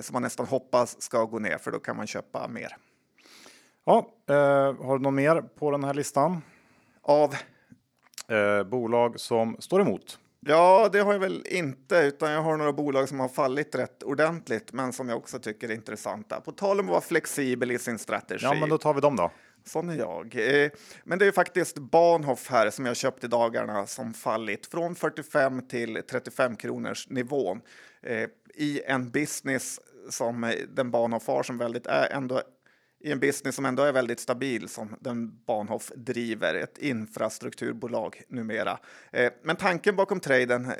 som 0.00 0.12
man 0.12 0.22
nästan 0.22 0.46
hoppas 0.46 1.02
ska 1.02 1.24
gå 1.24 1.38
ner 1.38 1.58
för 1.58 1.70
då 1.70 1.78
kan 1.78 1.96
man 1.96 2.06
köpa 2.06 2.48
mer. 2.48 2.76
Ja, 3.84 4.08
eh, 4.28 4.84
har 4.84 4.98
du 4.98 5.02
något 5.02 5.14
mer 5.14 5.42
på 5.42 5.70
den 5.70 5.84
här 5.84 5.94
listan? 5.94 6.42
Av? 7.02 7.34
Eh, 8.28 8.62
bolag 8.62 9.20
som 9.20 9.56
står 9.60 9.80
emot. 9.80 10.18
Ja, 10.46 10.88
det 10.92 11.00
har 11.00 11.12
jag 11.12 11.20
väl 11.20 11.46
inte, 11.46 11.96
utan 11.96 12.32
jag 12.32 12.42
har 12.42 12.56
några 12.56 12.72
bolag 12.72 13.08
som 13.08 13.20
har 13.20 13.28
fallit 13.28 13.74
rätt 13.74 14.02
ordentligt, 14.02 14.72
men 14.72 14.92
som 14.92 15.08
jag 15.08 15.18
också 15.18 15.38
tycker 15.38 15.68
är 15.68 15.74
intressanta. 15.74 16.40
På 16.40 16.52
tal 16.52 16.80
om 16.80 16.86
att 16.86 16.90
vara 16.90 17.00
flexibel 17.00 17.70
i 17.70 17.78
sin 17.78 17.98
strategi. 17.98 18.44
Ja, 18.44 18.54
men 18.54 18.68
då 18.68 18.78
tar 18.78 18.94
vi 18.94 19.00
dem 19.00 19.16
då. 19.16 19.30
Sån 19.64 19.88
är 19.88 19.96
jag. 19.96 20.34
Eh, 20.34 20.70
men 21.04 21.18
det 21.18 21.26
är 21.26 21.32
faktiskt 21.32 21.78
Bahnhof 21.78 22.50
här 22.50 22.70
som 22.70 22.86
jag 22.86 22.96
köpt 22.96 23.24
i 23.24 23.26
dagarna 23.26 23.86
som 23.86 24.14
fallit 24.14 24.66
från 24.66 24.94
45 24.94 25.68
till 25.68 26.02
35 26.10 26.56
kronors 26.56 27.08
nivån 27.08 27.60
eh, 28.02 28.28
i 28.54 28.82
en 28.86 29.10
business 29.10 29.80
som 30.10 30.54
den 30.68 30.90
Bahnhof 30.90 31.26
har 31.26 31.42
som 31.42 31.58
väldigt 31.58 31.86
är 31.86 32.12
ändå 32.12 32.42
i 33.02 33.12
en 33.12 33.20
business 33.20 33.56
som 33.56 33.64
ändå 33.64 33.82
är 33.82 33.92
väldigt 33.92 34.20
stabil 34.20 34.68
som 34.68 34.96
den 35.00 35.38
Bahnhof 35.46 35.92
driver, 35.96 36.54
ett 36.54 36.78
infrastrukturbolag 36.78 38.22
numera. 38.28 38.78
Eh, 39.10 39.32
men 39.42 39.56
tanken 39.56 39.96
bakom 39.96 40.20
traden 40.20 40.66
eh, 40.66 40.74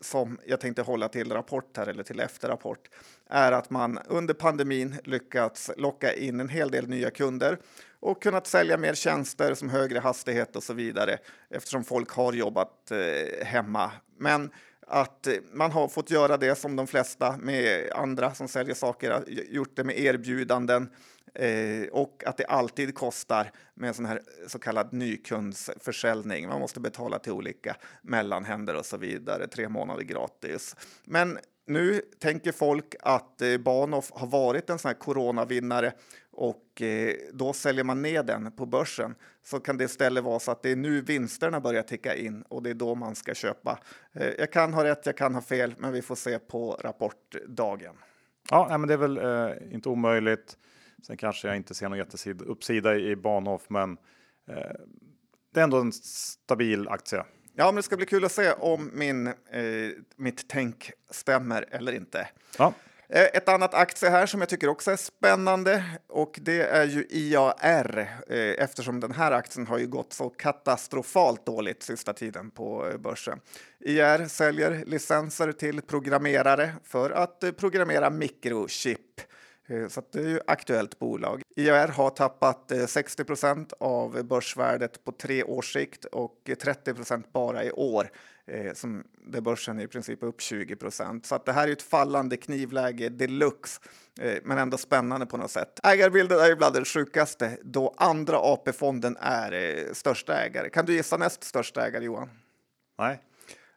som 0.00 0.38
jag 0.46 0.60
tänkte 0.60 0.82
hålla 0.82 1.08
till 1.08 1.32
rapport 1.32 1.76
här 1.76 1.86
eller 1.86 2.02
till 2.02 2.20
efterrapport 2.20 2.88
är 3.30 3.52
att 3.52 3.70
man 3.70 3.98
under 4.06 4.34
pandemin 4.34 4.96
lyckats 5.04 5.70
locka 5.76 6.14
in 6.14 6.40
en 6.40 6.48
hel 6.48 6.70
del 6.70 6.88
nya 6.88 7.10
kunder 7.10 7.58
och 8.00 8.22
kunnat 8.22 8.46
sälja 8.46 8.76
mer 8.76 8.94
tjänster 8.94 9.54
som 9.54 9.68
högre 9.68 9.98
hastighet 9.98 10.56
och 10.56 10.62
så 10.62 10.74
vidare 10.74 11.18
eftersom 11.50 11.84
folk 11.84 12.10
har 12.10 12.32
jobbat 12.32 12.90
eh, 12.90 13.46
hemma. 13.46 13.90
Men 14.18 14.50
att 14.88 15.26
eh, 15.26 15.34
man 15.52 15.72
har 15.72 15.88
fått 15.88 16.10
göra 16.10 16.36
det 16.36 16.54
som 16.54 16.76
de 16.76 16.86
flesta 16.86 17.36
med 17.36 17.92
andra 17.92 18.34
som 18.34 18.48
säljer 18.48 18.74
saker, 18.74 19.24
gjort 19.50 19.76
det 19.76 19.84
med 19.84 19.98
erbjudanden 19.98 20.90
Eh, 21.34 21.88
och 21.92 22.22
att 22.26 22.36
det 22.36 22.44
alltid 22.44 22.94
kostar 22.94 23.50
med 23.74 23.96
sån 23.96 24.06
här 24.06 24.22
så 24.46 24.58
kallad 24.58 24.92
nykundsförsäljning. 24.92 26.48
Man 26.48 26.60
måste 26.60 26.80
betala 26.80 27.18
till 27.18 27.32
olika 27.32 27.76
mellanhänder 28.02 28.76
och 28.76 28.86
så 28.86 28.96
vidare, 28.96 29.46
tre 29.46 29.68
månader 29.68 30.02
gratis. 30.02 30.76
Men 31.04 31.38
nu 31.66 32.02
tänker 32.18 32.52
folk 32.52 32.94
att 33.00 33.42
eh, 33.42 33.58
Bahnhof 33.58 34.10
har 34.14 34.26
varit 34.26 34.70
en 34.70 34.78
sån 34.78 34.88
här 34.88 34.98
coronavinnare 34.98 35.92
och 36.30 36.82
eh, 36.82 37.14
då 37.32 37.52
säljer 37.52 37.84
man 37.84 38.02
ner 38.02 38.22
den 38.22 38.52
på 38.52 38.66
börsen 38.66 39.14
så 39.44 39.60
kan 39.60 39.76
det 39.76 39.84
istället 39.84 40.24
vara 40.24 40.38
så 40.38 40.50
att 40.50 40.62
det 40.62 40.70
är 40.70 40.76
nu 40.76 41.00
vinsterna 41.00 41.60
börjar 41.60 41.82
ticka 41.82 42.14
in 42.14 42.42
och 42.42 42.62
det 42.62 42.70
är 42.70 42.74
då 42.74 42.94
man 42.94 43.14
ska 43.14 43.34
köpa. 43.34 43.78
Eh, 44.12 44.28
jag 44.38 44.52
kan 44.52 44.74
ha 44.74 44.84
rätt, 44.84 45.06
jag 45.06 45.16
kan 45.16 45.34
ha 45.34 45.42
fel, 45.42 45.74
men 45.78 45.92
vi 45.92 46.02
får 46.02 46.14
se 46.14 46.38
på 46.38 46.80
rapportdagen. 46.80 47.94
Ja, 48.50 48.78
men 48.78 48.88
det 48.88 48.94
är 48.94 48.98
väl 48.98 49.18
eh, 49.18 49.74
inte 49.74 49.88
omöjligt. 49.88 50.56
Sen 51.02 51.16
kanske 51.16 51.48
jag 51.48 51.56
inte 51.56 51.74
ser 51.74 51.88
någon 51.88 51.98
jättesid 51.98 52.42
uppsida 52.42 52.96
i 52.96 53.16
Bahnhof, 53.16 53.62
men 53.68 53.92
eh, 54.48 54.56
det 55.54 55.60
är 55.60 55.64
ändå 55.64 55.80
en 55.80 55.92
stabil 55.92 56.88
aktie. 56.88 57.24
Ja, 57.54 57.64
men 57.64 57.74
det 57.74 57.82
ska 57.82 57.96
bli 57.96 58.06
kul 58.06 58.24
att 58.24 58.32
se 58.32 58.52
om 58.52 58.90
min, 58.94 59.26
eh, 59.26 59.34
mitt 60.16 60.48
tänk 60.48 60.92
stämmer 61.10 61.66
eller 61.70 61.92
inte. 61.92 62.28
Ja. 62.58 62.72
Eh, 63.10 63.24
ett 63.24 63.48
annat 63.48 63.74
aktie 63.74 64.10
här 64.10 64.26
som 64.26 64.40
jag 64.40 64.48
tycker 64.48 64.68
också 64.68 64.90
är 64.90 64.96
spännande 64.96 65.84
och 66.08 66.38
det 66.42 66.62
är 66.62 66.84
ju 66.84 67.06
IAR 67.10 67.98
eh, 68.28 68.36
eftersom 68.38 69.00
den 69.00 69.12
här 69.12 69.32
aktien 69.32 69.66
har 69.66 69.78
ju 69.78 69.86
gått 69.86 70.12
så 70.12 70.30
katastrofalt 70.30 71.46
dåligt 71.46 71.82
sista 71.82 72.12
tiden 72.12 72.50
på 72.50 72.88
eh, 72.88 72.98
börsen. 72.98 73.40
IAR 73.80 74.28
säljer 74.28 74.84
licenser 74.84 75.52
till 75.52 75.82
programmerare 75.82 76.74
för 76.84 77.10
att 77.10 77.44
programmera 77.56 78.10
mikrochip. 78.10 79.20
Eh, 79.68 79.88
så 79.88 80.02
det 80.12 80.18
är 80.18 80.28
ju 80.28 80.40
aktuellt 80.46 80.98
bolag. 80.98 81.42
IAR 81.56 81.88
har 81.88 82.10
tappat 82.10 82.72
eh, 82.72 82.86
60 82.86 83.24
procent 83.24 83.72
av 83.80 84.24
börsvärdet 84.24 85.04
på 85.04 85.12
tre 85.12 85.42
års 85.42 85.72
sikt 85.72 86.04
och 86.04 86.50
30 86.62 86.94
procent 86.94 87.32
bara 87.32 87.64
i 87.64 87.72
år 87.72 88.10
eh, 88.46 88.72
som 88.72 89.04
där 89.26 89.40
börsen 89.40 89.78
är 89.78 89.84
i 89.84 89.86
princip 89.86 90.22
upp 90.22 90.40
20 90.40 90.76
Så 91.22 91.34
att 91.34 91.44
det 91.46 91.52
här 91.52 91.68
är 91.68 91.72
ett 91.72 91.82
fallande 91.82 92.36
knivläge 92.36 93.08
deluxe, 93.08 93.80
men 94.42 94.58
ändå 94.58 94.76
spännande 94.76 95.26
på 95.26 95.36
något 95.36 95.50
sätt. 95.50 95.80
Ägarbilden 95.82 96.38
är 96.38 96.46
ju 96.46 96.56
bland 96.56 96.74
det 96.74 96.84
sjukaste 96.84 97.58
då 97.62 97.94
andra 97.96 98.38
AP-fonden 98.38 99.16
är 99.20 99.84
största 99.94 100.34
ägare. 100.34 100.70
Kan 100.70 100.86
du 100.86 100.94
gissa 100.94 101.16
näst 101.16 101.44
största 101.44 101.86
ägare 101.86 102.04
Johan? 102.04 102.30
Nej. 102.98 103.22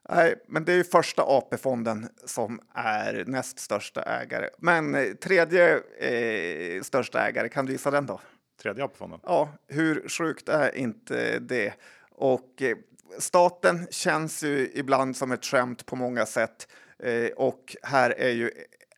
Nej, 0.10 0.36
men 0.48 0.66
det 0.66 0.74
är 0.74 0.78
ju 0.78 0.84
första 0.84 1.24
AP-fonden 1.24 2.10
som 2.26 2.60
är 2.74 3.24
näst 3.28 3.60
största 3.60 4.02
ägare. 4.02 4.50
Men 4.58 4.96
eh, 4.96 5.14
tredje 5.14 5.82
eh, 6.00 6.82
största 6.82 7.28
ägare, 7.28 7.50
kan 7.50 7.66
du 7.66 7.72
gissa 7.72 7.92
den 7.92 8.06
då? 8.06 8.20
Tredje 8.62 8.84
AP-fonden? 8.84 9.20
Ja, 9.24 9.50
hur 9.68 10.10
sjukt 10.10 10.50
är 10.50 10.76
inte 10.76 11.40
det? 11.40 11.74
Och 12.12 12.62
eh, 12.62 12.78
staten 13.20 13.88
känns 13.92 14.44
ju 14.44 14.72
ibland 14.74 15.18
som 15.18 15.32
ett 15.32 15.46
skämt 15.46 15.86
på 15.86 15.96
många 15.96 16.26
sätt. 16.26 16.68
Eh, 17.00 17.32
och 17.36 17.76
här 17.84 18.10
är 18.18 18.32
ju 18.32 18.52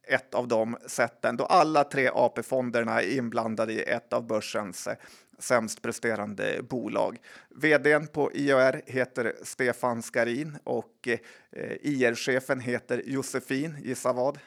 ett 0.08 0.34
av 0.34 0.48
de 0.48 0.78
sätten 0.88 1.38
då 1.38 1.46
alla 1.46 1.84
tre 1.84 2.10
AP-fonderna 2.14 3.02
är 3.02 3.18
inblandade 3.18 3.74
i 3.74 3.84
ett 3.84 4.14
av 4.14 4.28
börsens 4.28 4.88
eh, 4.88 4.96
sämst 5.44 5.82
presterande 5.82 6.62
bolag. 6.70 7.18
Vdn 7.50 8.08
på 8.08 8.32
IAR 8.34 8.82
heter 8.86 9.34
Stefan 9.44 10.02
Skarin 10.02 10.58
och 10.64 11.08
eh, 11.08 11.72
IR-chefen 11.82 12.60
heter 12.60 13.02
Josefin, 13.06 13.76
gissa 13.84 14.14
vad? 14.14 14.40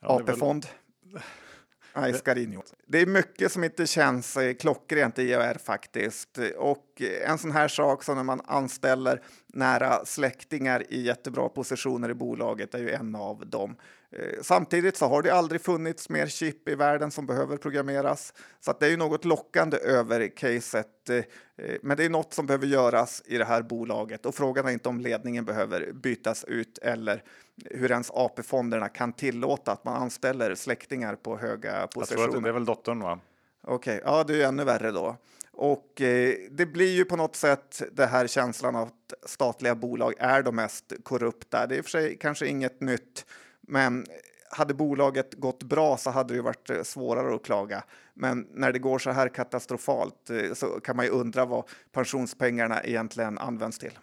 Ja, 0.00 0.08
AP-fond. 0.08 0.66
Nej, 1.94 2.14
Scarinho. 2.14 2.62
Det 2.86 2.98
är 2.98 3.06
mycket 3.06 3.52
som 3.52 3.64
inte 3.64 3.86
känns 3.86 4.36
eh, 4.36 4.54
klockrent 4.54 5.18
i 5.18 5.22
IAR 5.22 5.54
faktiskt. 5.54 6.38
Och 6.56 7.02
en 7.26 7.38
sån 7.38 7.52
här 7.52 7.68
sak 7.68 8.04
som 8.04 8.16
när 8.16 8.22
man 8.22 8.40
anställer 8.44 9.22
nära 9.46 10.04
släktingar 10.04 10.92
i 10.92 11.02
jättebra 11.02 11.48
positioner 11.48 12.10
i 12.10 12.14
bolaget 12.14 12.74
är 12.74 12.78
ju 12.78 12.90
en 12.90 13.14
av 13.14 13.46
dem. 13.46 13.76
Eh, 14.16 14.42
samtidigt 14.42 14.96
så 14.96 15.06
har 15.06 15.22
det 15.22 15.30
aldrig 15.30 15.60
funnits 15.60 16.08
mer 16.08 16.26
chip 16.26 16.68
i 16.68 16.74
världen 16.74 17.10
som 17.10 17.26
behöver 17.26 17.56
programmeras, 17.56 18.34
så 18.60 18.70
att 18.70 18.80
det 18.80 18.86
är 18.86 18.90
ju 18.90 18.96
något 18.96 19.24
lockande 19.24 19.76
över 19.76 20.36
caset. 20.36 21.10
Eh, 21.10 21.24
men 21.82 21.96
det 21.96 22.04
är 22.04 22.10
något 22.10 22.34
som 22.34 22.46
behöver 22.46 22.66
göras 22.66 23.22
i 23.26 23.38
det 23.38 23.44
här 23.44 23.62
bolaget 23.62 24.26
och 24.26 24.34
frågan 24.34 24.66
är 24.66 24.70
inte 24.70 24.88
om 24.88 25.00
ledningen 25.00 25.44
behöver 25.44 25.92
bytas 25.92 26.44
ut 26.44 26.78
eller 26.78 27.22
hur 27.64 27.90
ens 27.90 28.10
AP-fonderna 28.10 28.88
kan 28.88 29.12
tillåta 29.12 29.72
att 29.72 29.84
man 29.84 30.02
anställer 30.02 30.54
släktingar 30.54 31.14
på 31.14 31.38
höga 31.38 31.86
positioner. 31.86 32.20
Jag 32.20 32.30
tror 32.30 32.36
att 32.36 32.42
det 32.42 32.48
är 32.48 32.52
väl 32.52 32.64
dottern, 32.64 33.00
va? 33.00 33.20
Okej, 33.62 33.96
okay. 33.96 34.12
ja, 34.12 34.24
det 34.24 34.32
är 34.32 34.36
ju 34.36 34.42
ännu 34.42 34.64
värre 34.64 34.90
då. 34.90 35.16
Och 35.52 36.00
eh, 36.00 36.34
det 36.50 36.66
blir 36.66 36.96
ju 36.96 37.04
på 37.04 37.16
något 37.16 37.36
sätt 37.36 37.82
det 37.92 38.06
här 38.06 38.26
känslan 38.26 38.76
av 38.76 38.88
att 38.88 39.30
statliga 39.30 39.74
bolag 39.74 40.14
är 40.18 40.42
de 40.42 40.56
mest 40.56 40.92
korrupta. 41.02 41.66
Det 41.66 41.74
är 41.74 41.78
i 41.78 41.80
och 41.80 41.84
för 41.84 41.90
sig 41.90 42.18
kanske 42.20 42.46
inget 42.46 42.80
nytt 42.80 43.26
men 43.68 44.06
hade 44.50 44.74
bolaget 44.74 45.34
gått 45.34 45.62
bra 45.62 45.96
så 45.96 46.10
hade 46.10 46.34
det 46.34 46.42
varit 46.42 46.70
eh, 46.70 46.82
svårare 46.82 47.34
att 47.34 47.42
klaga. 47.42 47.82
Men 48.14 48.46
när 48.54 48.72
det 48.72 48.78
går 48.78 48.98
så 48.98 49.10
här 49.10 49.28
katastrofalt 49.28 50.30
eh, 50.30 50.54
så 50.54 50.66
kan 50.66 50.96
man 50.96 51.04
ju 51.04 51.10
undra 51.10 51.44
vad 51.44 51.64
pensionspengarna 51.92 52.82
egentligen 52.82 53.38
används 53.38 53.78
till. 53.78 53.98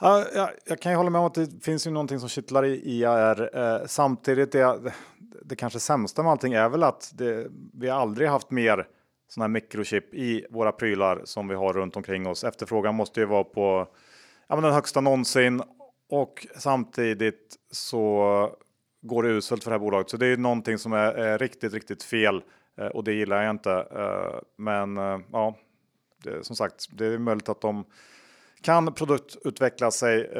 Ja, 0.00 0.24
jag, 0.34 0.50
jag 0.64 0.80
kan 0.80 0.92
ju 0.92 0.96
hålla 0.96 1.10
med 1.10 1.18
om 1.18 1.26
att 1.26 1.34
det 1.34 1.64
finns 1.64 1.86
ju 1.86 1.90
någonting 1.90 2.20
som 2.20 2.28
kittlar 2.28 2.64
i 2.64 2.82
IAR. 2.84 3.50
Eh, 3.58 3.86
samtidigt, 3.86 4.52
det, 4.52 4.92
det 5.42 5.56
kanske 5.56 5.80
sämsta 5.80 6.22
med 6.22 6.32
allting 6.32 6.52
är 6.52 6.68
väl 6.68 6.82
att 6.82 7.12
det, 7.14 7.46
vi 7.74 7.90
aldrig 7.90 8.28
haft 8.28 8.50
mer 8.50 8.88
sådana 9.28 9.44
här 9.44 9.48
mikrochip 9.48 10.14
i 10.14 10.46
våra 10.50 10.72
prylar 10.72 11.22
som 11.24 11.48
vi 11.48 11.54
har 11.54 11.72
runt 11.72 11.96
omkring 11.96 12.26
oss. 12.26 12.44
Efterfrågan 12.44 12.94
måste 12.94 13.20
ju 13.20 13.26
vara 13.26 13.44
på 13.44 13.88
ja, 14.48 14.54
men 14.56 14.62
den 14.62 14.72
högsta 14.72 15.00
någonsin 15.00 15.62
och 16.12 16.46
samtidigt 16.56 17.56
så 17.70 18.56
går 19.02 19.22
det 19.22 19.28
uselt 19.28 19.64
för 19.64 19.70
det 19.70 19.74
här 19.74 19.80
bolaget. 19.80 20.10
Så 20.10 20.16
det 20.16 20.26
är 20.26 20.36
någonting 20.36 20.78
som 20.78 20.92
är, 20.92 21.12
är 21.12 21.38
riktigt, 21.38 21.72
riktigt 21.72 22.02
fel 22.02 22.42
eh, 22.78 22.86
och 22.86 23.04
det 23.04 23.12
gillar 23.12 23.42
jag 23.42 23.50
inte. 23.50 23.72
Eh, 23.72 24.40
men 24.56 24.96
eh, 24.96 25.18
ja, 25.32 25.56
det, 26.24 26.46
som 26.46 26.56
sagt, 26.56 26.88
det 26.90 27.06
är 27.06 27.18
möjligt 27.18 27.48
att 27.48 27.60
de 27.60 27.84
kan 28.62 28.94
produktutveckla 28.94 29.90
sig 29.90 30.30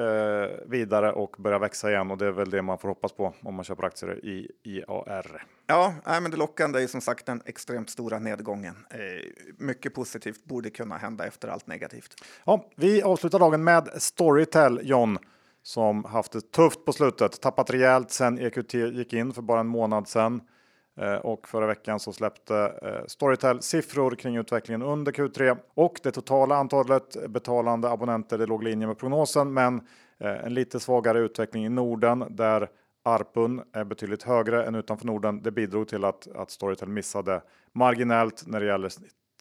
vidare 0.67 1.13
och 1.13 1.37
börja 1.39 1.59
växa 1.59 1.91
igen 1.91 2.11
och 2.11 2.19
det 2.19 2.27
är 2.27 2.31
väl 2.31 2.51
det 2.51 2.63
man 2.63 2.79
får 2.79 2.89
hoppas 2.89 3.13
på 3.13 3.35
om 3.43 3.55
man 3.55 3.65
köper 3.65 3.85
aktier 3.85 4.25
i 4.25 4.51
IAR. 4.63 5.47
Ja, 5.67 5.95
nej, 6.07 6.21
men 6.21 6.31
det 6.31 6.37
lockande 6.37 6.83
är 6.83 6.87
som 6.87 7.01
sagt 7.01 7.27
den 7.27 7.43
extremt 7.47 7.91
stora 7.91 8.19
nedgången. 8.19 8.75
Mycket 9.59 9.95
positivt 9.95 10.45
borde 10.45 10.71
kunna 10.71 10.97
hända 10.97 11.27
efter 11.27 11.49
allt 11.49 11.67
negativt. 11.67 12.15
Ja, 12.45 12.71
vi 12.77 13.03
avslutar 13.03 13.39
dagen 13.39 13.65
med 13.65 13.89
Storytel, 13.97 14.81
John, 14.83 15.19
som 15.63 16.05
haft 16.05 16.33
det 16.33 16.53
tufft 16.53 16.85
på 16.85 16.93
slutet, 16.93 17.41
tappat 17.41 17.71
rejält 17.71 18.11
sen 18.11 18.39
EQT 18.39 18.75
gick 18.75 19.13
in 19.13 19.33
för 19.33 19.43
bara 19.43 19.61
en 19.61 19.67
månad 19.67 20.09
sedan. 20.09 20.41
Eh, 20.97 21.15
och 21.15 21.49
förra 21.49 21.67
veckan 21.67 22.01
så 22.01 22.13
släppte 22.13 22.57
eh, 22.83 23.07
Storytel 23.07 23.63
siffror 23.63 24.15
kring 24.15 24.37
utvecklingen 24.37 24.83
under 24.83 25.13
Q3 25.13 25.57
och 25.75 26.01
det 26.03 26.11
totala 26.11 26.57
antalet 26.57 27.17
betalande 27.29 27.91
abonnenter 27.91 28.39
det 28.39 28.47
låg 28.47 28.63
i 28.63 28.65
linje 28.65 28.87
med 28.87 28.99
prognosen 28.99 29.53
men 29.53 29.81
eh, 30.19 30.45
en 30.45 30.55
lite 30.55 30.81
svagare 30.81 31.19
utveckling 31.19 31.67
i 31.67 31.69
Norden 31.69 32.25
där 32.31 32.69
ARPUN 33.05 33.63
är 33.73 33.85
betydligt 33.85 34.23
högre 34.23 34.65
än 34.67 34.75
utanför 34.75 35.07
Norden. 35.07 35.43
Det 35.43 35.51
bidrog 35.51 35.89
till 35.89 36.05
att, 36.05 36.29
att 36.35 36.51
Storytel 36.51 36.89
missade 36.89 37.43
marginellt 37.73 38.47
när 38.47 38.61
det 38.61 38.67
gäller 38.67 38.93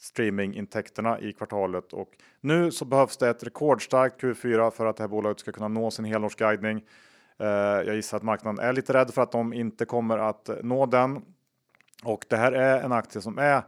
streamingintäkterna 0.01 1.19
i 1.19 1.33
kvartalet 1.33 1.93
och 1.93 2.09
nu 2.39 2.71
så 2.71 2.85
behövs 2.85 3.17
det 3.17 3.29
ett 3.29 3.43
rekordstarkt 3.43 4.21
Q4 4.21 4.71
för 4.71 4.85
att 4.85 4.97
det 4.97 5.03
här 5.03 5.07
bolaget 5.07 5.39
ska 5.39 5.51
kunna 5.51 5.67
nå 5.67 5.91
sin 5.91 6.05
helårsguidning. 6.05 6.83
Eh, 7.39 7.47
jag 7.47 7.95
gissar 7.95 8.17
att 8.17 8.23
marknaden 8.23 8.65
är 8.65 8.73
lite 8.73 8.93
rädd 8.93 9.13
för 9.13 9.21
att 9.21 9.31
de 9.31 9.53
inte 9.53 9.85
kommer 9.85 10.17
att 10.17 10.49
eh, 10.49 10.55
nå 10.63 10.85
den 10.85 11.21
och 12.03 12.25
det 12.29 12.37
här 12.37 12.51
är 12.51 12.81
en 12.81 12.91
aktie 12.91 13.21
som 13.21 13.37
är 13.37 13.61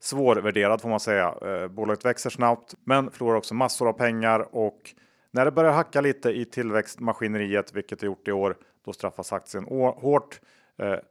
svårvärderad 0.00 0.80
får 0.80 0.88
man 0.88 1.00
säga. 1.00 1.34
Eh, 1.42 1.68
bolaget 1.68 2.04
växer 2.04 2.30
snabbt 2.30 2.74
men 2.84 3.10
förlorar 3.10 3.36
också 3.36 3.54
massor 3.54 3.88
av 3.88 3.92
pengar 3.92 4.56
och 4.56 4.94
när 5.30 5.44
det 5.44 5.50
börjar 5.50 5.72
hacka 5.72 6.00
lite 6.00 6.30
i 6.30 6.44
tillväxtmaskineriet, 6.44 7.74
vilket 7.74 8.00
det 8.00 8.06
gjort 8.06 8.28
i 8.28 8.32
år, 8.32 8.56
då 8.84 8.92
straffas 8.92 9.32
aktien 9.32 9.64
hårt. 9.64 10.40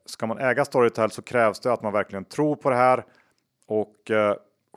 Ska 0.05 0.27
man 0.27 0.37
äga 0.37 0.65
Storytel 0.65 1.11
så 1.11 1.21
krävs 1.21 1.59
det 1.59 1.73
att 1.73 1.81
man 1.83 1.93
verkligen 1.93 2.25
tror 2.25 2.55
på 2.55 2.69
det 2.69 2.75
här 2.75 3.03
och 3.67 4.11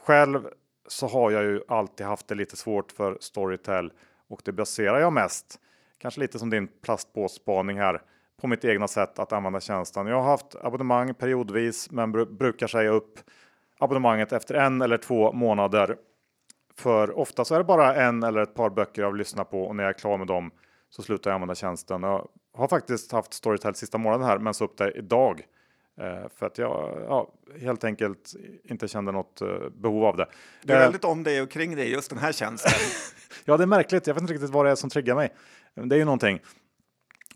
själv 0.07 0.49
så 0.87 1.07
har 1.07 1.31
jag 1.31 1.43
ju 1.43 1.61
alltid 1.69 2.07
haft 2.07 2.29
det 2.29 2.35
lite 2.35 2.57
svårt 2.57 2.93
för 2.93 3.17
Storytel 3.21 3.93
och 4.29 4.41
det 4.45 4.53
baserar 4.53 5.01
jag 5.01 5.13
mest, 5.13 5.61
kanske 5.99 6.21
lite 6.21 6.39
som 6.39 6.51
din 6.51 6.69
plastpåsspaning 6.83 7.79
här, 7.79 8.03
på 8.41 8.47
mitt 8.47 8.65
egna 8.65 8.89
sätt 8.89 9.19
att 9.19 9.33
använda 9.33 9.61
tjänsten. 9.61 10.07
Jag 10.07 10.17
har 10.17 10.31
haft 10.31 10.55
abonnemang 10.63 11.15
periodvis, 11.15 11.91
men 11.91 12.13
br 12.13 12.25
brukar 12.25 12.67
säga 12.67 12.91
upp 12.91 13.21
abonnemanget 13.79 14.33
efter 14.33 14.55
en 14.55 14.83
eller 14.83 14.97
två 14.97 15.33
månader. 15.33 15.97
För 16.77 17.19
ofta 17.19 17.45
så 17.45 17.55
är 17.55 17.59
det 17.59 17.65
bara 17.65 17.95
en 17.95 18.23
eller 18.23 18.43
ett 18.43 18.55
par 18.55 18.71
böcker 18.71 19.03
jag 19.03 19.11
vill 19.11 19.19
lyssna 19.19 19.45
på 19.45 19.63
och 19.63 19.77
när 19.77 19.85
jag 19.85 19.95
är 19.95 19.99
klar 19.99 20.19
med 20.19 20.27
dem 20.27 20.51
så 20.91 21.03
slutar 21.03 21.31
jag 21.31 21.35
använda 21.35 21.55
tjänsten. 21.55 22.03
Jag 22.03 22.29
har 22.55 22.69
faktiskt 22.69 23.13
haft 23.13 23.33
Storytel 23.33 23.75
sista 23.75 23.99
månaden 23.99 24.27
här, 24.27 24.39
men 24.39 24.55
så 24.55 24.65
upp 24.65 24.79
det 24.79 24.91
idag 24.91 25.43
för 26.35 26.47
att 26.47 26.59
jag 26.59 27.05
ja, 27.09 27.33
helt 27.61 27.85
enkelt 27.85 28.35
inte 28.65 28.89
kände 28.89 29.13
något 29.13 29.41
eh, 29.41 29.69
behov 29.75 30.05
av 30.05 30.17
det. 30.17 30.27
Du 30.63 30.73
är 30.73 30.77
eh, 30.77 30.83
väldigt 30.83 31.05
om 31.05 31.23
dig 31.23 31.43
och 31.43 31.51
kring 31.51 31.77
dig 31.77 31.93
just 31.93 32.11
den 32.11 32.19
här 32.19 32.33
tjänsten. 32.33 32.73
ja, 33.45 33.57
det 33.57 33.63
är 33.63 33.67
märkligt. 33.67 34.07
Jag 34.07 34.15
vet 34.15 34.21
inte 34.21 34.33
riktigt 34.33 34.51
vad 34.51 34.67
det 34.67 34.71
är 34.71 34.75
som 34.75 34.91
triggar 34.91 35.15
mig. 35.15 35.33
Det 35.75 35.97
är 35.97 35.99
ju 35.99 36.05
någonting. 36.05 36.41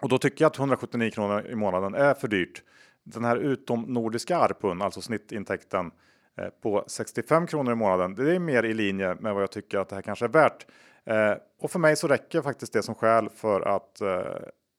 Och 0.01 0.09
då 0.09 0.19
tycker 0.19 0.45
jag 0.45 0.51
att 0.51 0.59
179 0.59 1.11
kronor 1.11 1.47
i 1.47 1.55
månaden 1.55 1.95
är 1.95 2.15
för 2.15 2.29
dyrt. 2.29 2.63
Den 3.05 3.25
här 3.25 3.37
utomnordiska 3.37 4.39
ARPUN, 4.39 4.83
alltså 4.83 5.01
snittintäkten 5.01 5.91
eh, 6.39 6.49
på 6.63 6.85
65 6.87 7.47
kronor 7.47 7.73
i 7.73 7.77
månaden. 7.77 8.15
Det 8.15 8.35
är 8.35 8.39
mer 8.39 8.63
i 8.63 8.75
linje 8.75 9.15
med 9.15 9.35
vad 9.35 9.43
jag 9.43 9.51
tycker 9.51 9.79
att 9.79 9.89
det 9.89 9.95
här 9.95 10.03
kanske 10.03 10.25
är 10.25 10.29
värt. 10.29 10.67
Eh, 11.05 11.35
och 11.59 11.71
för 11.71 11.79
mig 11.79 11.97
så 11.97 12.09
räcker 12.09 12.43
faktiskt 12.43 12.73
det 12.73 12.83
som 12.83 12.95
skäl 12.95 13.29
för 13.29 13.61
att 13.61 14.01
eh, 14.01 14.23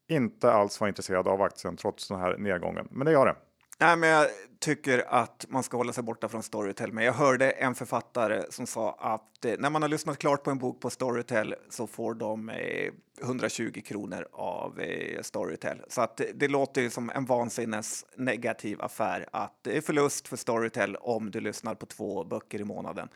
inte 0.07 0.51
alls 0.51 0.79
vara 0.79 0.87
intresserad 0.87 1.27
av 1.27 1.41
aktien 1.41 1.77
trots 1.77 2.07
den 2.07 2.19
här 2.19 2.37
nedgången. 2.37 2.87
Men 2.91 3.05
det 3.05 3.11
gör 3.11 3.25
det. 3.25 3.35
Nej, 3.81 3.97
men 3.97 4.09
jag 4.09 4.27
tycker 4.59 5.05
att 5.07 5.45
man 5.49 5.63
ska 5.63 5.77
hålla 5.77 5.93
sig 5.93 6.03
borta 6.03 6.29
från 6.29 6.43
Storytel. 6.43 6.93
Men 6.93 7.03
jag 7.03 7.13
hörde 7.13 7.51
en 7.51 7.75
författare 7.75 8.43
som 8.49 8.67
sa 8.67 8.97
att 8.99 9.45
eh, 9.45 9.53
när 9.59 9.69
man 9.69 9.81
har 9.81 9.89
lyssnat 9.89 10.17
klart 10.17 10.43
på 10.43 10.51
en 10.51 10.57
bok 10.57 10.81
på 10.81 10.89
Storytel 10.89 11.55
så 11.69 11.87
får 11.87 12.13
de 12.13 12.49
eh, 12.49 12.91
120 13.21 13.81
kronor 13.85 14.27
av 14.31 14.79
eh, 14.79 15.21
Storytel. 15.21 15.81
Så 15.87 16.01
att 16.01 16.21
det 16.33 16.47
låter 16.47 16.81
ju 16.81 16.89
som 16.89 17.09
en 17.09 17.25
vansinnes 17.25 18.05
negativ 18.15 18.81
affär 18.81 19.25
att 19.31 19.59
det 19.61 19.77
är 19.77 19.81
förlust 19.81 20.27
för 20.27 20.37
Storytel 20.37 20.95
om 20.95 21.31
du 21.31 21.39
lyssnar 21.39 21.75
på 21.75 21.85
två 21.85 22.23
böcker 22.23 22.61
i 22.61 22.63
månaden. 22.63 23.09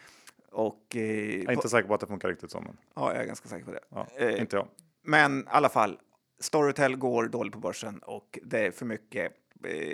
Och, 0.52 0.96
eh, 0.96 1.02
jag 1.40 1.50
är 1.50 1.52
inte 1.52 1.70
säker 1.70 1.88
på 1.88 1.94
att 1.94 2.02
det 2.02 2.08
funkar 2.08 2.30
riktigt 2.30 2.52
så. 2.52 2.62
Men... 2.62 2.78
Ja, 2.96 3.14
jag 3.14 3.22
är 3.22 3.28
ganska 3.28 3.50
säker 3.50 3.66
på 3.66 3.72
det. 3.72 3.84
Ja, 3.90 4.08
eh, 4.16 4.42
inte 4.42 4.56
jag. 4.56 4.68
Men 5.04 5.40
i 5.40 5.44
alla 5.48 5.70
fall, 5.70 6.00
Storytel 6.40 6.96
går 6.96 7.28
dåligt 7.28 7.54
på 7.54 7.60
börsen 7.60 8.00
och 8.00 8.40
det 8.44 8.60
är 8.60 8.72
för 8.72 8.86
mycket 8.86 9.32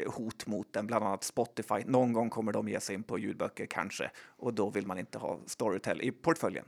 hot 0.08 0.48
mot 0.48 0.74
den, 0.74 0.88
bland 0.88 1.06
annat 1.06 1.24
Spotify. 1.24 1.84
Någon 1.86 2.14
gång 2.14 2.30
kommer 2.30 2.52
de 2.52 2.70
ge 2.70 2.80
sig 2.80 2.96
in 2.96 3.04
på 3.04 3.20
ljudböcker 3.20 3.66
kanske 3.66 4.12
och 4.38 4.54
då 4.54 4.70
vill 4.70 4.88
man 4.88 5.00
inte 5.00 5.18
ha 5.18 5.40
Storytel 5.46 6.02
i 6.02 6.12
portföljen. 6.12 6.66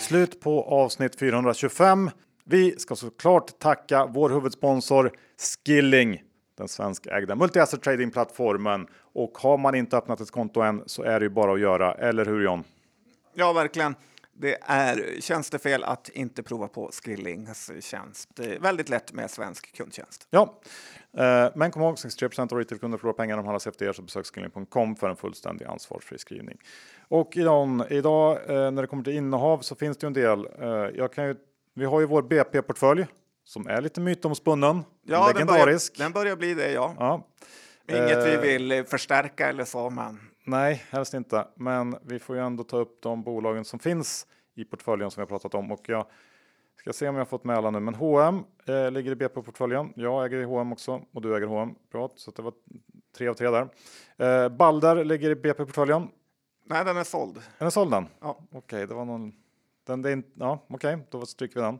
Slut 0.00 0.40
på 0.40 0.62
avsnitt 0.62 1.18
425. 1.18 2.10
Vi 2.44 2.78
ska 2.78 2.96
såklart 2.96 3.58
tacka 3.58 4.06
vår 4.06 4.30
huvudsponsor 4.30 5.12
Skilling, 5.64 6.22
den 6.58 6.68
svenskägda 6.68 7.34
multi-asset 7.34 7.82
trading-plattformen. 7.82 8.86
Och 9.12 9.38
har 9.38 9.58
man 9.58 9.74
inte 9.74 9.96
öppnat 9.96 10.20
ett 10.20 10.30
konto 10.30 10.60
än 10.60 10.82
så 10.86 11.02
är 11.02 11.20
det 11.20 11.24
ju 11.24 11.30
bara 11.30 11.52
att 11.52 11.60
göra, 11.60 11.94
eller 11.94 12.24
hur 12.24 12.44
John? 12.44 12.64
Ja, 13.34 13.52
verkligen. 13.52 13.94
Det 14.40 14.58
är 14.60 15.20
tjänstefel 15.20 15.84
att 15.84 16.08
inte 16.08 16.42
prova 16.42 16.68
på 16.68 16.90
Skillings 16.92 17.70
tjänst. 17.80 18.28
Det 18.34 18.44
är 18.44 18.58
väldigt 18.58 18.88
lätt 18.88 19.12
med 19.12 19.30
svensk 19.30 19.76
kundtjänst. 19.76 20.26
Ja, 20.30 20.60
eh, 21.18 21.48
men 21.54 21.70
kom 21.70 21.82
ihåg 21.82 21.98
63 21.98 22.42
av 22.42 22.58
retailkunder 22.58 22.98
förlorar 22.98 23.16
pengar 23.16 23.34
om 23.34 23.44
de 23.44 23.46
handlar 23.46 23.58
CFD 23.58 23.92
så 23.92 24.02
besök 24.02 24.26
skilling.com 24.26 24.96
för 24.96 25.08
en 25.08 25.16
fullständig 25.16 25.64
ansvarsfri 25.64 26.18
skrivning. 26.18 26.58
Och 27.08 27.36
Idan, 27.36 27.84
idag 27.90 28.38
eh, 28.50 28.70
när 28.70 28.82
det 28.82 28.86
kommer 28.88 29.02
till 29.02 29.16
innehav 29.16 29.58
så 29.58 29.74
finns 29.74 29.96
det 29.96 30.04
ju 30.04 30.06
en 30.06 30.12
del. 30.12 30.48
Eh, 30.60 30.68
jag 30.98 31.12
kan 31.12 31.26
ju, 31.26 31.36
vi 31.74 31.84
har 31.84 32.00
ju 32.00 32.06
vår 32.06 32.22
BP-portfölj 32.22 33.06
som 33.44 33.66
är 33.66 33.80
lite 33.80 34.00
mytomspunnen. 34.00 34.84
Ja, 35.02 35.32
legendarisk. 35.32 35.98
Den 35.98 36.12
börjar, 36.12 36.24
den 36.24 36.36
börjar 36.38 36.54
bli 36.56 36.64
det, 36.64 36.72
ja. 36.72 36.94
ja. 36.98 37.26
Inget 37.88 38.26
vi 38.26 38.36
vill 38.36 38.84
förstärka 38.84 39.48
eller 39.48 39.64
så, 39.64 39.90
men 39.90 40.29
Nej, 40.44 40.84
helst 40.90 41.14
inte. 41.14 41.48
Men 41.54 41.96
vi 42.02 42.18
får 42.18 42.36
ju 42.36 42.42
ändå 42.42 42.64
ta 42.64 42.76
upp 42.76 43.02
de 43.02 43.22
bolagen 43.22 43.64
som 43.64 43.78
finns 43.78 44.26
i 44.54 44.64
portföljen 44.64 45.10
som 45.10 45.20
vi 45.20 45.22
har 45.22 45.28
pratat 45.28 45.54
om. 45.54 45.72
Och 45.72 45.88
jag 45.88 46.06
ska 46.76 46.92
se 46.92 47.08
om 47.08 47.14
jag 47.14 47.20
har 47.20 47.26
fått 47.26 47.44
med 47.44 47.56
alla 47.56 47.70
nu. 47.70 47.80
Men 47.80 47.94
H&M 47.94 48.44
eh, 48.66 48.90
ligger 48.90 49.12
i 49.12 49.14
BP-portföljen. 49.14 49.92
Jag 49.96 50.26
äger 50.26 50.38
i 50.38 50.44
H&M 50.44 50.72
också 50.72 51.02
och 51.12 51.22
du 51.22 51.36
äger 51.36 51.46
H&M. 51.46 51.74
Bra, 51.92 52.10
så 52.16 52.30
det 52.30 52.42
var 52.42 52.52
tre 53.16 53.28
av 53.28 53.34
tre 53.34 53.50
där. 53.50 53.68
Eh, 54.16 54.48
Balder 54.48 55.04
ligger 55.04 55.30
i 55.30 55.34
BP-portföljen. 55.34 56.08
Nej, 56.64 56.84
den 56.84 56.96
är 56.96 57.04
såld. 57.04 57.34
Den 57.58 57.66
är 57.66 57.70
såld 57.70 57.90
den? 57.90 58.06
Ja. 58.20 58.38
Okej, 58.48 58.58
okay, 58.58 58.86
det 58.86 58.94
var 58.94 59.04
någon... 59.04 59.32
Den, 59.86 60.02
det 60.02 60.08
är 60.08 60.12
inte... 60.12 60.30
Ja, 60.34 60.64
okej, 60.68 60.94
okay, 60.94 61.06
då 61.10 61.26
stryker 61.26 61.54
vi 61.54 61.60
den. 61.60 61.78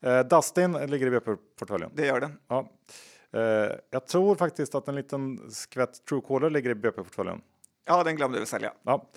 Eh, 0.00 0.26
Dustin 0.26 0.72
ligger 0.72 1.06
i 1.06 1.10
BP-portföljen. 1.10 1.90
Det 1.94 2.06
gör 2.06 2.20
den. 2.20 2.38
Ja. 2.48 2.68
Eh, 3.32 3.76
jag 3.90 4.06
tror 4.06 4.34
faktiskt 4.34 4.74
att 4.74 4.88
en 4.88 4.94
liten 4.94 5.50
skvätt 5.50 6.04
Truecaller 6.04 6.50
ligger 6.50 6.70
i 6.70 6.74
BP-portföljen. 6.74 7.40
Ja, 7.84 8.04
den 8.04 8.16
glömde 8.16 8.40
vi 8.40 8.46
sälja. 8.46 8.72
Ja. 8.82 9.10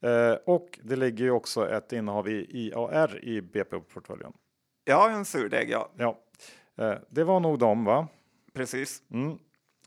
Eh, 0.00 0.32
och 0.44 0.78
det 0.82 0.96
ligger 0.96 1.24
ju 1.24 1.30
också 1.30 1.70
ett 1.70 1.92
innehav 1.92 2.28
i 2.28 2.46
IAR 2.50 3.24
i 3.24 3.40
BP-portföljen. 3.40 4.32
Ja, 4.84 5.10
en 5.10 5.24
surdeg, 5.24 5.70
ja. 5.70 5.90
ja. 5.96 6.18
Eh, 6.78 6.98
det 7.08 7.24
var 7.24 7.40
nog 7.40 7.58
dem, 7.58 7.84
va? 7.84 8.08
Precis. 8.54 9.02
Mm. 9.10 9.38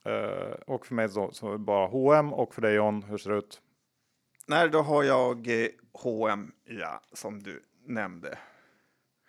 Eh, 0.04 0.56
och 0.68 0.86
för 0.86 0.96
mig 0.96 1.10
så 1.32 1.58
bara 1.58 1.88
H&M 1.88 2.34
och 2.34 2.54
för 2.54 2.62
dig 2.62 2.76
John, 2.76 3.04
hur 3.04 3.18
ser 3.18 3.30
det 3.32 3.38
ut? 3.38 3.62
Nej, 4.48 4.70
då 4.70 4.82
har 4.82 5.04
jag 5.04 5.48
H&M, 5.94 6.52
ja, 6.64 7.02
som 7.14 7.44
du 7.44 7.64
nämnde. 7.86 8.38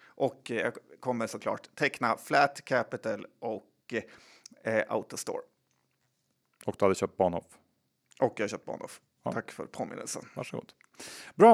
Och 0.04 0.50
jag 0.50 0.72
kommer 1.00 1.26
såklart 1.26 1.68
teckna 1.74 2.16
Flat 2.16 2.64
Capital 2.64 3.26
och 3.38 3.94
Autostore. 4.88 5.42
Och 6.64 6.76
du 6.78 6.84
hade 6.84 6.94
köpt 6.94 7.16
Bahnhof? 7.16 7.58
Och 8.22 8.32
jag 8.36 8.44
har 8.44 8.48
köpt 8.48 8.64
Bahnhof. 8.64 9.00
Ja. 9.24 9.32
Tack 9.32 9.50
för 9.50 9.66
påminnelsen. 9.66 10.22
Varsågod. 10.34 10.72
Bra, 11.34 11.52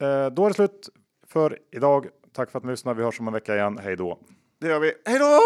eh, 0.00 0.26
då 0.26 0.44
är 0.44 0.48
det 0.48 0.54
slut 0.54 0.88
för 1.26 1.58
idag. 1.70 2.06
Tack 2.32 2.50
för 2.50 2.58
att 2.58 2.64
ni 2.64 2.70
lyssnade. 2.70 2.98
Vi 2.98 3.04
hörs 3.04 3.20
om 3.20 3.26
en 3.26 3.32
vecka 3.32 3.54
igen. 3.54 3.78
Hej 3.78 3.96
då! 3.96 4.18
Det 4.58 4.68
gör 4.68 4.80
vi. 4.80 4.94
Hej 5.04 5.18
då! 5.18 5.40